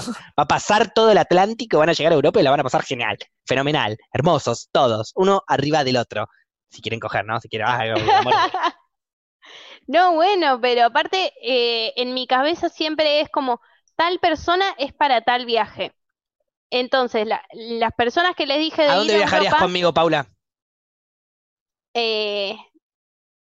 [0.43, 2.83] a pasar todo el Atlántico, van a llegar a Europa y la van a pasar
[2.83, 6.27] genial, fenomenal, hermosos, todos, uno arriba del otro.
[6.69, 7.39] Si quieren coger, ¿no?
[7.39, 7.81] Si quieren, ah,
[8.19, 8.33] amor.
[9.87, 13.59] No, bueno, pero aparte, eh, en mi cabeza siempre es como,
[13.95, 15.93] tal persona es para tal viaje.
[16.69, 19.93] Entonces, la- las personas que les dije de ¿A ir dónde a viajarías Europa, conmigo,
[19.93, 20.27] Paula?
[21.93, 22.55] Eh,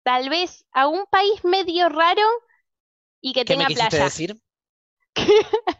[0.02, 2.22] tal vez a un país medio raro
[3.20, 4.04] y que ¿Qué me tenga quisiste playa.
[4.04, 4.36] decir?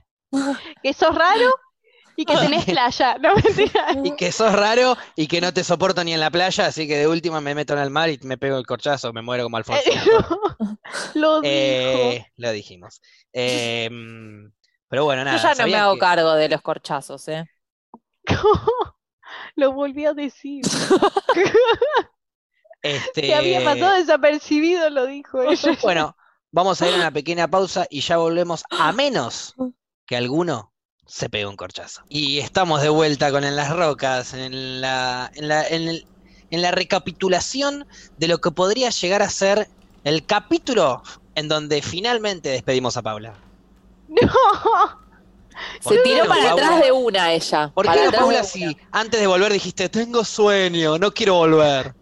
[0.83, 1.55] Que sos raro
[2.17, 3.19] y que tenés playa.
[3.19, 3.89] No, mentira.
[4.03, 6.97] Y que sos raro y que no te soporto ni en la playa, así que
[6.97, 9.59] de última me meto en el mar y me pego el corchazo, me muero como
[9.59, 9.93] Alfonsín.
[11.15, 11.51] Lo dijo.
[11.53, 13.01] Eh, lo dijimos.
[13.33, 14.51] Em,
[14.89, 15.37] pero bueno, Yo nada.
[15.39, 17.45] ya no me ¿sabían hago que- cargo de los corchazos, ¿eh?
[19.57, 20.63] Lo volví a decir.
[22.83, 25.79] Este, Que había pasado desapercibido, lo dijo ella.
[25.83, 26.17] Bueno,
[26.51, 29.55] vamos a ir a una pequeña pausa y ya volvemos a menos
[30.07, 30.73] que alguno
[31.07, 32.03] se pegue un corchazo.
[32.09, 36.07] Y estamos de vuelta con En las Rocas, en la, en la, en el-
[36.51, 37.87] en la recapitulación
[38.19, 39.69] de lo que podría llegar a ser
[40.05, 41.03] el capítulo
[41.35, 43.33] en donde finalmente despedimos a Paula.
[44.09, 44.31] No.
[45.83, 46.53] ¿Por Se tiró para Paula?
[46.67, 47.71] atrás de una ella.
[47.75, 51.95] ¿Por qué no, Paula, si antes de volver dijiste, tengo sueño, no quiero volver?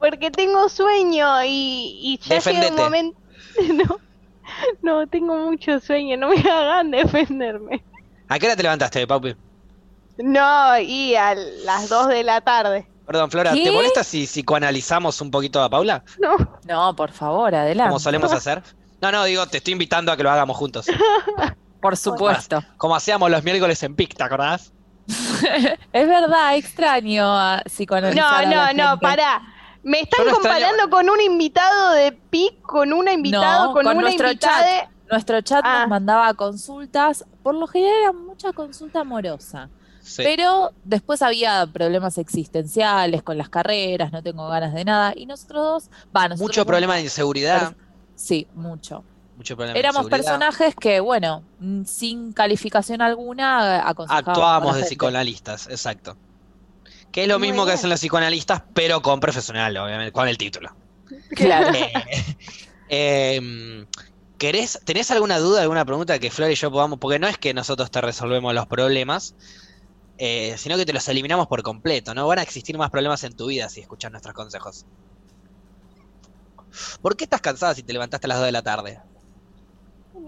[0.00, 2.72] Porque tengo sueño y, y ya llega Defendete.
[2.72, 3.20] un momento.
[3.74, 3.98] No,
[4.82, 7.84] no, tengo mucho sueño, no me hagan defenderme.
[8.28, 9.36] ¿A qué hora te levantaste, Paupi?
[10.18, 12.86] No, y a las 2 de la tarde.
[13.06, 16.04] Perdón, Flora, ¿te molesta si psicoanalizamos un poquito a Paula?
[16.18, 17.90] No, No, por favor, adelante.
[17.90, 18.62] Como solemos hacer.
[19.00, 20.86] No, no, digo, te estoy invitando a que lo hagamos juntos.
[21.80, 22.62] Por supuesto.
[22.76, 24.72] Como hacíamos los miércoles en PIC, ¿te acordás?
[25.92, 29.42] Es verdad, extraño a psicoanalizar no, a la no, no, pará.
[29.82, 33.92] Me están no comparando con un invitado de PIC, con una invitado, No, con, con
[33.96, 34.62] una nuestro invitada.
[34.66, 35.80] de- Nuestro chat Ah.
[35.80, 39.68] nos mandaba consultas, por lo general era mucha consulta amorosa,
[40.02, 40.22] Sí.
[40.22, 45.62] pero después había problemas existenciales con las carreras, no tengo ganas de nada, y nosotros
[45.64, 47.74] dos, va, nosotros Mucho dos- problema de inseguridad.
[48.14, 49.02] Sí, mucho.
[49.36, 54.80] Mucho problema de Éramos personajes que, bueno, mm, sin calificación alguna, aconsejábamos a Actuábamos de
[54.82, 54.88] gente.
[54.90, 56.16] psicoanalistas, exacto.
[57.12, 60.38] Que es lo Muy mismo que hacen los psicoanalistas, pero con profesional, obviamente, con el
[60.38, 60.74] título.
[61.34, 61.76] Claro.
[62.88, 63.86] Eh,
[64.38, 66.98] ¿querés, ¿Tenés alguna duda, alguna pregunta que Flor y yo podamos?
[66.98, 69.34] Porque no es que nosotros te resolvemos los problemas,
[70.18, 72.14] eh, sino que te los eliminamos por completo.
[72.14, 74.86] No van a existir más problemas en tu vida si escuchas nuestros consejos.
[77.02, 79.00] ¿Por qué estás cansada si te levantaste a las 2 de la tarde?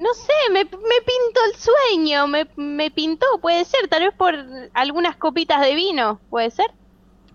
[0.03, 4.35] No sé, me, me pintó el sueño, me, me pintó, puede ser, tal vez por
[4.75, 6.73] algunas copitas de vino, puede ser.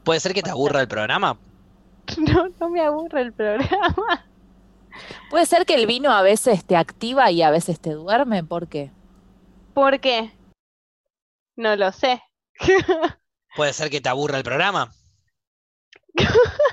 [0.03, 1.39] ¿Puede ser que te aburra el programa?
[2.17, 4.25] No, no me aburre el programa.
[5.29, 8.67] Puede ser que el vino a veces te activa y a veces te duerme, ¿por
[8.67, 8.91] qué?
[9.73, 10.31] ¿Por qué?
[11.55, 12.21] No lo sé.
[13.55, 14.91] ¿Puede ser que te aburra el programa?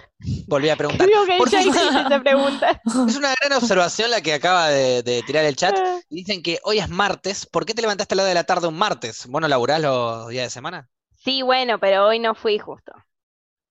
[0.47, 1.07] Volví a preguntar.
[1.07, 2.81] Creo que Por ya si- hiciste esa pregunta.
[3.09, 5.77] Es una gran observación la que acaba de, de tirar el chat.
[6.09, 7.47] Dicen que hoy es martes.
[7.47, 9.27] ¿Por qué te levantaste a la hora de la tarde un martes?
[9.27, 10.89] ¿Vos no laburás los días de semana?
[11.25, 12.93] Sí, bueno, pero hoy no fui justo.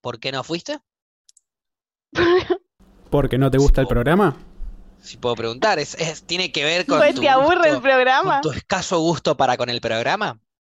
[0.01, 0.79] ¿Por qué no fuiste?
[3.09, 4.35] ¿Porque no te gusta el programa?
[5.01, 8.41] Si puedo preguntar, ¿es, es- tiene que ver con Pues tu te aburre el programa.
[8.41, 10.39] con tu escaso gusto para con el programa?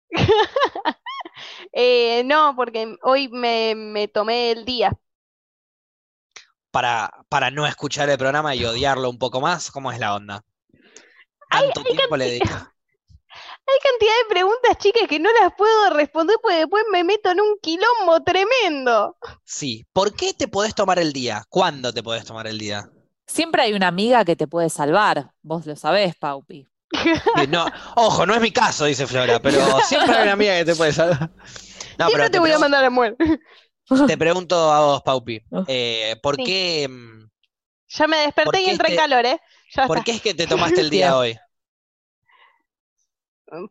[1.76, 4.92] Eh, no, porque hoy me, me tomé el día.
[6.74, 10.44] Para, para no escuchar el programa y odiarlo un poco más, ¿cómo es la onda?
[11.52, 12.64] Hay- ¿Tanto hay tiempo le dedicas?
[13.66, 17.40] Hay cantidad de preguntas, chicas, que no las puedo responder porque después me meto en
[17.42, 19.16] un quilombo tremendo.
[19.46, 19.86] Sí.
[19.94, 21.44] ¿Por qué te podés tomar el día?
[21.48, 22.90] ¿Cuándo te podés tomar el día?
[23.26, 25.32] Siempre hay una amiga que te puede salvar.
[25.42, 26.68] Vos lo sabés, Paupi.
[27.50, 30.76] No, ojo, no es mi caso, dice Flora, pero siempre hay una amiga que te
[30.76, 31.32] puede salvar.
[31.98, 33.40] No, Siempre pero te voy a mandar a muerte.
[34.08, 36.44] te pregunto a vos, Paupi, eh, ¿por Sí.
[36.46, 37.30] qué, mm,
[37.90, 39.40] Ya me ¿Por desperté y entré en este- calor, ¿eh?
[39.76, 40.06] Ya por está.
[40.06, 41.38] qué es que te tomaste el día hoy?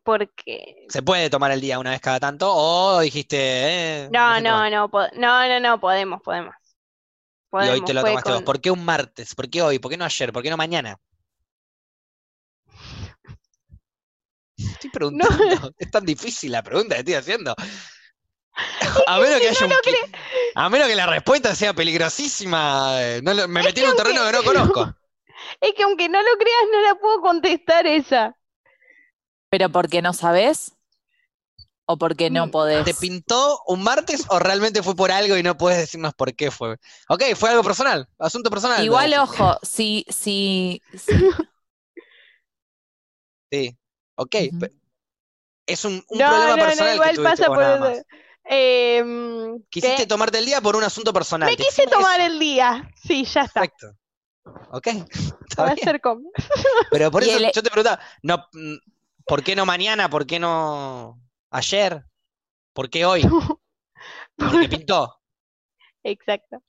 [0.03, 0.85] Porque.
[0.87, 2.49] ¿Se puede tomar el día una vez cada tanto?
[2.53, 3.37] ¿O dijiste,
[4.05, 6.55] eh, No, no, no, no, no, no, podemos, podemos.
[7.51, 8.37] Y hoy te lo tomaste vos.
[8.39, 9.35] con- ¿Por qué un martes?
[9.35, 9.79] ¿Por qué hoy?
[9.79, 10.31] ¿Por qué no ayer?
[10.31, 10.97] ¿Por qué no mañana?
[14.57, 15.71] Estoy preguntando.
[15.77, 17.55] Es tan difícil la pregunta que estoy haciendo.
[19.07, 19.99] A menos que haya un qui-
[20.55, 23.01] A menos que la respuesta sea peligrosísima.
[23.01, 24.93] eh, no lo- me metí en un terreno que no conozco.
[25.61, 28.37] Es que aunque no lo creas, no la puedo contestar esa.
[29.49, 30.73] ¿Pero porque no sabés?
[31.85, 32.85] ¿O porque no Mm, podés?
[32.85, 36.51] ¿Te pintó un martes o realmente fue por algo y no puedes decirnos por qué
[36.51, 36.77] fue?
[37.09, 38.85] Ok, fue algo personal, asunto personal.
[38.85, 39.21] Igual, ¿no?
[39.23, 41.13] ojo, si, si, si-
[43.51, 43.77] Sí,
[44.15, 44.35] ok.
[45.65, 48.03] Es un, un no, problema no, no, personal que igual tuviste pasa por nada eso.
[48.45, 50.07] Em, Quisiste ¿qué?
[50.07, 51.49] tomarte el día por un asunto personal.
[51.49, 52.31] Me quise tomar eso.
[52.31, 52.89] el día.
[52.95, 53.61] Sí, ya está.
[53.61, 53.93] Perfecto.
[54.71, 54.87] Ok,
[55.49, 55.85] está Va a bien.
[55.85, 56.29] ser como.
[56.91, 58.75] Pero por Y eso el- yo te preguntaba, no, mm,
[59.25, 60.09] ¿por qué no mañana?
[60.09, 61.19] ¿Por qué no
[61.51, 62.03] ayer?
[62.73, 63.21] ¿Por qué hoy?
[64.35, 65.19] Porque pintó.
[66.03, 66.61] Exacto.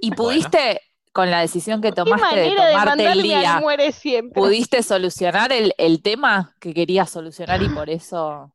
[0.00, 0.22] y Bueno.
[0.22, 0.80] pudiste,
[1.12, 4.40] con la decisión que Qué tomaste de manera de tomarte el día, al muere siempre.
[4.40, 8.52] ¿pudiste solucionar el, el tema que querías solucionar y por eso...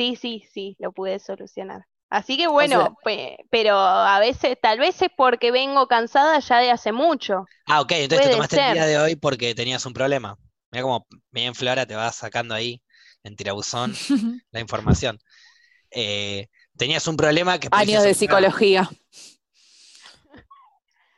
[0.00, 1.82] Sí, sí, sí, lo pude solucionar.
[2.08, 6.56] Así que bueno, sea- pe- pero a veces, tal vez es porque vengo cansada ya
[6.58, 7.44] de hace mucho.
[7.66, 10.38] Ah, ok, entonces te tomaste el día de hoy porque tenías un problema.
[10.70, 12.80] Mira como bien Flora te va sacando ahí
[13.24, 13.92] en tirabuzón
[14.52, 15.18] la información.
[15.90, 16.48] Eh,
[16.78, 18.88] tenías un problema que pudiste Años de psicología.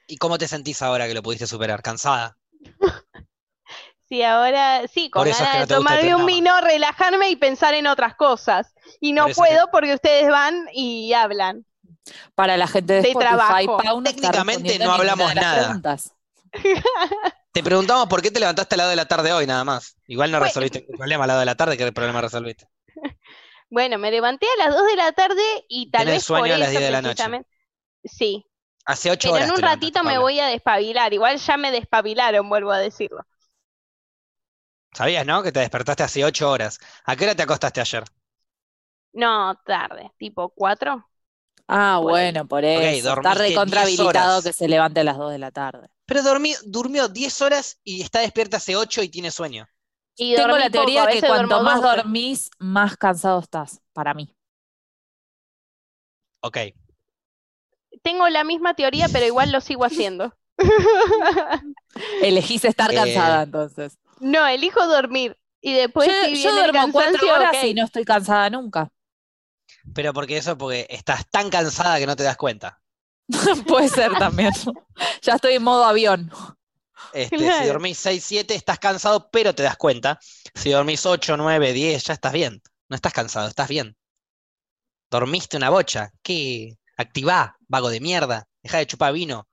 [0.06, 1.82] ¿Y cómo te sentís ahora que lo pudiste superar?
[1.82, 2.36] ¿Cansada?
[4.12, 6.60] Sí, ahora sí, con Por eso es que ganas no de el tomarme un vino,
[6.60, 8.74] relajarme y pensar en otras cosas.
[9.00, 11.64] Y no Por que- puedo porque ustedes van y hablan.
[12.34, 13.66] Para la gente de, De Spotify,
[14.04, 15.80] Técnicamente no hablamos nada.
[17.52, 19.96] Te preguntamos por qué te levantaste al lado de la tarde hoy, nada más.
[20.06, 20.48] Igual no Bueno.
[20.48, 22.68] resolviste ningún problema al lado de la tarde, ¿qué problema resolviste?
[23.70, 26.58] Bueno, me levanté a las 2 de la tarde y tal vez por sueño a
[26.58, 27.24] las eso 10 de la noche.
[28.04, 28.44] Sí,
[28.84, 31.14] Hace ocho pero horas en un ratito me voy a despabilar.
[31.14, 33.24] Igual ya me despabilaron, vuelvo a decirlo.
[34.94, 35.42] ¿Sabías, no?
[35.42, 36.78] Que te despertaste hace ocho horas.
[37.04, 38.04] ¿A qué hora te acostaste ayer?
[39.12, 41.08] No, tarde, tipo 4.
[41.68, 42.32] Ah, Por ahí.
[42.32, 43.12] bueno, por eso.
[43.14, 45.88] Está dormiste 10 recontrahabilitado que se levante a las 2 de la tarde.
[46.06, 49.68] Pero dormí, durmió 10 horas y está despierta hace 8 y tiene sueño.
[50.16, 51.82] Y Tengo la teoría poco, que cuanto más 12.
[51.82, 54.34] dormís, más cansado estás, para mí.
[56.40, 56.56] Ok.
[58.02, 60.34] Tengo la misma teoría, pero igual lo sigo haciendo.
[62.20, 63.98] Elegís estar Eh, cansada entonces.
[64.22, 65.36] No, elijo dormir.
[65.60, 68.88] Y después yo si yo duermo cuatro horas y no estoy cansada nunca.
[69.94, 72.80] Pero porque eso, porque estás tan cansada que no te das cuenta.
[73.66, 74.52] Puede ser también.
[75.22, 76.32] ya estoy en modo avión.
[77.12, 80.20] Este, Si dormís 6, 7, estás cansado, pero te das cuenta.
[80.54, 82.62] Si dormís 8, 9, 10, ya estás bien.
[82.88, 83.96] No estás cansado, estás bien.
[85.10, 86.12] Dormiste una bocha.
[86.22, 86.76] ¿Qué?
[86.96, 88.46] Activá, vago de mierda.
[88.62, 89.48] Deja de chupar vino.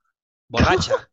[0.48, 1.09] Borracha.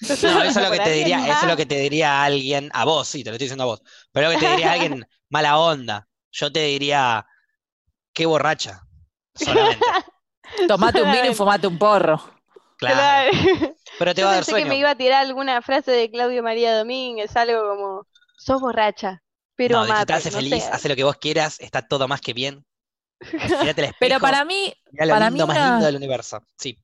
[0.00, 1.56] No, eso es lo que te diría, eso es lo más.
[1.56, 3.82] que te diría alguien, a vos, sí, te lo estoy diciendo a vos.
[4.12, 6.06] Pero lo que te diría alguien mala onda.
[6.32, 7.26] Yo te diría,
[8.12, 8.82] qué borracha.
[9.34, 9.84] Solamente.
[10.68, 12.22] Tomate un vino y fumate un porro.
[12.78, 13.30] Claro.
[13.30, 13.74] Claro.
[13.98, 14.68] Pero te Yo va a dar pensé que sueño.
[14.68, 19.22] me iba a tirar alguna frase de Claudio María Domínguez, algo como, sos borracha,
[19.54, 22.34] pero No, amate, sé no feliz, hace lo que vos quieras, está todo más que
[22.34, 22.64] bien.
[23.32, 23.40] Mírate
[23.86, 26.42] el Pero espejo, para mí, lo para lindo mí más una- lindo del universo.
[26.58, 26.78] Sí.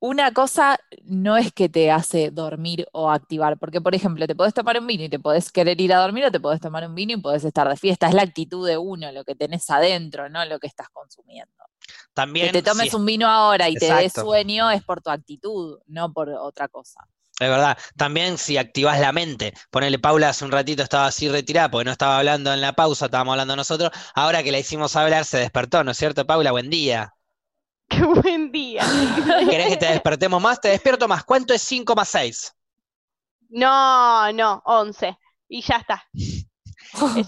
[0.00, 4.54] Una cosa no es que te hace dormir o activar, porque por ejemplo, te podés
[4.54, 6.94] tomar un vino y te podés querer ir a dormir o te podés tomar un
[6.94, 8.08] vino y podés estar de fiesta.
[8.08, 11.52] Es la actitud de uno, lo que tenés adentro, no lo que estás consumiendo.
[12.14, 14.22] También que te tomes un vino ahora y te Exacto.
[14.22, 17.06] sueño es por tu actitud, no por otra cosa.
[17.38, 17.76] Es verdad.
[17.96, 19.52] También si activás la mente.
[19.70, 23.06] Ponele, Paula hace un ratito estaba así retirada porque no estaba hablando en la pausa,
[23.06, 23.90] estábamos hablando nosotros.
[24.14, 26.52] Ahora que la hicimos hablar, se despertó, ¿no es cierto, Paula?
[26.52, 27.14] Buen día.
[27.98, 28.84] Qué buen día.
[29.48, 30.60] ¿Querés que te despertemos más?
[30.60, 31.24] Te despierto más.
[31.24, 32.54] ¿Cuánto es 5 más 6?
[33.50, 35.18] No, no, 11.
[35.48, 36.04] Y ya está.
[36.14, 36.46] Es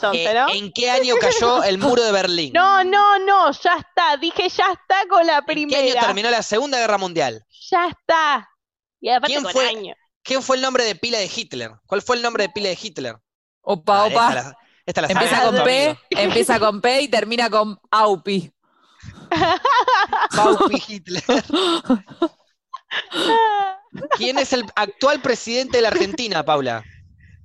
[0.02, 0.48] 11, Eh, ¿no?
[0.50, 2.52] ¿En qué año cayó el muro de Berlín?
[2.54, 4.16] No, no, no, ya está.
[4.16, 6.00] Dije ya está con la ¿En qué año primera.
[6.00, 7.44] terminó la Segunda Guerra Mundial?
[7.70, 8.48] Ya está.
[9.00, 9.68] Y aparte ¿Quién con fue?
[9.68, 9.94] año.
[10.22, 11.72] ¿Quién fue el nombre de pila de Hitler?
[11.86, 13.16] ¿Cuál fue el nombre de pila de Hitler?
[13.62, 14.28] Opa, Ah, opa.
[14.28, 14.56] Esta la,
[14.86, 18.52] esta la Empieza sabe con P, empieza con P y termina con Aupi.
[20.36, 21.22] Paupi Hitler.
[24.16, 26.84] ¿Quién es el actual presidente de la Argentina, Paula?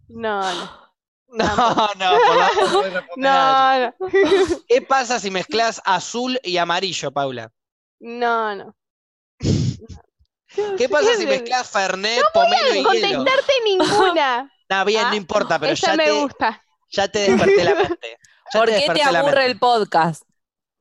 [0.08, 0.88] No, no.
[1.30, 2.38] No, no, por
[2.88, 3.02] no.
[3.18, 3.94] No, no.
[4.68, 7.52] ¿Qué pasa si mezclas azul y amarillo, Paula?
[8.00, 8.76] No, no.
[10.78, 13.24] ¿Qué pasa si mezclas Fernet, pomelo y hielo?
[13.24, 14.52] Contestarte ninguna.
[14.62, 16.64] Está bien, Ah, no importa, pero Esa ya me te, gusta.
[16.90, 18.18] ya te desperté la mente.
[18.54, 20.24] Ya ¿Por qué te aburre el podcast?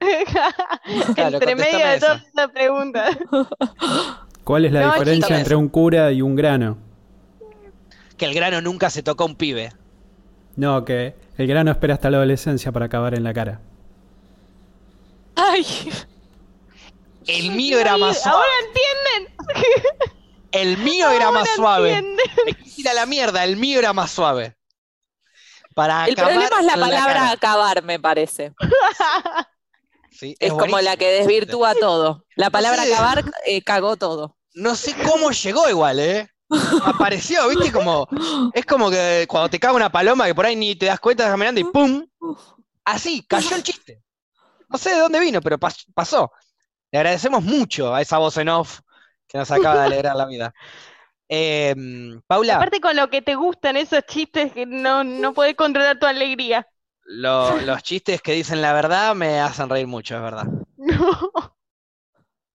[1.15, 2.07] Claro, Entre medio de esa.
[2.07, 3.17] todas esas preguntas.
[4.45, 6.79] ¿Cuál es la No, diferencia entre un cura y un grano?
[8.19, 9.73] Que el grano nunca se tocó a un pibe.
[10.57, 13.61] No, que el grano espera hasta la adolescencia para acabar en la cara.
[15.37, 15.65] Ay,
[17.27, 18.39] El mío era más suave.
[18.39, 19.37] Ahora entienden.
[20.53, 22.03] El mío era más suave.
[22.03, 24.57] Me la mierda, el mío era más suave.
[25.75, 28.55] Para el acabar problema es la palabra acabar, me parece.
[30.19, 30.83] Sí, Es como buenísimo.
[30.91, 32.25] la que desvirtúa todo.
[32.37, 32.93] La palabra sé.
[32.95, 34.37] acabar eh, cagó todo.
[34.55, 36.29] No sé cómo llegó igual, ¿eh?
[36.85, 37.73] Apareció, ¿viste?
[37.73, 38.09] Como,
[38.55, 41.25] es como que cuando te caga una paloma que por ahí ni te das cuenta,
[41.25, 42.07] estás caminando y ¡pum!
[42.85, 44.01] Así, cayó el chiste.
[44.69, 46.31] No sé de dónde vino, pero pas- pasó.
[46.91, 48.81] Le agradecemos mucho a esa voz en off
[49.27, 50.55] que nos acaba de alegrar la vida.
[51.29, 51.75] Eh,
[52.27, 56.07] Paula, Aparte con lo que te gustan esos chistes que no, no podés controlar tu
[56.07, 56.67] alegría.
[57.07, 60.47] Lo- los chistes que dicen la verdad me hacen reír mucho, es verdad.
[60.79, 61.57] No.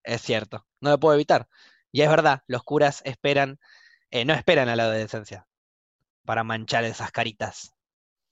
[0.03, 1.47] Es cierto, no lo puedo evitar.
[1.91, 3.59] Y es verdad, los curas esperan,
[4.09, 5.47] eh, no esperan a la adolescencia
[6.25, 7.73] para manchar esas caritas.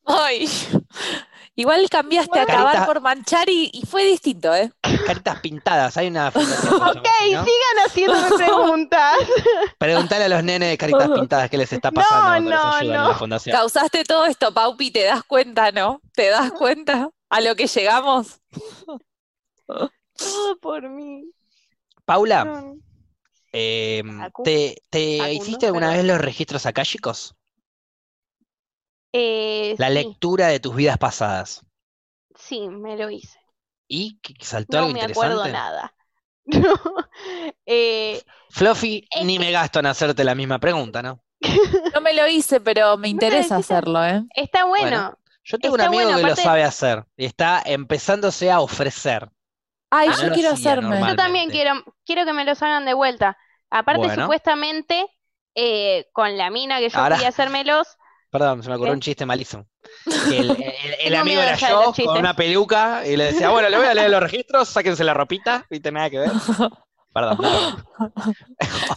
[0.05, 0.47] Ay.
[1.59, 4.71] Igual cambiaste a Carita- acabar por manchar y, y fue distinto, ¿eh?
[5.05, 7.43] Caritas pintadas, hay una Ok, ¿no?
[7.43, 9.13] sigan haciéndome preguntas.
[9.77, 12.93] Preguntale a los nenes de caritas pintadas qué les está pasando No, no, ayudan en
[13.03, 13.07] no.
[13.09, 13.55] la fundación.
[13.57, 16.01] Causaste todo esto, Paupi, ¿te das cuenta, no?
[16.13, 18.39] ¿Te das cuenta a lo que llegamos?
[19.67, 21.23] Todo por mí.
[22.05, 22.75] Paula, No.
[23.51, 27.35] eh, Facu- ¿te, te hiciste alguna vez los registros akáshicos?
[29.13, 31.65] Eh, La sí, lectura de tus vidas pasadas.
[32.35, 33.39] sí, me lo hice.
[33.87, 35.51] ¿Y ¿Qué- saltó No algo me acuerdo interesante?
[35.51, 35.93] nada.
[36.45, 36.73] No.
[37.65, 41.23] Eh, Fluffy, ni me gasto en hacerte la misma pregunta, ¿no?
[41.93, 44.23] No me lo hice, pero me interesa hacerlo, ¿eh?
[44.35, 44.89] está bueno.
[44.89, 49.29] Bueno, Yo tengo un amigo bueno, que lo sabe hacer y está empezándose a ofrecer.
[49.91, 50.99] Ay, Ah, yo no quiero hacerme.
[51.07, 53.37] Yo también quiero, quiero que me los hagan de vuelta.
[53.71, 54.23] Aparte, Bueno.
[54.23, 55.05] supuestamente,
[55.55, 57.87] eh, con la mina que yo Ahora- fui a hacérmelos,
[58.31, 59.65] Perdón, se me ocurrió un chiste malísimo.
[60.31, 63.77] El, el- el Tengo amigo era yo con una peluca y le decía, bueno, le
[63.77, 66.31] voy a leer los registros, sáquense la ropita, viste nada que ver.
[67.13, 67.37] Perdón.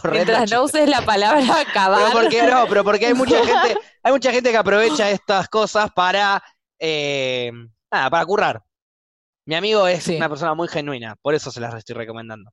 [0.03, 2.11] Horrendo Mientras no uses la palabra Pero acabar.
[2.11, 6.43] porque no, pero porque hay mucha gente, hay mucha gente que aprovecha estas cosas para
[6.79, 7.51] eh,
[7.91, 8.61] nada, para currar.
[9.45, 10.15] Mi amigo es Sí.
[10.15, 12.51] una persona muy genuina, por eso se las estoy recomendando.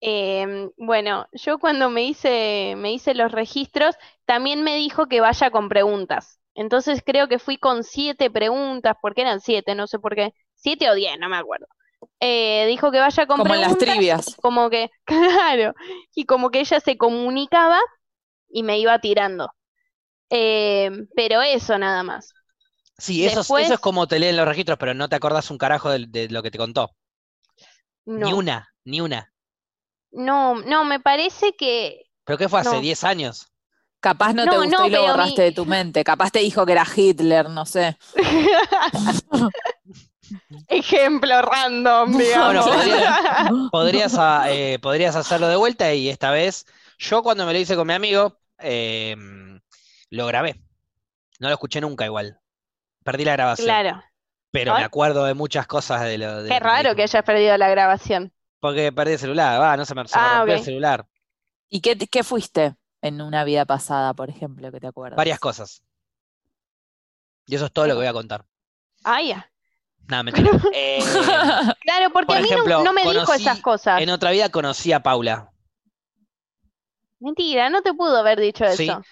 [0.00, 3.96] Em, bueno, yo cuando me hice, me hice los registros,
[4.26, 6.40] también me dijo que vaya con preguntas.
[6.54, 10.90] Entonces creo que fui con siete preguntas, porque eran siete, no sé por qué, siete
[10.90, 11.66] o diez, no me acuerdo.
[12.20, 14.36] Eh, dijo que vaya con Como en las preguntas, trivias.
[14.42, 15.74] como que, claro,
[16.14, 17.78] y como que ella se comunicaba
[18.50, 19.50] y me iba tirando.
[20.30, 22.34] Em, pero eso nada más.
[22.98, 25.58] Sí, eso, Después- eso es como te leen los registros, pero no te acordás un
[25.58, 26.90] carajo de, de lo que te contó.
[28.24, 29.32] Ni una, ni una.
[30.12, 32.80] No, no, me parece que ¿Pero qué fue hace No.
[32.80, 33.48] 10 años?
[34.00, 36.04] Capaz no, te gustó no, y lo borraste mi- de tu mente.
[36.04, 37.96] Capaz te dijo que era Hitler, no sé.
[40.68, 42.66] Ejemplo random, digamos.
[42.66, 43.18] podría-
[43.72, 46.66] Podrías, a- eh, podrías hacerlo de vuelta y esta vez,
[46.98, 49.16] yo cuando me lo hice con mi amigo, eh,
[50.10, 50.60] lo grabé.
[51.40, 52.38] No lo escuché nunca igual.
[53.04, 53.66] Perdí la grabación.
[53.66, 54.02] Claro,
[54.50, 57.68] Pero me acuerdo de muchas cosas de lo de qué raro que hayas perdido la
[57.68, 58.32] grabación.
[58.60, 61.06] Porque perdí el celular, va, no se me, se me Ah, rompió el celular.
[61.68, 65.16] ¿Y qué, qué fuiste en una vida pasada, por ejemplo, que te acuerdas?
[65.16, 65.82] Varias cosas.
[67.46, 68.44] Y eso es todo lo que voy a contar.
[69.04, 69.50] Ah, ya.
[70.08, 70.50] Nada, mentira.
[70.74, 70.98] Eh,
[71.80, 74.00] Claro, porque Por a mí no- ejemplo, no, me dijo esas cosas.
[74.02, 75.50] en otra vida conocí a Paula.
[77.20, 79.02] Mentira, no te pudo haber dicho Sí, eso.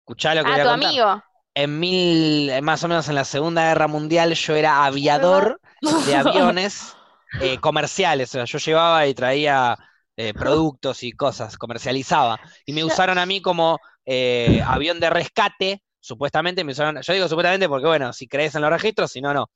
[0.00, 0.88] escuchá lo que Ah, voy a tu contar.
[0.90, 1.22] amigo.
[1.54, 5.60] En mil, más o menos en la Segunda Guerra Mundial, yo era aviador
[6.06, 6.96] de aviones
[7.40, 8.30] eh, comerciales.
[8.30, 9.76] O sea, yo llevaba y traía
[10.16, 12.40] eh, productos y cosas, comercializaba.
[12.66, 17.28] Y me usaron a mí como eh, avión de rescate, supuestamente me usaron, yo digo
[17.28, 19.50] supuestamente porque, bueno, si crees en los registros, si no, no.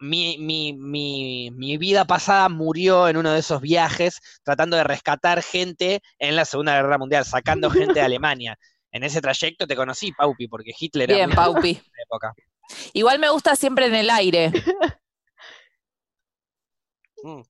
[0.00, 5.42] Mi, mi, mi, mi vida pasada murió en uno de esos viajes tratando de rescatar
[5.42, 8.58] gente en la Segunda Guerra Mundial, sacando gente de Alemania.
[8.92, 11.74] En ese trayecto te conocí, Paupi, porque Hitler era Bien, muy Paupi.
[11.74, 12.34] de la época.
[12.92, 14.52] Igual me gusta siempre en el aire.
[17.24, 17.40] Mm.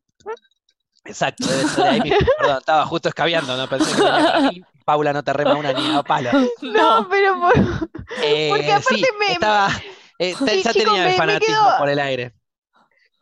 [1.07, 2.19] Exacto, debe ser de ahí mismo.
[2.39, 4.69] Perdón, estaba justo escabeando, no pensé que venía.
[4.85, 6.31] Paula no te rema una ni a palo.
[6.63, 7.89] No, pero por-
[8.23, 9.69] Eh, Porque aparte sí, me- estaba,
[10.19, 12.35] eh, Sí, ya tenía el me- me fanatismo quedo- por el aire.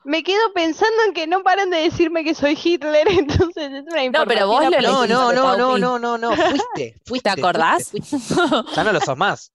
[0.05, 4.19] me quedo pensando en que no paran de decirme que soy Hitler, entonces es una
[4.21, 7.31] No, pero vos lo No, no, no, no, no, no, no, fuiste, fuiste.
[7.35, 7.89] ¿Te acordás?
[7.91, 8.75] fuiste, fuiste.
[8.77, 9.53] Ya no lo sos más.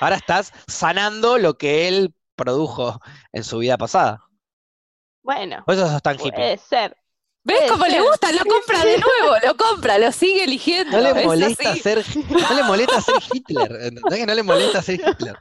[0.00, 3.00] Ahora estás sanando lo que él produjo
[3.32, 4.22] en su vida pasada.
[5.26, 6.30] Bueno, Por eso sos tan hippie.
[6.30, 6.96] puede ser.
[7.42, 8.30] ¿Ves Puede cómo le gusta?
[8.32, 10.96] Lo compra de nuevo, lo compra, lo sigue eligiendo.
[10.96, 13.72] No le es molesta ser, no le molesta ser Hitler.
[13.82, 15.36] ¿Entendés que no le molesta ser Hitler?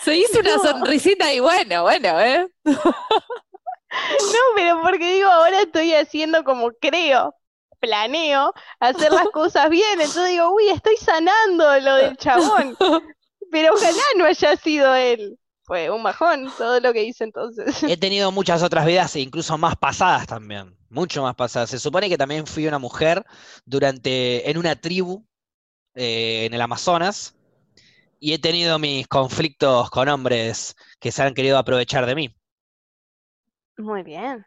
[0.00, 0.62] Se hizo una No.
[0.62, 2.48] sonrisita y bueno, bueno, ¿eh?
[2.64, 7.36] No, pero porque digo, ahora estoy haciendo como creo,
[7.80, 12.76] planeo hacer las cosas bien, entonces digo, uy, estoy sanando lo del chabón,
[13.52, 15.38] pero ojalá no haya sido él.
[15.64, 17.82] Fue un bajón todo lo que hice entonces.
[17.86, 21.70] He tenido muchas otras vidas e incluso más pasadas también, mucho más pasadas.
[21.70, 23.24] Se supone que también fui una mujer
[23.64, 25.24] durante, en una tribu
[25.94, 27.34] eh, en el Amazonas
[28.20, 32.36] y he tenido mis conflictos con hombres que se han querido aprovechar de mí.
[33.78, 34.44] Muy bien.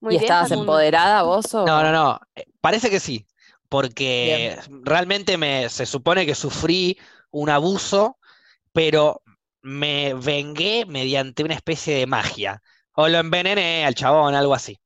[0.00, 0.72] Muy ¿Y bien, estabas Facundo.
[0.72, 1.66] empoderada vos o?
[1.66, 3.26] No, no, no, eh, parece que sí,
[3.68, 6.98] porque realmente me, se supone que sufrí
[7.30, 8.18] un abuso,
[8.72, 9.22] pero
[9.62, 12.62] me vengué mediante una especie de magia.
[12.94, 14.78] O lo envenené al chabón, algo así.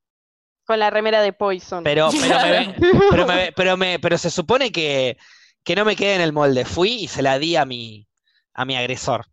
[0.65, 1.83] Con la remera de Poison.
[1.83, 2.75] Pero, pero, me,
[3.09, 5.17] pero, me, pero, me- pero se supone que,
[5.63, 6.65] que no me quedé en el molde.
[6.65, 8.07] Fui y se la di a mi,
[8.53, 9.25] a mi agresor.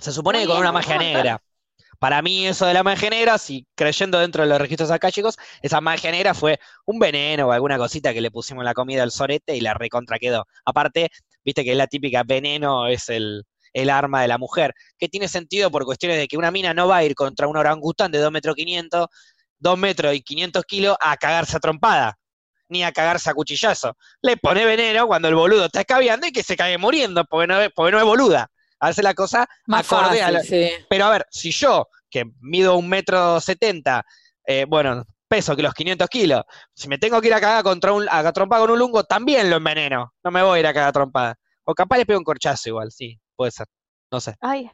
[0.00, 1.42] Se supone Muy que con bien, una un magia negra.
[1.98, 5.38] Para mí eso de la magia negra, si creyendo dentro de los registros acá, chicos,
[5.62, 9.02] esa magia negra fue un veneno o alguna cosita que le pusimos en la comida
[9.04, 10.46] al sorete y la recontra quedó.
[10.64, 11.10] Aparte,
[11.44, 15.70] viste que la típica veneno es el, el arma de la mujer, que tiene sentido
[15.70, 18.30] por cuestiones de que una mina no va a ir contra un orangután de 2
[18.32, 19.06] metros 500,
[19.58, 22.18] 2 metros y 500 kilos a cagarse a trompada,
[22.68, 23.96] ni a cagarse a cuchillazo.
[24.22, 27.60] Le pone veneno cuando el boludo está escabeando y que se cae muriendo, porque no
[27.60, 28.48] es, porque no es boluda.
[28.80, 30.70] Hace la cosa Más acorde a fácil, la- sí.
[30.88, 34.04] pero a ver, si yo, que mido un metro setenta,
[34.46, 36.42] eh, bueno, peso que los 500 kilos,
[36.74, 39.48] si me tengo que ir a cagar contra un, a trompada con un lungo, también
[39.50, 40.12] lo enveneno.
[40.24, 41.34] No me voy a ir a cagar a trompada.
[41.64, 43.66] O capaz le pego un corchazo igual, sí, puede ser.
[44.12, 44.36] No sé.
[44.42, 44.70] Ay.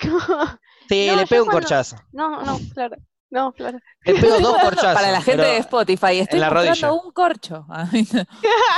[0.88, 1.96] Sí, No, le pego un cuando- corchazo.
[2.12, 2.96] No, no, claro.
[3.30, 3.78] No, claro.
[4.04, 4.94] Le pego dos corchazos.
[4.94, 6.92] Para la gente de Spotify, estoy rodilla.
[6.92, 7.64] un corcho.
[7.70, 8.06] Ay,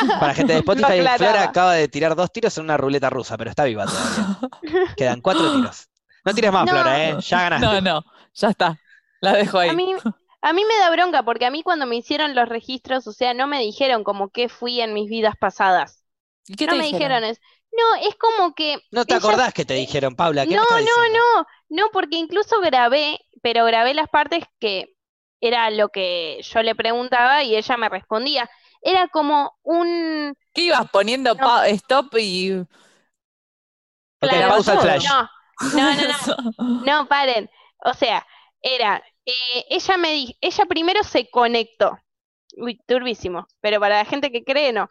[0.07, 1.01] Para la gente de Spotify.
[1.17, 4.39] Flora acaba de tirar dos tiros en una ruleta rusa, pero está viva todavía.
[4.97, 5.89] Quedan cuatro tiros.
[6.25, 6.73] No tires más, No.
[6.73, 7.17] Flora, ¿eh?
[7.21, 7.67] Ya ganaste.
[7.67, 8.05] No, no,
[8.35, 8.79] ya está.
[9.21, 9.71] La dejo ahí.
[9.71, 9.93] A mí,
[10.43, 13.35] a mí me da bronca porque a mí cuando me hicieron los registros, o sea,
[13.35, 16.05] no me dijeron como qué fui en mis vidas pasadas.
[16.47, 17.23] ¿Y qué No te me dijeron?
[17.23, 17.41] dijeron eso.
[17.77, 20.45] No, es como que No te acordás que te dijeron, Paula.
[20.47, 24.95] ¿Qué me No, estás no, no, no, porque incluso grabé, pero grabé las partes que
[25.41, 28.49] era lo que yo le preguntaba y ella me respondía.
[28.83, 31.45] Era como un ¿Qué ibas poniendo No.
[31.45, 32.53] pa- stop y
[34.21, 35.07] claro, pausa el no, flash.
[35.71, 36.19] No, no, no, no,
[37.03, 37.51] no, paren.
[37.85, 38.27] O sea,
[38.63, 41.99] era, eh, ella me di, ella primero se conectó.
[42.57, 44.89] Uy, turbísimo, pero para la gente que cree, no.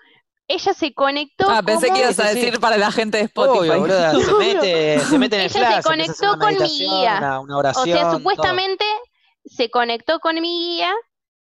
[0.48, 3.24] Ella se conectó Ah, pensé como- que ibas a sí, decir para la gente de
[3.24, 3.60] Spotify.
[3.60, 7.16] Obvio, boluda, se mete, se mete en el Ella se flash, conectó con mi guía.
[7.18, 8.18] Una, una O oración, sea, todo.
[8.18, 8.86] supuestamente
[9.46, 10.94] se conectó con mi guía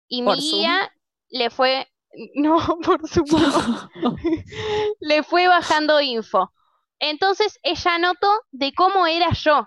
[0.08, 0.92] y mi guía
[1.28, 1.88] le fue,
[2.34, 3.88] no, por supuesto,
[5.00, 6.52] le fue bajando info.
[6.98, 9.66] Entonces ella notó de cómo era yo,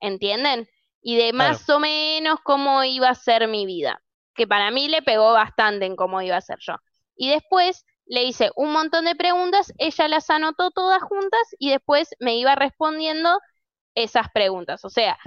[0.00, 0.68] ¿entienden?
[1.02, 1.52] Y de Claro.
[1.52, 4.02] más o menos cómo iba a ser mi vida,
[4.34, 6.74] que para mí le pegó bastante en cómo iba a ser yo.
[7.16, 12.10] Y después le hice un montón de preguntas, ella las anotó todas juntas y después
[12.20, 13.40] me iba respondiendo
[13.94, 14.84] esas preguntas.
[14.84, 15.18] O sea,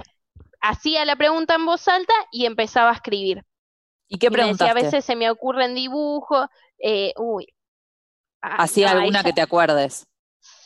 [0.60, 3.42] hacía la pregunta en voz alta y empezaba a escribir.
[4.06, 6.46] ¿Y qué decía, a veces se me ocurren dibujos,
[6.78, 7.48] eh, uy.
[8.40, 10.06] Ah, ¿Así no, ahí alguna que te acuerdes?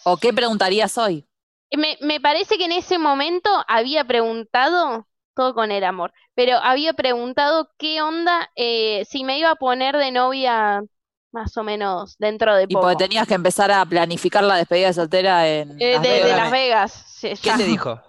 [0.05, 1.27] ¿O qué preguntarías hoy?
[1.75, 6.13] Me, me parece que en ese momento había preguntado todo con el amor.
[6.35, 10.83] Pero había preguntado qué onda, eh, si me iba a poner de novia
[11.33, 12.83] más o menos dentro de Y poco.
[12.83, 16.29] porque tenías que empezar a planificar la despedida de soltera en Eh, Las de.
[16.29, 16.93] Las Vegas.
[17.09, 18.01] sí, ¿Qué te dijo?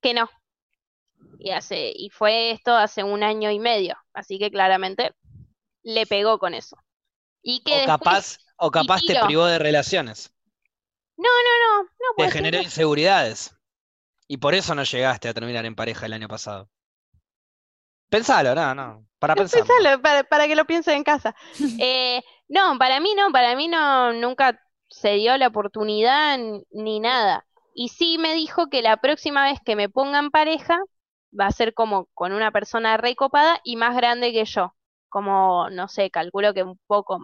[0.00, 0.28] que no.
[1.38, 5.14] Y hace, y fue esto hace un año y medio, así que claramente
[5.82, 6.76] le pegó con eso.
[7.42, 10.32] Y que O después, capaz, o capaz te privó de relaciones,
[11.16, 13.54] no, no, no, no te generó inseguridades.
[14.28, 16.68] Y por eso no llegaste a terminar en pareja el año pasado.
[18.10, 19.74] Pensalo, no, no, para No, pensarlo.
[19.74, 21.34] pensalo, para, para que lo piensen en casa.
[21.76, 26.38] Eh, no, para mí no, para mí no, nunca se dio la oportunidad
[26.70, 27.46] ni nada.
[27.74, 30.78] Y sí me dijo que la próxima vez que me ponga en pareja
[31.38, 34.74] va a ser como con una persona recopada y más grande que yo.
[35.08, 37.18] Como, no sé, calculo que un poco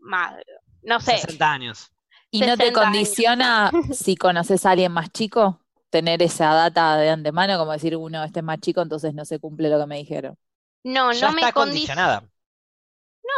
[0.00, 0.34] más,
[0.82, 1.26] no sé.
[1.26, 1.92] 60 años.
[2.30, 3.10] ¿Y no te 60 años.
[3.12, 5.60] condiciona si conoces a alguien más chico?
[5.96, 9.38] Tener esa data de antemano, como decir, uno, este es más chico, entonces no se
[9.38, 10.36] cumple lo que me dijeron.
[10.84, 12.28] No, Ya no me está condi- condicionada.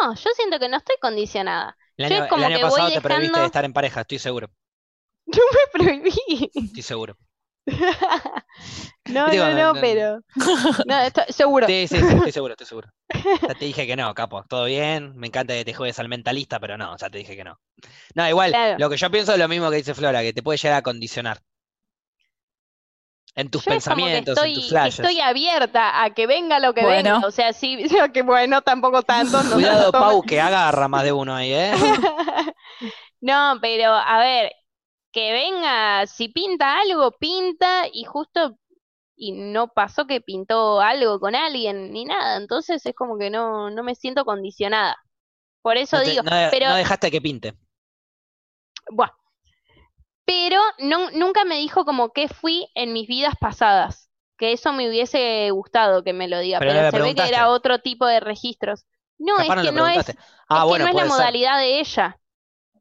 [0.00, 1.76] No, yo siento que no estoy condicionada.
[1.96, 3.72] El Yo año, es como el año que voy pasado te prohibiste de estar en
[3.72, 4.48] pareja, estoy seguro.
[5.26, 6.50] Yo me prohibí.
[6.54, 7.16] Estoy seguro.
[9.06, 9.80] No, Digo, no, no, no, no.
[9.80, 10.20] pero.
[10.84, 11.66] No, estoy seguro.
[11.66, 12.88] Sí, sí, sí, estoy seguro, estoy seguro.
[13.46, 14.44] Ya te dije que no, capo.
[14.44, 17.44] Todo bien, me encanta que te juegues al mentalista, pero no, ya te dije que
[17.44, 17.58] no.
[18.14, 18.78] No, igual, Claro.
[18.78, 20.82] lo que yo pienso es lo mismo que dice Flora, que te puede llegar a
[20.82, 21.40] condicionar.
[23.38, 24.98] En tus Yo pensamientos, estoy, en tus flashes.
[24.98, 27.14] estoy abierta a que venga lo que Bueno.
[27.14, 27.26] venga.
[27.28, 27.78] O sea, sí,
[28.12, 29.42] que bueno, tampoco tanto.
[29.44, 29.92] No Cuidado.
[29.92, 31.72] Pau, que agarra más de uno ahí, ¿eh?
[33.20, 34.52] No, pero a ver,
[35.12, 38.56] que venga, si pinta algo, pinta y justo,
[39.16, 43.70] y no pasó que pintó algo con alguien ni nada, entonces es como que no,
[43.70, 44.96] no me siento condicionada.
[45.62, 47.54] Por eso No, te- digo, no- pero, no dejaste que pinte.
[48.90, 49.10] buah.
[50.28, 54.88] Pero no, nunca me dijo como que fui en mis vidas pasadas, que eso me
[54.88, 57.80] hubiese gustado que me lo diga, Pero pero no le se ve que era otro
[57.80, 58.86] tipo de registros.
[59.18, 60.14] No, Capaz es no que no es.
[60.48, 61.30] Ah, es que bueno, no es la ser.
[61.30, 62.20] modalidad de ella.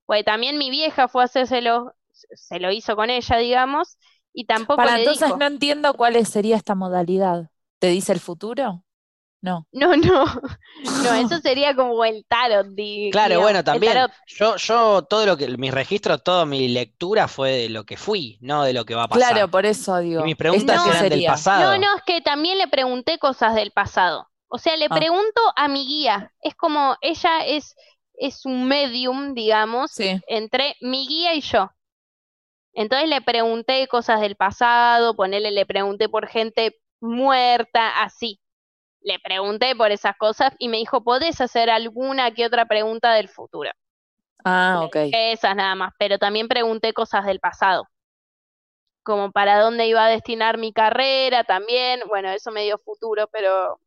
[0.05, 3.97] Pues también mi vieja fue a hacérselo, se lo hizo con ella, digamos,
[4.33, 5.35] y tampoco Para le entonces dijo.
[5.35, 7.49] no entiendo cuál sería esta modalidad.
[7.79, 8.83] ¿Te dice el futuro?
[9.41, 9.67] No.
[9.71, 10.25] No, no,
[11.03, 13.93] no, eso sería como el tarot, di- Claro, digamos, bueno, también.
[13.93, 14.11] tarot.
[14.27, 18.37] Yo, yo, todo lo que, mis registros, toda mi lectura fue de lo que fui,
[18.41, 19.31] no de lo que va a pasar.
[19.33, 20.21] Claro, por eso digo.
[20.21, 21.29] Y mis preguntas ¿Esto qué eran del sería?
[21.31, 21.71] pasado.
[21.71, 24.27] No, no, es que también le pregunté cosas del pasado.
[24.49, 24.95] O sea, le Ah.
[24.95, 26.31] pregunto a mi guía.
[26.41, 27.75] Es como, ella es,
[28.15, 30.19] es un medium, digamos, Sí.
[30.27, 31.69] entre mi guía y yo.
[32.73, 38.39] Entonces le pregunté cosas del pasado, ponele, le pregunté por gente muerta, así.
[39.07, 43.27] Le pregunté por esas cosas y me dijo, ¿podés hacer alguna que otra pregunta del
[43.27, 43.71] futuro?
[44.43, 44.97] Ah, ok.
[45.11, 47.89] Esas nada más, pero también pregunté cosas del pasado.
[49.03, 52.01] Como para dónde iba a destinar mi carrera también.
[52.07, 53.79] Bueno, eso me dio futuro, pero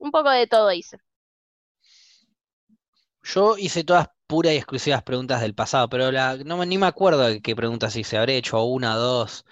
[0.00, 0.98] un poco de todo hice.
[3.22, 6.86] Yo hice todas puras y exclusivas preguntas del pasado, pero la, no me- ni me
[6.86, 8.16] acuerdo de qué preguntas hice.
[8.18, 9.44] Habré hecho una o dos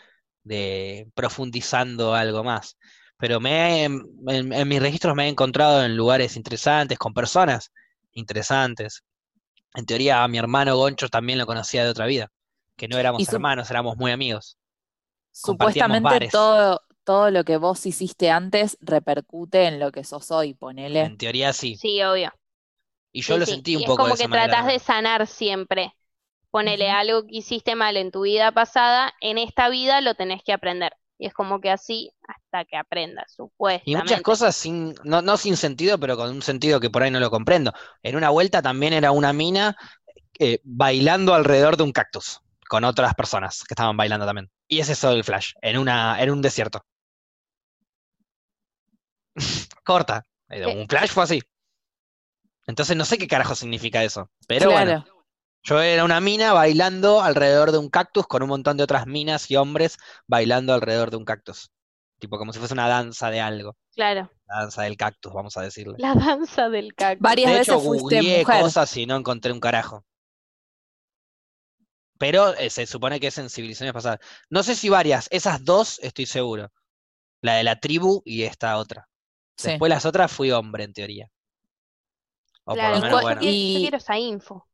[0.42, 2.78] de profundizando algo más.
[3.18, 7.72] Pero me he- en, en mis registros me he encontrado en lugares interesantes, con personas
[8.12, 9.04] interesantes.
[9.74, 12.30] En teoría, a mi hermano Goncho también lo conocía de otra vida,
[12.76, 14.58] que no éramos hermanos, éramos muy amigos.
[15.32, 16.30] Supuestamente bares.
[16.30, 21.04] todo, todo lo que vos hiciste antes repercute en lo que sos hoy, ponele.
[21.04, 21.82] En teoría sí.
[21.82, 22.32] Sí, obvio.
[23.12, 23.44] Y yo Sí, lo sí.
[23.44, 25.94] sentí Y un es poco como de esa que manera tratás de sanar siempre.
[26.50, 30.52] Ponele algo que hiciste mal en tu vida pasada, en esta vida lo tenés que
[30.54, 30.94] aprender.
[31.18, 33.32] Y es como que así hasta que aprendas,
[33.84, 34.22] Y muchas supuestamente.
[34.22, 37.30] cosas sin, no, no sin sentido, pero con un sentido que por ahí no lo
[37.30, 37.72] comprendo.
[38.02, 39.76] En una vuelta también era una mina
[40.38, 44.50] eh, bailando alrededor de un cactus, con otras personas que estaban bailando también.
[44.68, 46.82] Y ese es todo el flash, en una, en un desierto.
[49.84, 50.24] Corta.
[50.50, 51.40] Eh, ¿Qué- Un flash fue así.
[52.66, 54.30] Entonces no sé qué carajo significa eso.
[54.46, 55.04] Pero bueno.
[55.62, 59.50] Yo era una mina bailando alrededor de un cactus con un montón de otras minas
[59.50, 61.70] y hombres bailando alrededor de un cactus.
[62.18, 63.76] Tipo como si fuese una danza de algo.
[63.94, 65.94] Claro, La danza del cactus, vamos a decirle.
[65.98, 67.22] la danza del cactus.
[67.22, 68.62] Varias De veces hecho, fuiste googleé mujer.
[68.62, 70.04] cosas y no encontré un carajo.
[72.18, 74.18] Pero eh, se supone que es en civilizaciones pasadas.
[74.50, 76.72] No sé si varias, esas dos estoy seguro.
[77.42, 79.08] La de la tribu y esta otra.
[79.56, 79.70] Sí.
[79.70, 81.28] Después las otras fui hombre, en teoría.
[82.64, 83.40] O por Claro, lo ¿Y menos, bueno.
[83.40, 84.67] yo y- quiero esa info.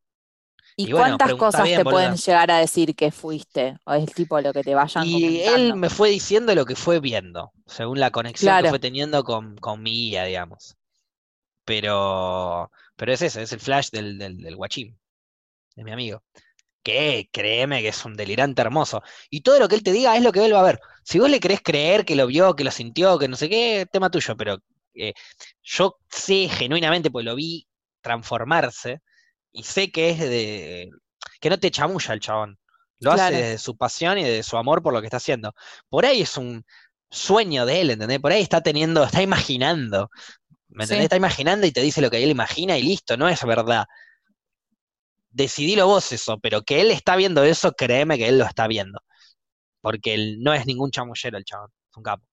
[0.76, 2.02] ¿Y cuántas cosas bien, te boluda.
[2.02, 3.76] pueden llegar a decir que fuiste?
[3.84, 7.00] ¿O es tipo lo que te vayan Y él me fue diciendo lo que fue
[7.00, 10.76] viendo, según la conexión que fue teniendo con, con mi guía, digamos.
[11.64, 14.98] Pero, pero es eso, es el flash del, del, del guachín,
[15.76, 16.22] de mi amigo.
[16.82, 19.02] que créeme que es un delirante hermoso.
[19.30, 20.80] Y todo lo que él te diga es lo que él va a ver.
[21.04, 23.86] Si vos le querés creer que lo vio, que lo sintió, que no sé qué,
[23.90, 24.58] tema tuyo, pero
[24.94, 25.14] eh,
[25.62, 27.66] yo sé genuinamente, pues lo vi
[28.02, 29.00] transformarse,
[29.54, 30.90] y sé que es de.
[31.40, 32.58] que no te chamulla el chabón.
[33.00, 35.54] Lo hace de su pasión y de su amor por lo que está haciendo.
[35.88, 36.64] Por ahí es un
[37.10, 38.18] sueño de él, ¿entendés?
[38.20, 40.10] Por ahí está teniendo, está imaginando.
[40.68, 41.02] ¿Me entendés?
[41.02, 41.04] Sí.
[41.04, 43.84] Está imaginando y te dice lo que él imagina y listo, no es verdad.
[45.30, 49.00] Decidilo vos eso, pero que él está viendo eso, créeme que él lo está viendo.
[49.80, 52.24] Porque él no es ningún chamullero el chabón, es un capo.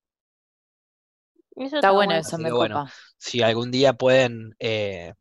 [1.55, 2.21] Eso Está bueno bueno.
[2.21, 2.75] eso, Así me que bueno.
[2.79, 2.93] copa.
[3.17, 5.13] Si algún día pueden, eh,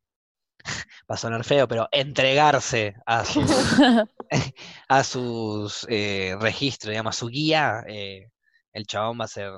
[1.11, 3.51] va a sonar feo, pero entregarse a sus,
[4.89, 8.29] a sus eh, registros, digamos, a su guía, eh,
[8.73, 9.51] el chabón va a hacer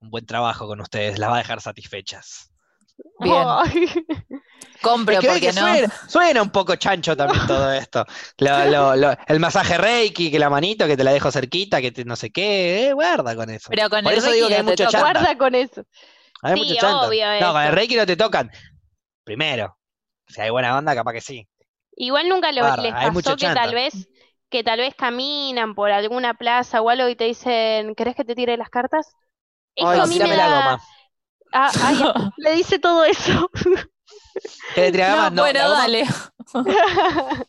[0.00, 2.50] un buen trabajo con ustedes, las va a dejar satisfechas.
[3.20, 3.44] Bien.
[3.46, 3.86] Ay.
[4.80, 5.60] Compro, que porque que no.
[5.60, 8.06] suena, suena un poco chancho también todo esto.
[8.38, 11.92] Lo- lo- lo- el masaje Reiki, que la manito, que te la dejo cerquita, que
[11.92, 13.68] te- no sé qué, eh, guarda con eso.
[13.70, 14.98] Pero con Por el eso digo Reiki que hay no te mucho.
[14.98, 15.84] Guarda con eso.
[16.42, 17.72] Hay Sí, mucho obvio No, con el.
[17.72, 18.50] Reiki no te tocan.
[19.24, 19.76] Primero,
[20.28, 21.48] si hay buena onda, capaz que sí.
[21.96, 24.08] Igual nunca lo, les pasó que tal vez,
[24.50, 28.34] que tal vez caminan por alguna plaza o algo y te dicen, ¿querés que te
[28.34, 29.16] tire las cartas?
[29.76, 30.80] Eso Ay, a mí me tírame la goma.
[31.52, 31.98] Ah, ay,
[32.36, 33.50] le dice todo eso.
[34.72, 35.32] ¿Qué le tiraba No, más?
[35.32, 36.04] No, bueno, la goma- dale.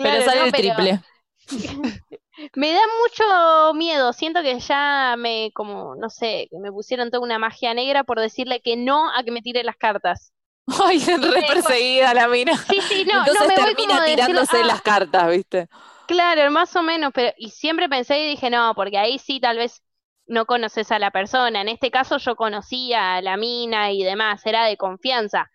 [0.00, 1.00] pero sale no, el triple.
[2.54, 4.12] Me da mucho miedo.
[4.12, 8.18] Siento que ya me, como, no sé, que me pusieron toda una magia negra por
[8.20, 10.32] decirle que no a que me tire las cartas.
[10.84, 12.52] Ay, re perseguida la mina.
[12.68, 15.68] Sí, sí, no, no Entonces me voy como termina tirándose "Ah, las cartas, ¿viste?
[16.06, 19.56] Claro, más o menos, pero y siempre pensé y dije, no, porque ahí sí tal
[19.58, 19.82] vez
[20.26, 21.60] no conoces a la persona.
[21.62, 25.50] En este caso yo conocía a la mina y demás, era de confianza,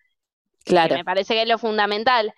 [0.65, 0.95] que Claro.
[0.95, 2.33] me parece que es lo fundamental.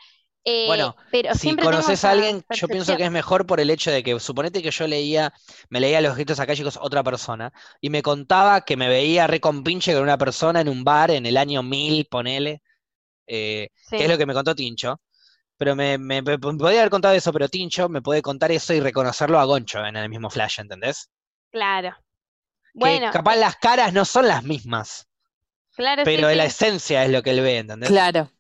[0.52, 3.92] Eh, Bueno, pero Si conoces a alguien, yo pienso que es mejor por el hecho
[3.92, 5.34] de que, suponete que yo leía,
[5.70, 9.94] me leía los gritos acálicos otra persona, y me contaba que me veía re compinche
[9.94, 12.62] con una persona en un bar en el año 1000, ponele,
[13.28, 15.02] eh, Sí, que es lo que me contó Tincho.
[15.58, 18.80] Pero me, me- me podía haber contado eso, pero Tincho me puede contar eso y
[18.82, 21.10] reconocerlo a Goncho en el mismo flash, ¿entendés?
[21.52, 21.96] claro.
[22.82, 25.08] Que Bueno, capaz las caras no son las mismas,
[25.76, 26.46] claro, sí, pero la sí.
[26.46, 28.10] esencia es lo que él ve, ¿entendés?
[28.10, 28.32] Claro.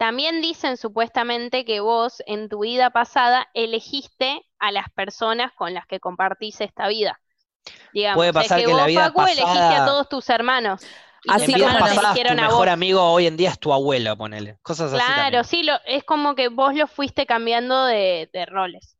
[0.00, 5.84] También dicen supuestamente que vos en tu vida pasada elegiste a las personas con las
[5.86, 7.20] que compartís esta vida.
[7.92, 10.30] Digamos, Puede es pasar que que en la vida Facu, elegiste a pasada- todos tus
[10.30, 10.80] hermanos.
[11.22, 12.68] Y Así como pasadas, tu mejor vos.
[12.68, 14.56] amigo hoy en día es tu abuelo, ponele.
[14.62, 18.96] Cosas así Claro, sí, lo, es como que vos lo fuiste cambiando de, de roles.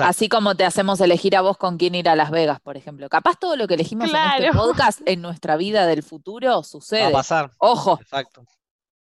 [0.00, 3.08] Así como te hacemos elegir a vos con quién ir a Las Vegas, por ejemplo.
[3.08, 4.52] Capaz todo lo que elegimos en este Claro.
[4.58, 7.12] podcast en nuestra vida del futuro Va a sucede.
[7.12, 7.52] pasar.
[7.58, 8.42] Ojo, Exacto.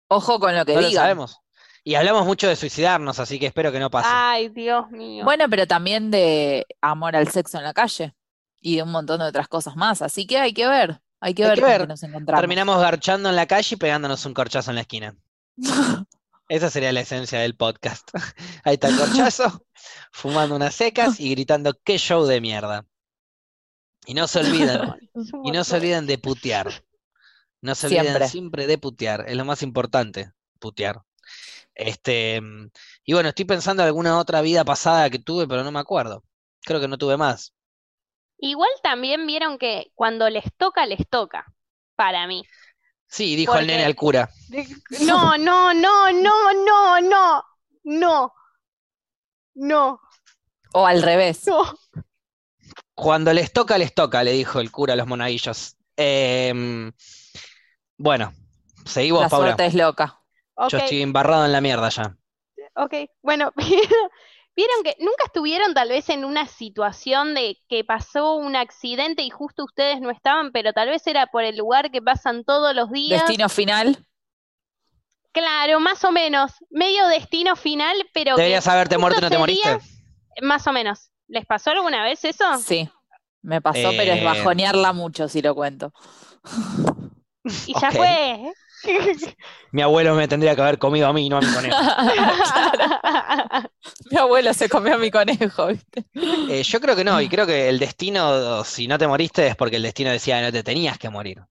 [0.08, 1.02] Ojo con lo que No lo digan.
[1.04, 1.38] sabemos.
[1.84, 4.08] Y hablamos mucho de suicidarnos, así que espero que no pase.
[4.12, 5.24] Ay, Dios mío.
[5.24, 8.14] Bueno, pero también de amor al sexo en la calle
[8.60, 10.02] y de un montón de otras cosas más.
[10.02, 11.88] Así que hay que ver, hay que Hay ver que ver.
[11.88, 12.40] nos encontramos.
[12.40, 15.16] Terminamos garchando en la calle y pegándonos un corchazo en la esquina.
[16.50, 18.10] Esa sería la esencia del podcast.
[18.64, 19.64] Ahí está el corchazo,
[20.12, 22.84] fumando unas secas y gritando qué show de mierda.
[24.06, 24.80] Y no se olviden,
[25.44, 26.82] y no se olviden de putear.
[27.60, 28.28] No se olviden Siempre.
[28.28, 31.02] siempre de putear, es lo más importante, putear.
[31.74, 32.70] Este, mm,
[33.04, 36.24] y bueno, estoy pensando en alguna otra vida pasada que tuve, pero no me acuerdo.
[36.62, 37.54] Creo que no tuve más.
[38.38, 41.52] Igual también vieron que cuando les toca, les toca,
[41.96, 42.44] para mí.
[43.08, 44.30] Sí, dijo el nene al cura.
[45.00, 47.44] No, no, no, no, no, no,
[47.84, 48.32] no,
[49.54, 50.00] no,
[50.72, 51.46] O al revés.
[51.46, 51.64] no.
[52.94, 55.76] Cuando les toca, les toca, le dijo el cura a los monaguillos.
[55.96, 56.92] Em,
[57.98, 58.32] bueno,
[58.86, 59.48] seguí vos, La Paula.
[59.48, 60.20] suerte es loca.
[60.70, 62.16] Yo estoy embarrado en la mierda ya.
[62.74, 62.94] ok.
[63.22, 63.52] Bueno,
[64.56, 69.30] vieron que nunca estuvieron tal vez en una situación de que pasó un accidente y
[69.30, 72.90] justo ustedes no estaban, pero tal vez era por el lugar que pasan todos los
[72.90, 73.20] días.
[73.22, 74.04] Destino final.
[75.32, 76.52] Claro, más o menos.
[76.70, 79.78] Medio destino final, pero que Deberías haberte muerto y no te moriste.
[80.42, 81.10] Más o menos.
[81.28, 82.44] ¿Les pasó alguna vez eso?
[82.58, 82.88] Sí.
[83.42, 85.92] Me pasó, pero es Eh, bajonearla mucho si lo cuento.
[87.64, 88.52] Y ya fue.
[89.72, 91.84] Mi abuelo me tendría que haber comido a mí, no a mi conejo.
[94.10, 96.04] Mi abuelo se comió a mi conejo, ¿viste?
[96.46, 99.56] Eh, yo creo que no, y creo que el destino, si no te moriste, es
[99.56, 101.42] porque el destino decía que no te tenías que morir.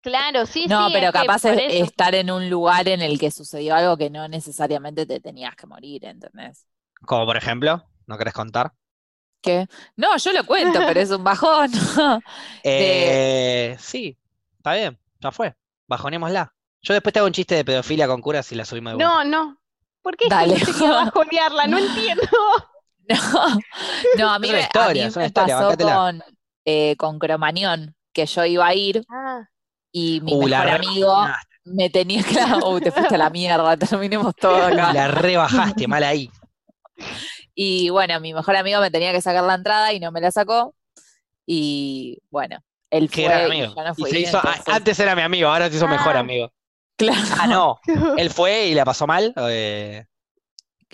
[0.00, 1.84] Claro, sí, No, sí, pero es que capaz es eso.
[1.84, 5.66] estar en un lugar en el que sucedió algo que no necesariamente te tenías que
[5.66, 6.66] morir, ¿entendés?
[7.04, 8.72] Como por ejemplo, ¿no querés contar?
[9.40, 9.66] ¿Qué?
[9.96, 11.70] No, yo lo cuento, pero es un bajón.
[12.62, 14.16] Eh, sí,
[14.56, 15.54] está bien, ya fue.
[15.88, 16.52] Bajonémosla.
[16.82, 19.12] Yo después te hago un chiste de pedofilia con curas y la subimos de vuelta.
[19.12, 19.58] No, no.
[20.02, 20.54] ¿Por qué Dale.
[20.54, 21.66] tenía que bajonearla?
[21.66, 22.22] No entiendo.
[23.08, 23.58] No,
[24.18, 25.94] no, a mí, Es una me- a historia, mí es una me historia, pasó bancátela.
[25.96, 26.22] con,
[26.64, 29.44] eh, con Cromañón, que yo iba a ir Ah,
[29.90, 31.26] y mi Uh, mejor amigo
[31.64, 34.92] me tenía claro, uy, te fuiste a la mierda, terminemos todo acá.
[34.92, 36.30] La rebajaste, mal ahí.
[37.54, 40.30] Y bueno, mi mejor amigo me tenía que sacar la entrada y no me la
[40.30, 40.74] sacó.
[41.46, 42.58] Y bueno,
[42.90, 43.74] él fue gran amigo.
[43.76, 44.10] yo no Y fui.
[44.10, 46.20] se hizo, entonces, antes era mi amigo, ahora se hizo mejor Ah.
[46.20, 46.52] amigo.
[46.96, 47.78] claro, Ah, no.
[48.18, 49.32] Él fue y la pasó mal.
[49.48, 50.04] eh,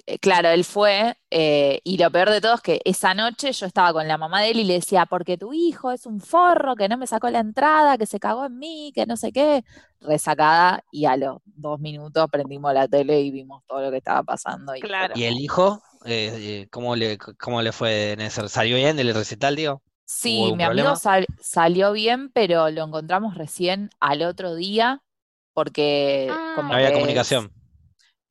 [0.06, 1.16] eh, claro, él fue.
[1.30, 4.42] eh, y lo peor de todo es que esa noche yo estaba con la mamá
[4.42, 7.30] de él y le decía, porque tu hijo es un forro, que no me sacó
[7.30, 9.62] la entrada, que se cagó en mí, que no sé qué.
[10.00, 14.22] Resacada y a los dos minutos prendimos la tele y vimos todo lo que estaba
[14.24, 14.74] pasando.
[14.76, 15.14] Y fue Claro.
[15.16, 15.82] ¿Y como- el hijo?
[16.06, 18.46] Eh, ¿cómo le, cómo le fue en ese?
[18.48, 19.80] ¿Salió bien del recital, digo?
[20.06, 20.90] Sí, mi problema?
[20.90, 25.02] amigo sal- salió bien, pero lo encontramos recién al otro día
[25.54, 26.52] porque Ah.
[26.56, 27.50] como No había que comunicación.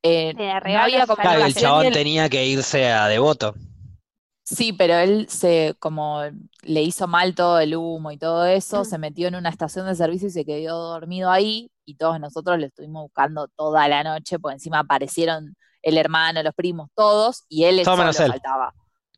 [0.04, 3.56] eh, no había Claro, el comunicación y chabón tenía que irse a Devoto.
[4.46, 6.22] Sí, pero él se como
[6.64, 8.86] le hizo mal todo el humo y todo eso, Mm.
[8.86, 12.60] se metió en una estación de servicio y se quedó dormido ahí y todos nosotros
[12.60, 17.64] lo estuvimos buscando toda la noche, por encima aparecieron el hermano, los primos, todos y
[17.64, 18.32] él solo él.
[18.32, 18.74] faltaba.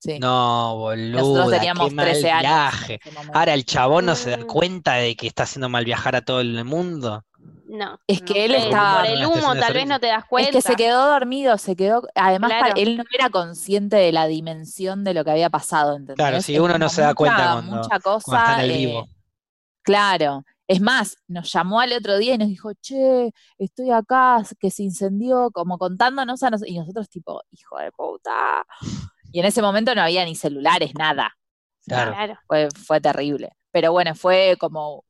[0.05, 0.19] Sí.
[0.19, 2.41] No, Nosotros boluda, teníamos qué mal 13 años.
[2.41, 2.99] viaje.
[3.33, 4.45] Ahora el chabón no se da Mm.
[4.47, 7.23] cuenta de que está haciendo mal viajar a todo el mundo.
[7.67, 7.99] No.
[8.07, 10.19] Es no que él estaba- Por el una estación humo tal vez no te das
[10.23, 10.51] Es cuenta.
[10.51, 12.73] que se quedó dormido, se quedó, además Claro.
[12.77, 16.15] él no era consciente de la dimensión de lo que había pasado, ¿entendés?
[16.17, 18.77] Claro, si Es uno no se da cuenta cuando- mucha cuando está en el eh,
[18.77, 19.07] vivo.
[19.81, 24.71] Claro, es más, nos llamó al otro día y nos dijo, che, estoy acá, que
[24.71, 28.65] se incendió, como contándonos a nosotros, y nosotros tipo, hijo de puta.
[29.35, 31.35] Y en ese momento no había ni celulares, nada.
[31.85, 32.11] Claro.
[32.13, 32.39] Claro.
[32.47, 33.49] Fue, fue terrible.
[33.69, 35.03] Pero bueno, fue como,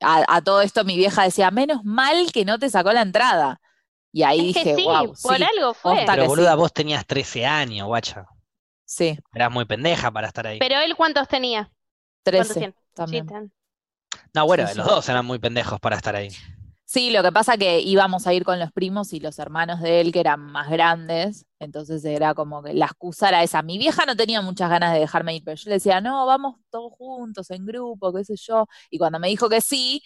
[0.00, 3.60] a, a todo esto mi vieja decía, menos mal que no te sacó la entrada.
[4.10, 6.02] Y ahí Es que dije, sí, wow, por sí, algo fue.
[6.04, 6.56] Pero boluda, sí.
[6.56, 8.26] vos tenías 13 años, guacha.
[8.84, 10.58] sí, Eras muy pendeja para estar ahí.
[10.58, 11.70] Pero él cuántos tenía?
[12.32, 12.72] ¿Cuántos 13 tiene?
[12.72, 13.52] Sí, también.
[14.34, 16.30] No, bueno, sí, los dos eran muy pendejos para estar ahí.
[16.94, 20.00] Sí, lo que pasa que íbamos a ir con los primos y los hermanos de
[20.00, 23.62] él que eran más grandes, entonces era como que la excusa era esa.
[23.62, 26.54] Mi vieja no tenía muchas ganas de dejarme ir, pero yo le decía, no, vamos
[26.70, 28.68] todos juntos, en grupo, qué sé yo.
[28.90, 30.02] Y cuando me dijo que sí,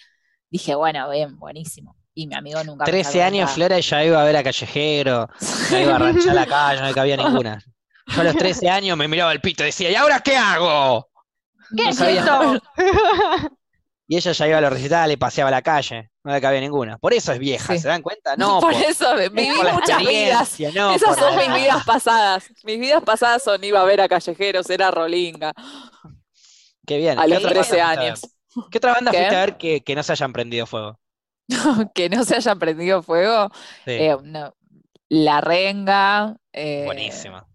[0.50, 1.94] dije, bueno, bien, buenísimo.
[2.14, 3.54] Y mi amigo nunca me 13 sacó años, nada.
[3.54, 5.28] Flora, ya iba a ver a Callejero,
[5.70, 7.62] ya iba a ranchar la calle, no le cabía ninguna.
[8.06, 11.10] Yo a los 13 años me miraba el pito y decía, ¿y ahora qué hago?
[11.76, 12.20] ¿Qué No es sabía.
[12.20, 12.60] esto?
[14.10, 16.96] Y ella ya iba a los recitales, paseaba la calle, no le cabía ninguna.
[16.96, 17.78] Por eso es vieja, Sí.
[17.80, 18.34] ¿se dan cuenta?
[18.38, 20.58] No, por por, eso es viví por muchas vidas.
[20.74, 22.48] no Esas son la- mis vidas pasadas.
[22.64, 25.52] Mis vidas pasadas son iba a ver a callejeros, era rolinga.
[26.86, 27.18] Qué bien.
[27.18, 28.20] A ¿Qué los otra 13 banda fuiste a años.
[28.70, 29.18] ¿Qué otra banda ¿Qué?
[29.18, 30.98] fuiste a ver que, que no se hayan prendido fuego?
[31.94, 33.50] que no se haya prendido fuego.
[33.84, 34.54] Sí, Eh, no,
[35.10, 36.36] La Renga.
[36.52, 37.46] eh, buenísima.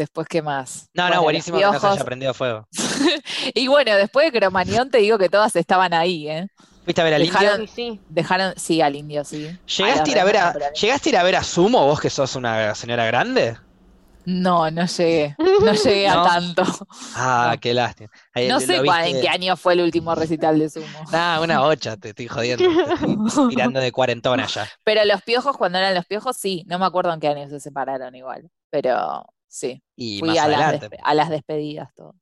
[0.00, 0.88] Después, ¿qué más?
[0.94, 2.04] No, Bueno, no, buenísimo que no se haya Piojos.
[2.04, 2.66] prendido fuego.
[3.54, 6.46] Y bueno, después de Cromañón te digo que todas estaban ahí, ¿eh?
[6.84, 7.66] ¿Fuiste a ver al Dejaron- indio?
[7.66, 8.00] Sí, sí.
[8.08, 9.50] Dejaron, sí, al indio, sí.
[9.76, 12.08] ¿Llegaste a, ir a ver a, ¿Llegaste a ir a ver a Sumo, vos que
[12.08, 13.58] sos una señora grande?
[14.24, 15.34] No, no llegué.
[15.38, 16.62] No llegué a tanto.
[17.14, 18.10] Ah, qué lástima.
[18.34, 20.86] Ahí No sé cuál- en viste- qué año fue el último recital de Sumo.
[21.12, 22.64] Nah, una ocha, te estoy jodiendo.
[22.64, 24.66] Te estoy tirando de cuarentona ya.
[24.82, 26.64] Pero los piojos, cuando eran los piojos, sí.
[26.66, 28.50] No me acuerdo en qué año se separaron igual.
[28.70, 29.82] Pero sí.
[29.96, 30.90] Y Fui más a las, adelante.
[30.90, 32.14] despe- a las despedidas, todo.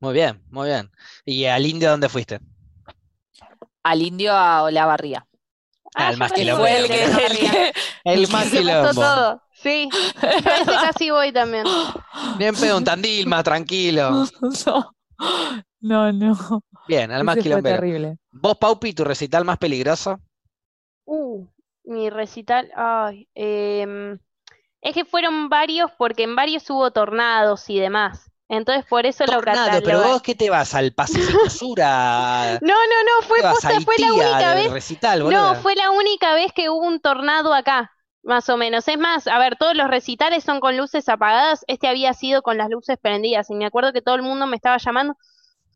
[0.00, 0.90] Muy bien, muy bien.
[1.24, 2.40] ¿Y al indio dónde fuiste?
[3.82, 5.26] Al indio a Olavarría.
[5.94, 7.72] Ah, el yo más fue el que el que-
[8.04, 8.92] El más quilombo.
[8.94, 9.42] todo.
[9.54, 9.88] Sí.
[9.92, 11.64] Yo a ese casi voy también.
[12.38, 14.24] Bien pedo un tandil, más tranquilo.
[15.82, 16.62] No, no.
[16.88, 17.76] Bien, al más Ese fue quilombero.
[17.76, 18.18] terrible.
[18.32, 20.20] ¿Vos, Paupi, tu recital más peligroso?
[21.06, 21.46] Uh,
[21.84, 22.70] mi recital.
[22.76, 24.18] Ay, em,
[24.82, 28.30] es que fueron varios porque en varios hubo tornados y demás.
[28.48, 32.74] Entonces por eso lo Tornado, pero vos qué te vas al Pacífico Sur a No,
[32.74, 34.72] no, no, fue ¿Qué vas a posta, fue la única vez.
[34.72, 37.92] recital, No, fue la única vez que hubo un tornado acá,
[38.24, 38.88] más o menos.
[38.88, 41.64] Es más, a ver, todos los recitales son con luces apagadas.
[41.68, 43.48] Este había sido con las luces prendidas.
[43.50, 45.16] Y me acuerdo que todo el mundo me estaba llamando.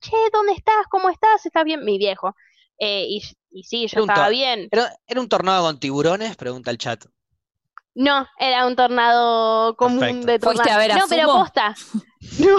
[0.00, 0.86] Che, ¿dónde estás?
[0.90, 1.46] ¿Cómo estás?
[1.46, 1.84] ¿Estás bien?
[1.84, 2.34] Mi viejo.
[2.78, 4.68] Eh, y, y sí, yo Era estaba bien.
[4.72, 6.34] ¿Era, era un tornado con tiburones?
[6.34, 7.04] Pregunta el chat.
[7.96, 10.26] No, era un tornado común Perfecto.
[10.26, 10.74] de ¿Fuiste tornado.
[10.74, 11.74] a ver a No, pero posta.
[12.40, 12.56] No,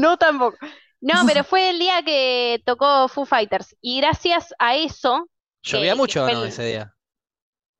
[0.00, 0.56] no tampoco.
[1.00, 3.76] No, pero fue el día que tocó Foo Fighters.
[3.80, 5.28] Y gracias a eso,
[5.62, 6.94] ¿Llovía que mucho o no el- ese día?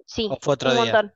[0.07, 0.85] sí, ¿O fue otro un día?
[0.93, 1.15] montón.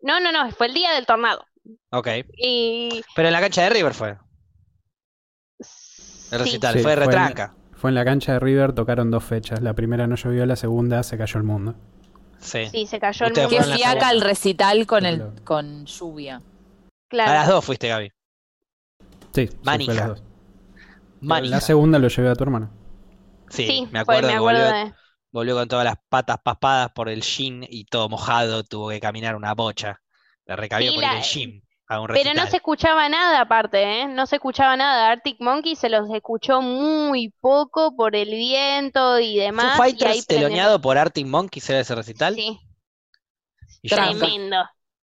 [0.00, 1.44] No, no, no, fue el día del tornado.
[1.90, 2.08] Ok.
[2.36, 4.18] Y Pero en la cancha de River fue el
[5.60, 7.54] sí, recital, Sí, fue de fue en- retranca.
[7.74, 9.60] Fue en la cancha de River, tocaron dos fechas.
[9.60, 11.74] La primera no llovió, la segunda se cayó el mundo.
[12.38, 12.66] Sí.
[12.70, 13.74] sí, se cayó el mundo.
[13.76, 16.42] Fiaca el recital con, el, con lluvia.
[17.08, 17.30] Claro.
[17.30, 18.12] A las dos fuiste, Gaby.
[19.32, 19.92] Sí, sí, Manija.
[19.92, 20.22] fue las dos.
[21.20, 21.54] Manija.
[21.56, 22.70] La segunda lo llevé a tu hermano.
[23.48, 24.94] Sí, Sí, me fue- acuerdo, me acuerdo volvió, de...
[25.32, 29.36] volvió con todas las patas paspadas por el gym y todo mojado, tuvo que caminar
[29.36, 30.00] una bocha.
[30.46, 34.02] Le recabió Sí, por la- al gym a un Pero no se escuchaba nada aparte,
[34.02, 34.08] ¿eh?
[34.08, 35.10] No se escuchaba nada.
[35.10, 39.96] Arctic Monkey se los escuchó muy poco por el viento y Foo demás.
[39.96, 42.34] y ahí Fighters teloneado por Arctic Monkeys era ese recital.
[42.34, 42.60] Sí,
[43.82, 44.56] Y tremendo,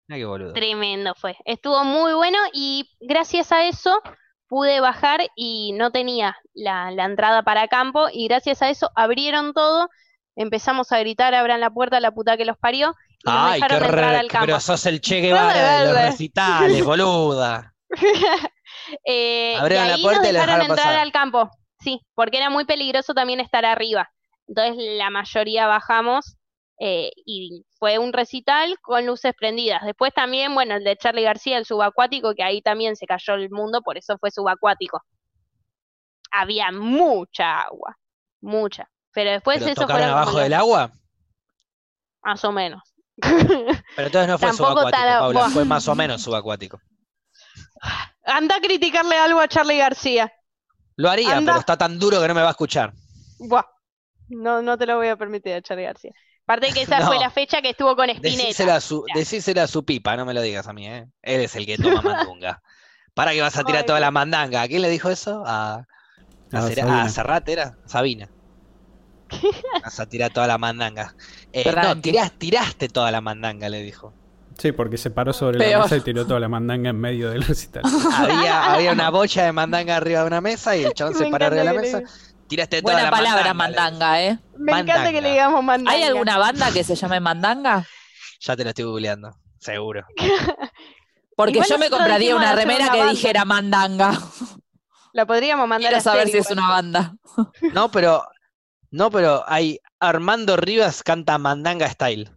[0.08, 0.52] Mirá qué boludo.
[0.52, 1.36] tremendo fue.
[1.44, 4.00] Estuvo muy bueno y gracias a eso
[4.48, 9.52] pude bajar y no tenía la, la entrada para campo y gracias a eso abrieron
[9.54, 9.88] todo.
[10.36, 12.94] Empezamos a gritar, abran la puerta, la puta que los parió.
[13.24, 14.46] Y Ay, qué dejaron re- al campo.
[14.46, 17.74] pero sos el Che Guevara de los recitales, boluda.
[19.04, 21.00] Eh, y Abrieron la ahí puerta nos y lo dejaron dejaron entrar pasar.
[21.00, 24.10] al campo, sí, porque era muy peligroso también estar arriba.
[24.48, 26.36] Entonces la mayoría bajamos
[26.80, 29.82] eh, y fue un recital con luces prendidas.
[29.84, 33.50] Después también, bueno, el de Charlie García, el subacuático, que ahí también se cayó el
[33.50, 35.00] mundo, por eso fue subacuático.
[36.32, 37.96] Había mucha agua,
[38.40, 38.88] mucha.
[39.12, 40.90] Pero después Pero eso como abajo los- del agua.
[42.22, 42.82] más o menos.
[43.96, 46.80] Pero entonces no fue Tampoco subacuático, tan- Paula, fue más o menos subacuático.
[48.24, 50.32] Anda a criticarle algo a Charlie García.
[50.96, 51.52] Lo haría, Anda.
[51.52, 52.92] pero está tan duro que no me va a escuchar.
[53.38, 53.64] Buah.
[54.28, 56.12] No, no te lo voy a permitir a Charlie García.
[56.44, 57.06] Aparte que esa No.
[57.06, 58.38] fue la fecha que estuvo con Spinetta.
[58.38, 58.72] Decíselo
[59.62, 61.06] a, su, a pipa, no me lo digas a mí, ¿eh?
[61.22, 62.62] Él es el que toma mandunga.
[63.14, 64.62] ¿Para que vas a tirar Ay, toda la mandanga?
[64.62, 65.42] ¿A quién le dijo eso?
[65.46, 65.84] A,
[66.52, 67.02] a, Sabina.
[67.02, 67.76] a Serrat, ¿era?
[67.86, 68.28] Sabina.
[69.82, 71.14] Vas a tirar toda la mandanga.
[71.52, 72.10] Eh, no, Tranqui.
[72.12, 74.12] tirás- tiraste toda la mandanga, le dijo.
[74.58, 77.42] Sí, porque se paró sobre la mesa y tiró toda la mandanga en medio del
[77.42, 77.82] recital.
[78.16, 81.46] Había, había una bocha de mandanga arriba de una mesa y el chabón se paró
[81.46, 82.02] arriba de la mesa.
[82.48, 83.88] Tiraste toda Buena la palabra, mandanga.
[83.88, 84.38] mandanga, ¿eh?
[84.58, 85.20] Me encanta que Mandanga.
[85.22, 85.96] le digamos mandanga.
[85.96, 87.86] ¿Hay alguna banda que se llame mandanga?
[88.40, 90.04] Ya te lo estoy googleando, seguro.
[91.34, 93.12] Porque Igual yo me compraría una remera una que banda.
[93.12, 94.20] dijera mandanga.
[95.14, 97.14] La podríamos mandar Quiero a saber si es una banda.
[97.72, 98.22] No, pero.
[98.92, 99.80] No, pero hay.
[99.98, 102.30] Armando Rivas canta Mandanga Style.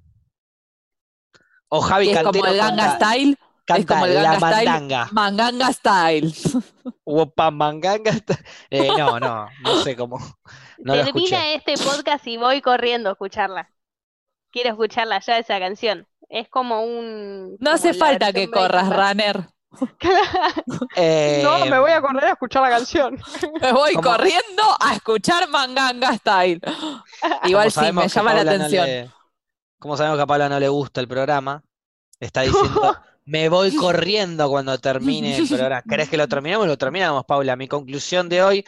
[1.68, 3.38] O Javi es como Cantero el Ganga canta, Style.
[3.66, 4.70] canta como el La Ganga Style.
[4.70, 5.10] Mandanga.
[5.12, 6.34] Manganga Style.
[7.04, 8.46] Opa, Manganga Style.
[8.70, 10.18] Eh, no, no, no sé cómo.
[10.78, 10.94] No.
[10.94, 13.72] Termina este podcast y voy corriendo a escucharla.
[14.52, 16.08] Quiero escucharla ya esa canción.
[16.30, 17.52] Es como un.
[17.54, 18.90] No como hace la falta que corras,
[19.72, 20.64] Breaking Bad.
[20.68, 20.88] runner.
[20.96, 23.20] Eh, correr a escuchar la canción.
[23.62, 24.10] Me voy ¿Cómo?
[24.10, 26.62] corriendo a escuchar Manganga Style.
[27.46, 28.86] Igual sí, sabemos me que llama la no atención.
[28.86, 29.12] le-
[29.80, 31.64] como sabemos que a Paula no le gusta el programa,
[32.20, 32.98] está diciendo.
[33.28, 35.82] Me voy corriendo cuando termine el programa.
[35.90, 36.68] ¿Querés que lo terminemos?
[36.68, 37.56] Lo terminamos, Paula.
[37.56, 38.66] Mi conclusión de hoy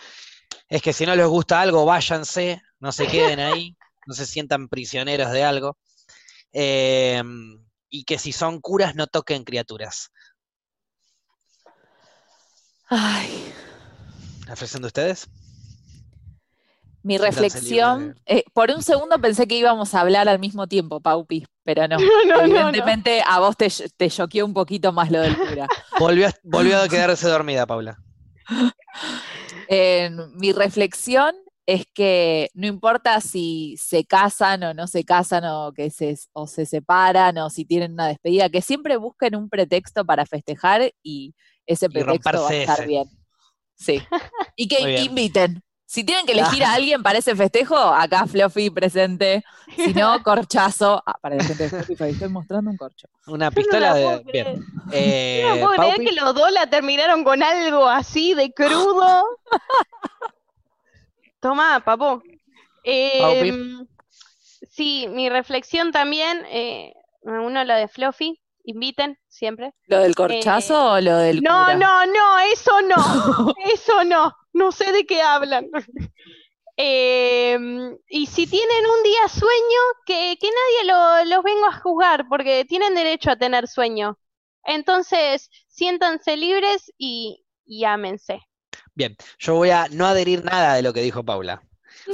[0.68, 4.68] es que si no les gusta algo, váyanse, no se queden ahí, no se sientan
[4.68, 5.78] prisioneros de algo.
[6.54, 7.22] Eh,
[7.90, 10.10] y que si son curas, no toquen criaturas.
[12.90, 13.54] Ay,
[14.48, 15.28] ¿La ofrecen de ustedes?
[17.04, 18.20] mi reflexión.
[18.26, 21.98] eh, por un segundo pensé que íbamos a hablar al mismo tiempo, Paupi, pero no.
[22.26, 22.44] No, no, no.
[22.44, 25.68] Evidentemente a vos te, te choqueó un poquito más lo del cura.
[26.00, 27.98] Volvió a, volvió a quedarse dormida, Paula.
[29.70, 31.36] Eh, mi reflexión
[31.66, 36.48] es que no importa si se casan o no se casan o que se, o
[36.48, 41.36] se separan o si tienen una despedida, que siempre busquen un pretexto para festejar y
[41.68, 42.88] ese pretexto va a estar ese.
[42.88, 43.10] bien.
[43.76, 44.02] Sí.
[44.56, 45.62] Y que inviten.
[45.90, 49.42] Si tienen que elegir a alguien para ese festejo, acá Fluffy presente.
[49.74, 51.02] Si no, corchazo.
[51.06, 53.08] Ah, para la gente de Spotify, estoy mostrando un corcho.
[53.28, 54.24] Una no pistola la de.
[54.34, 54.66] Bien.
[54.92, 59.24] Eh, No puedo creer que los dos la terminaron con algo así de crudo.
[61.40, 62.22] Toma, papo.
[62.84, 63.86] Em,
[64.70, 69.74] sí, mi reflexión también, eh, uno lo de Fluffy, inviten siempre.
[69.88, 71.78] ¿Lo del corchazo o lo del No, cura?
[71.78, 75.68] no, no, eso no, eso no, no sé de qué hablan.
[76.80, 82.28] Em, y si tienen un día sueño, que, que nadie lo- los venga a juzgar,
[82.30, 84.20] porque tienen derecho a tener sueño.
[84.64, 88.42] Entonces, siéntanse libres y, y ámense.
[88.94, 91.64] Bien, yo voy a no adherir nada de lo que dijo Paula.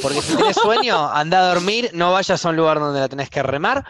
[0.02, 3.30] Porque si tenés sueño, anda a dormir, no vayas a un lugar donde la tenés
[3.30, 3.84] que remar.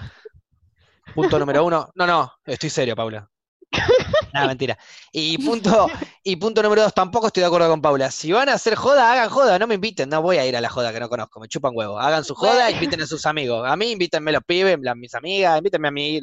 [1.13, 1.89] Punto número uno.
[1.95, 3.29] No, no, estoy serio, Paula.
[4.33, 4.77] Nada, mentira.
[5.11, 5.87] Y punto,
[6.23, 8.11] y punto número dos, tampoco estoy de acuerdo con Paula.
[8.11, 10.09] Si van a hacer joda, hagan joda, no me inviten.
[10.09, 11.99] No voy a ir a la joda que no conozco, me chupan huevo.
[11.99, 13.67] Hagan su joda, inviten a sus amigos.
[13.67, 16.19] A mí invítenme los pibes, las, mis amigas, invítenme a mí.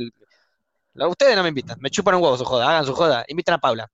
[0.95, 3.59] Ustedes no me invitan, me chupan un huevo su joda, hagan su joda, inviten a
[3.59, 3.89] Paula.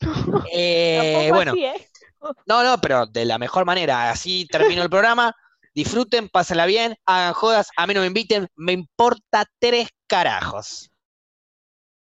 [0.52, 1.88] Eh, bueno, así, ¿eh?
[2.46, 4.10] no, no, pero de la mejor manera.
[4.10, 5.34] Así termino el programa.
[5.74, 7.68] Disfruten, pásenla bien, hagan jodas.
[7.76, 10.90] A mí no me inviten, me importa tres carajos.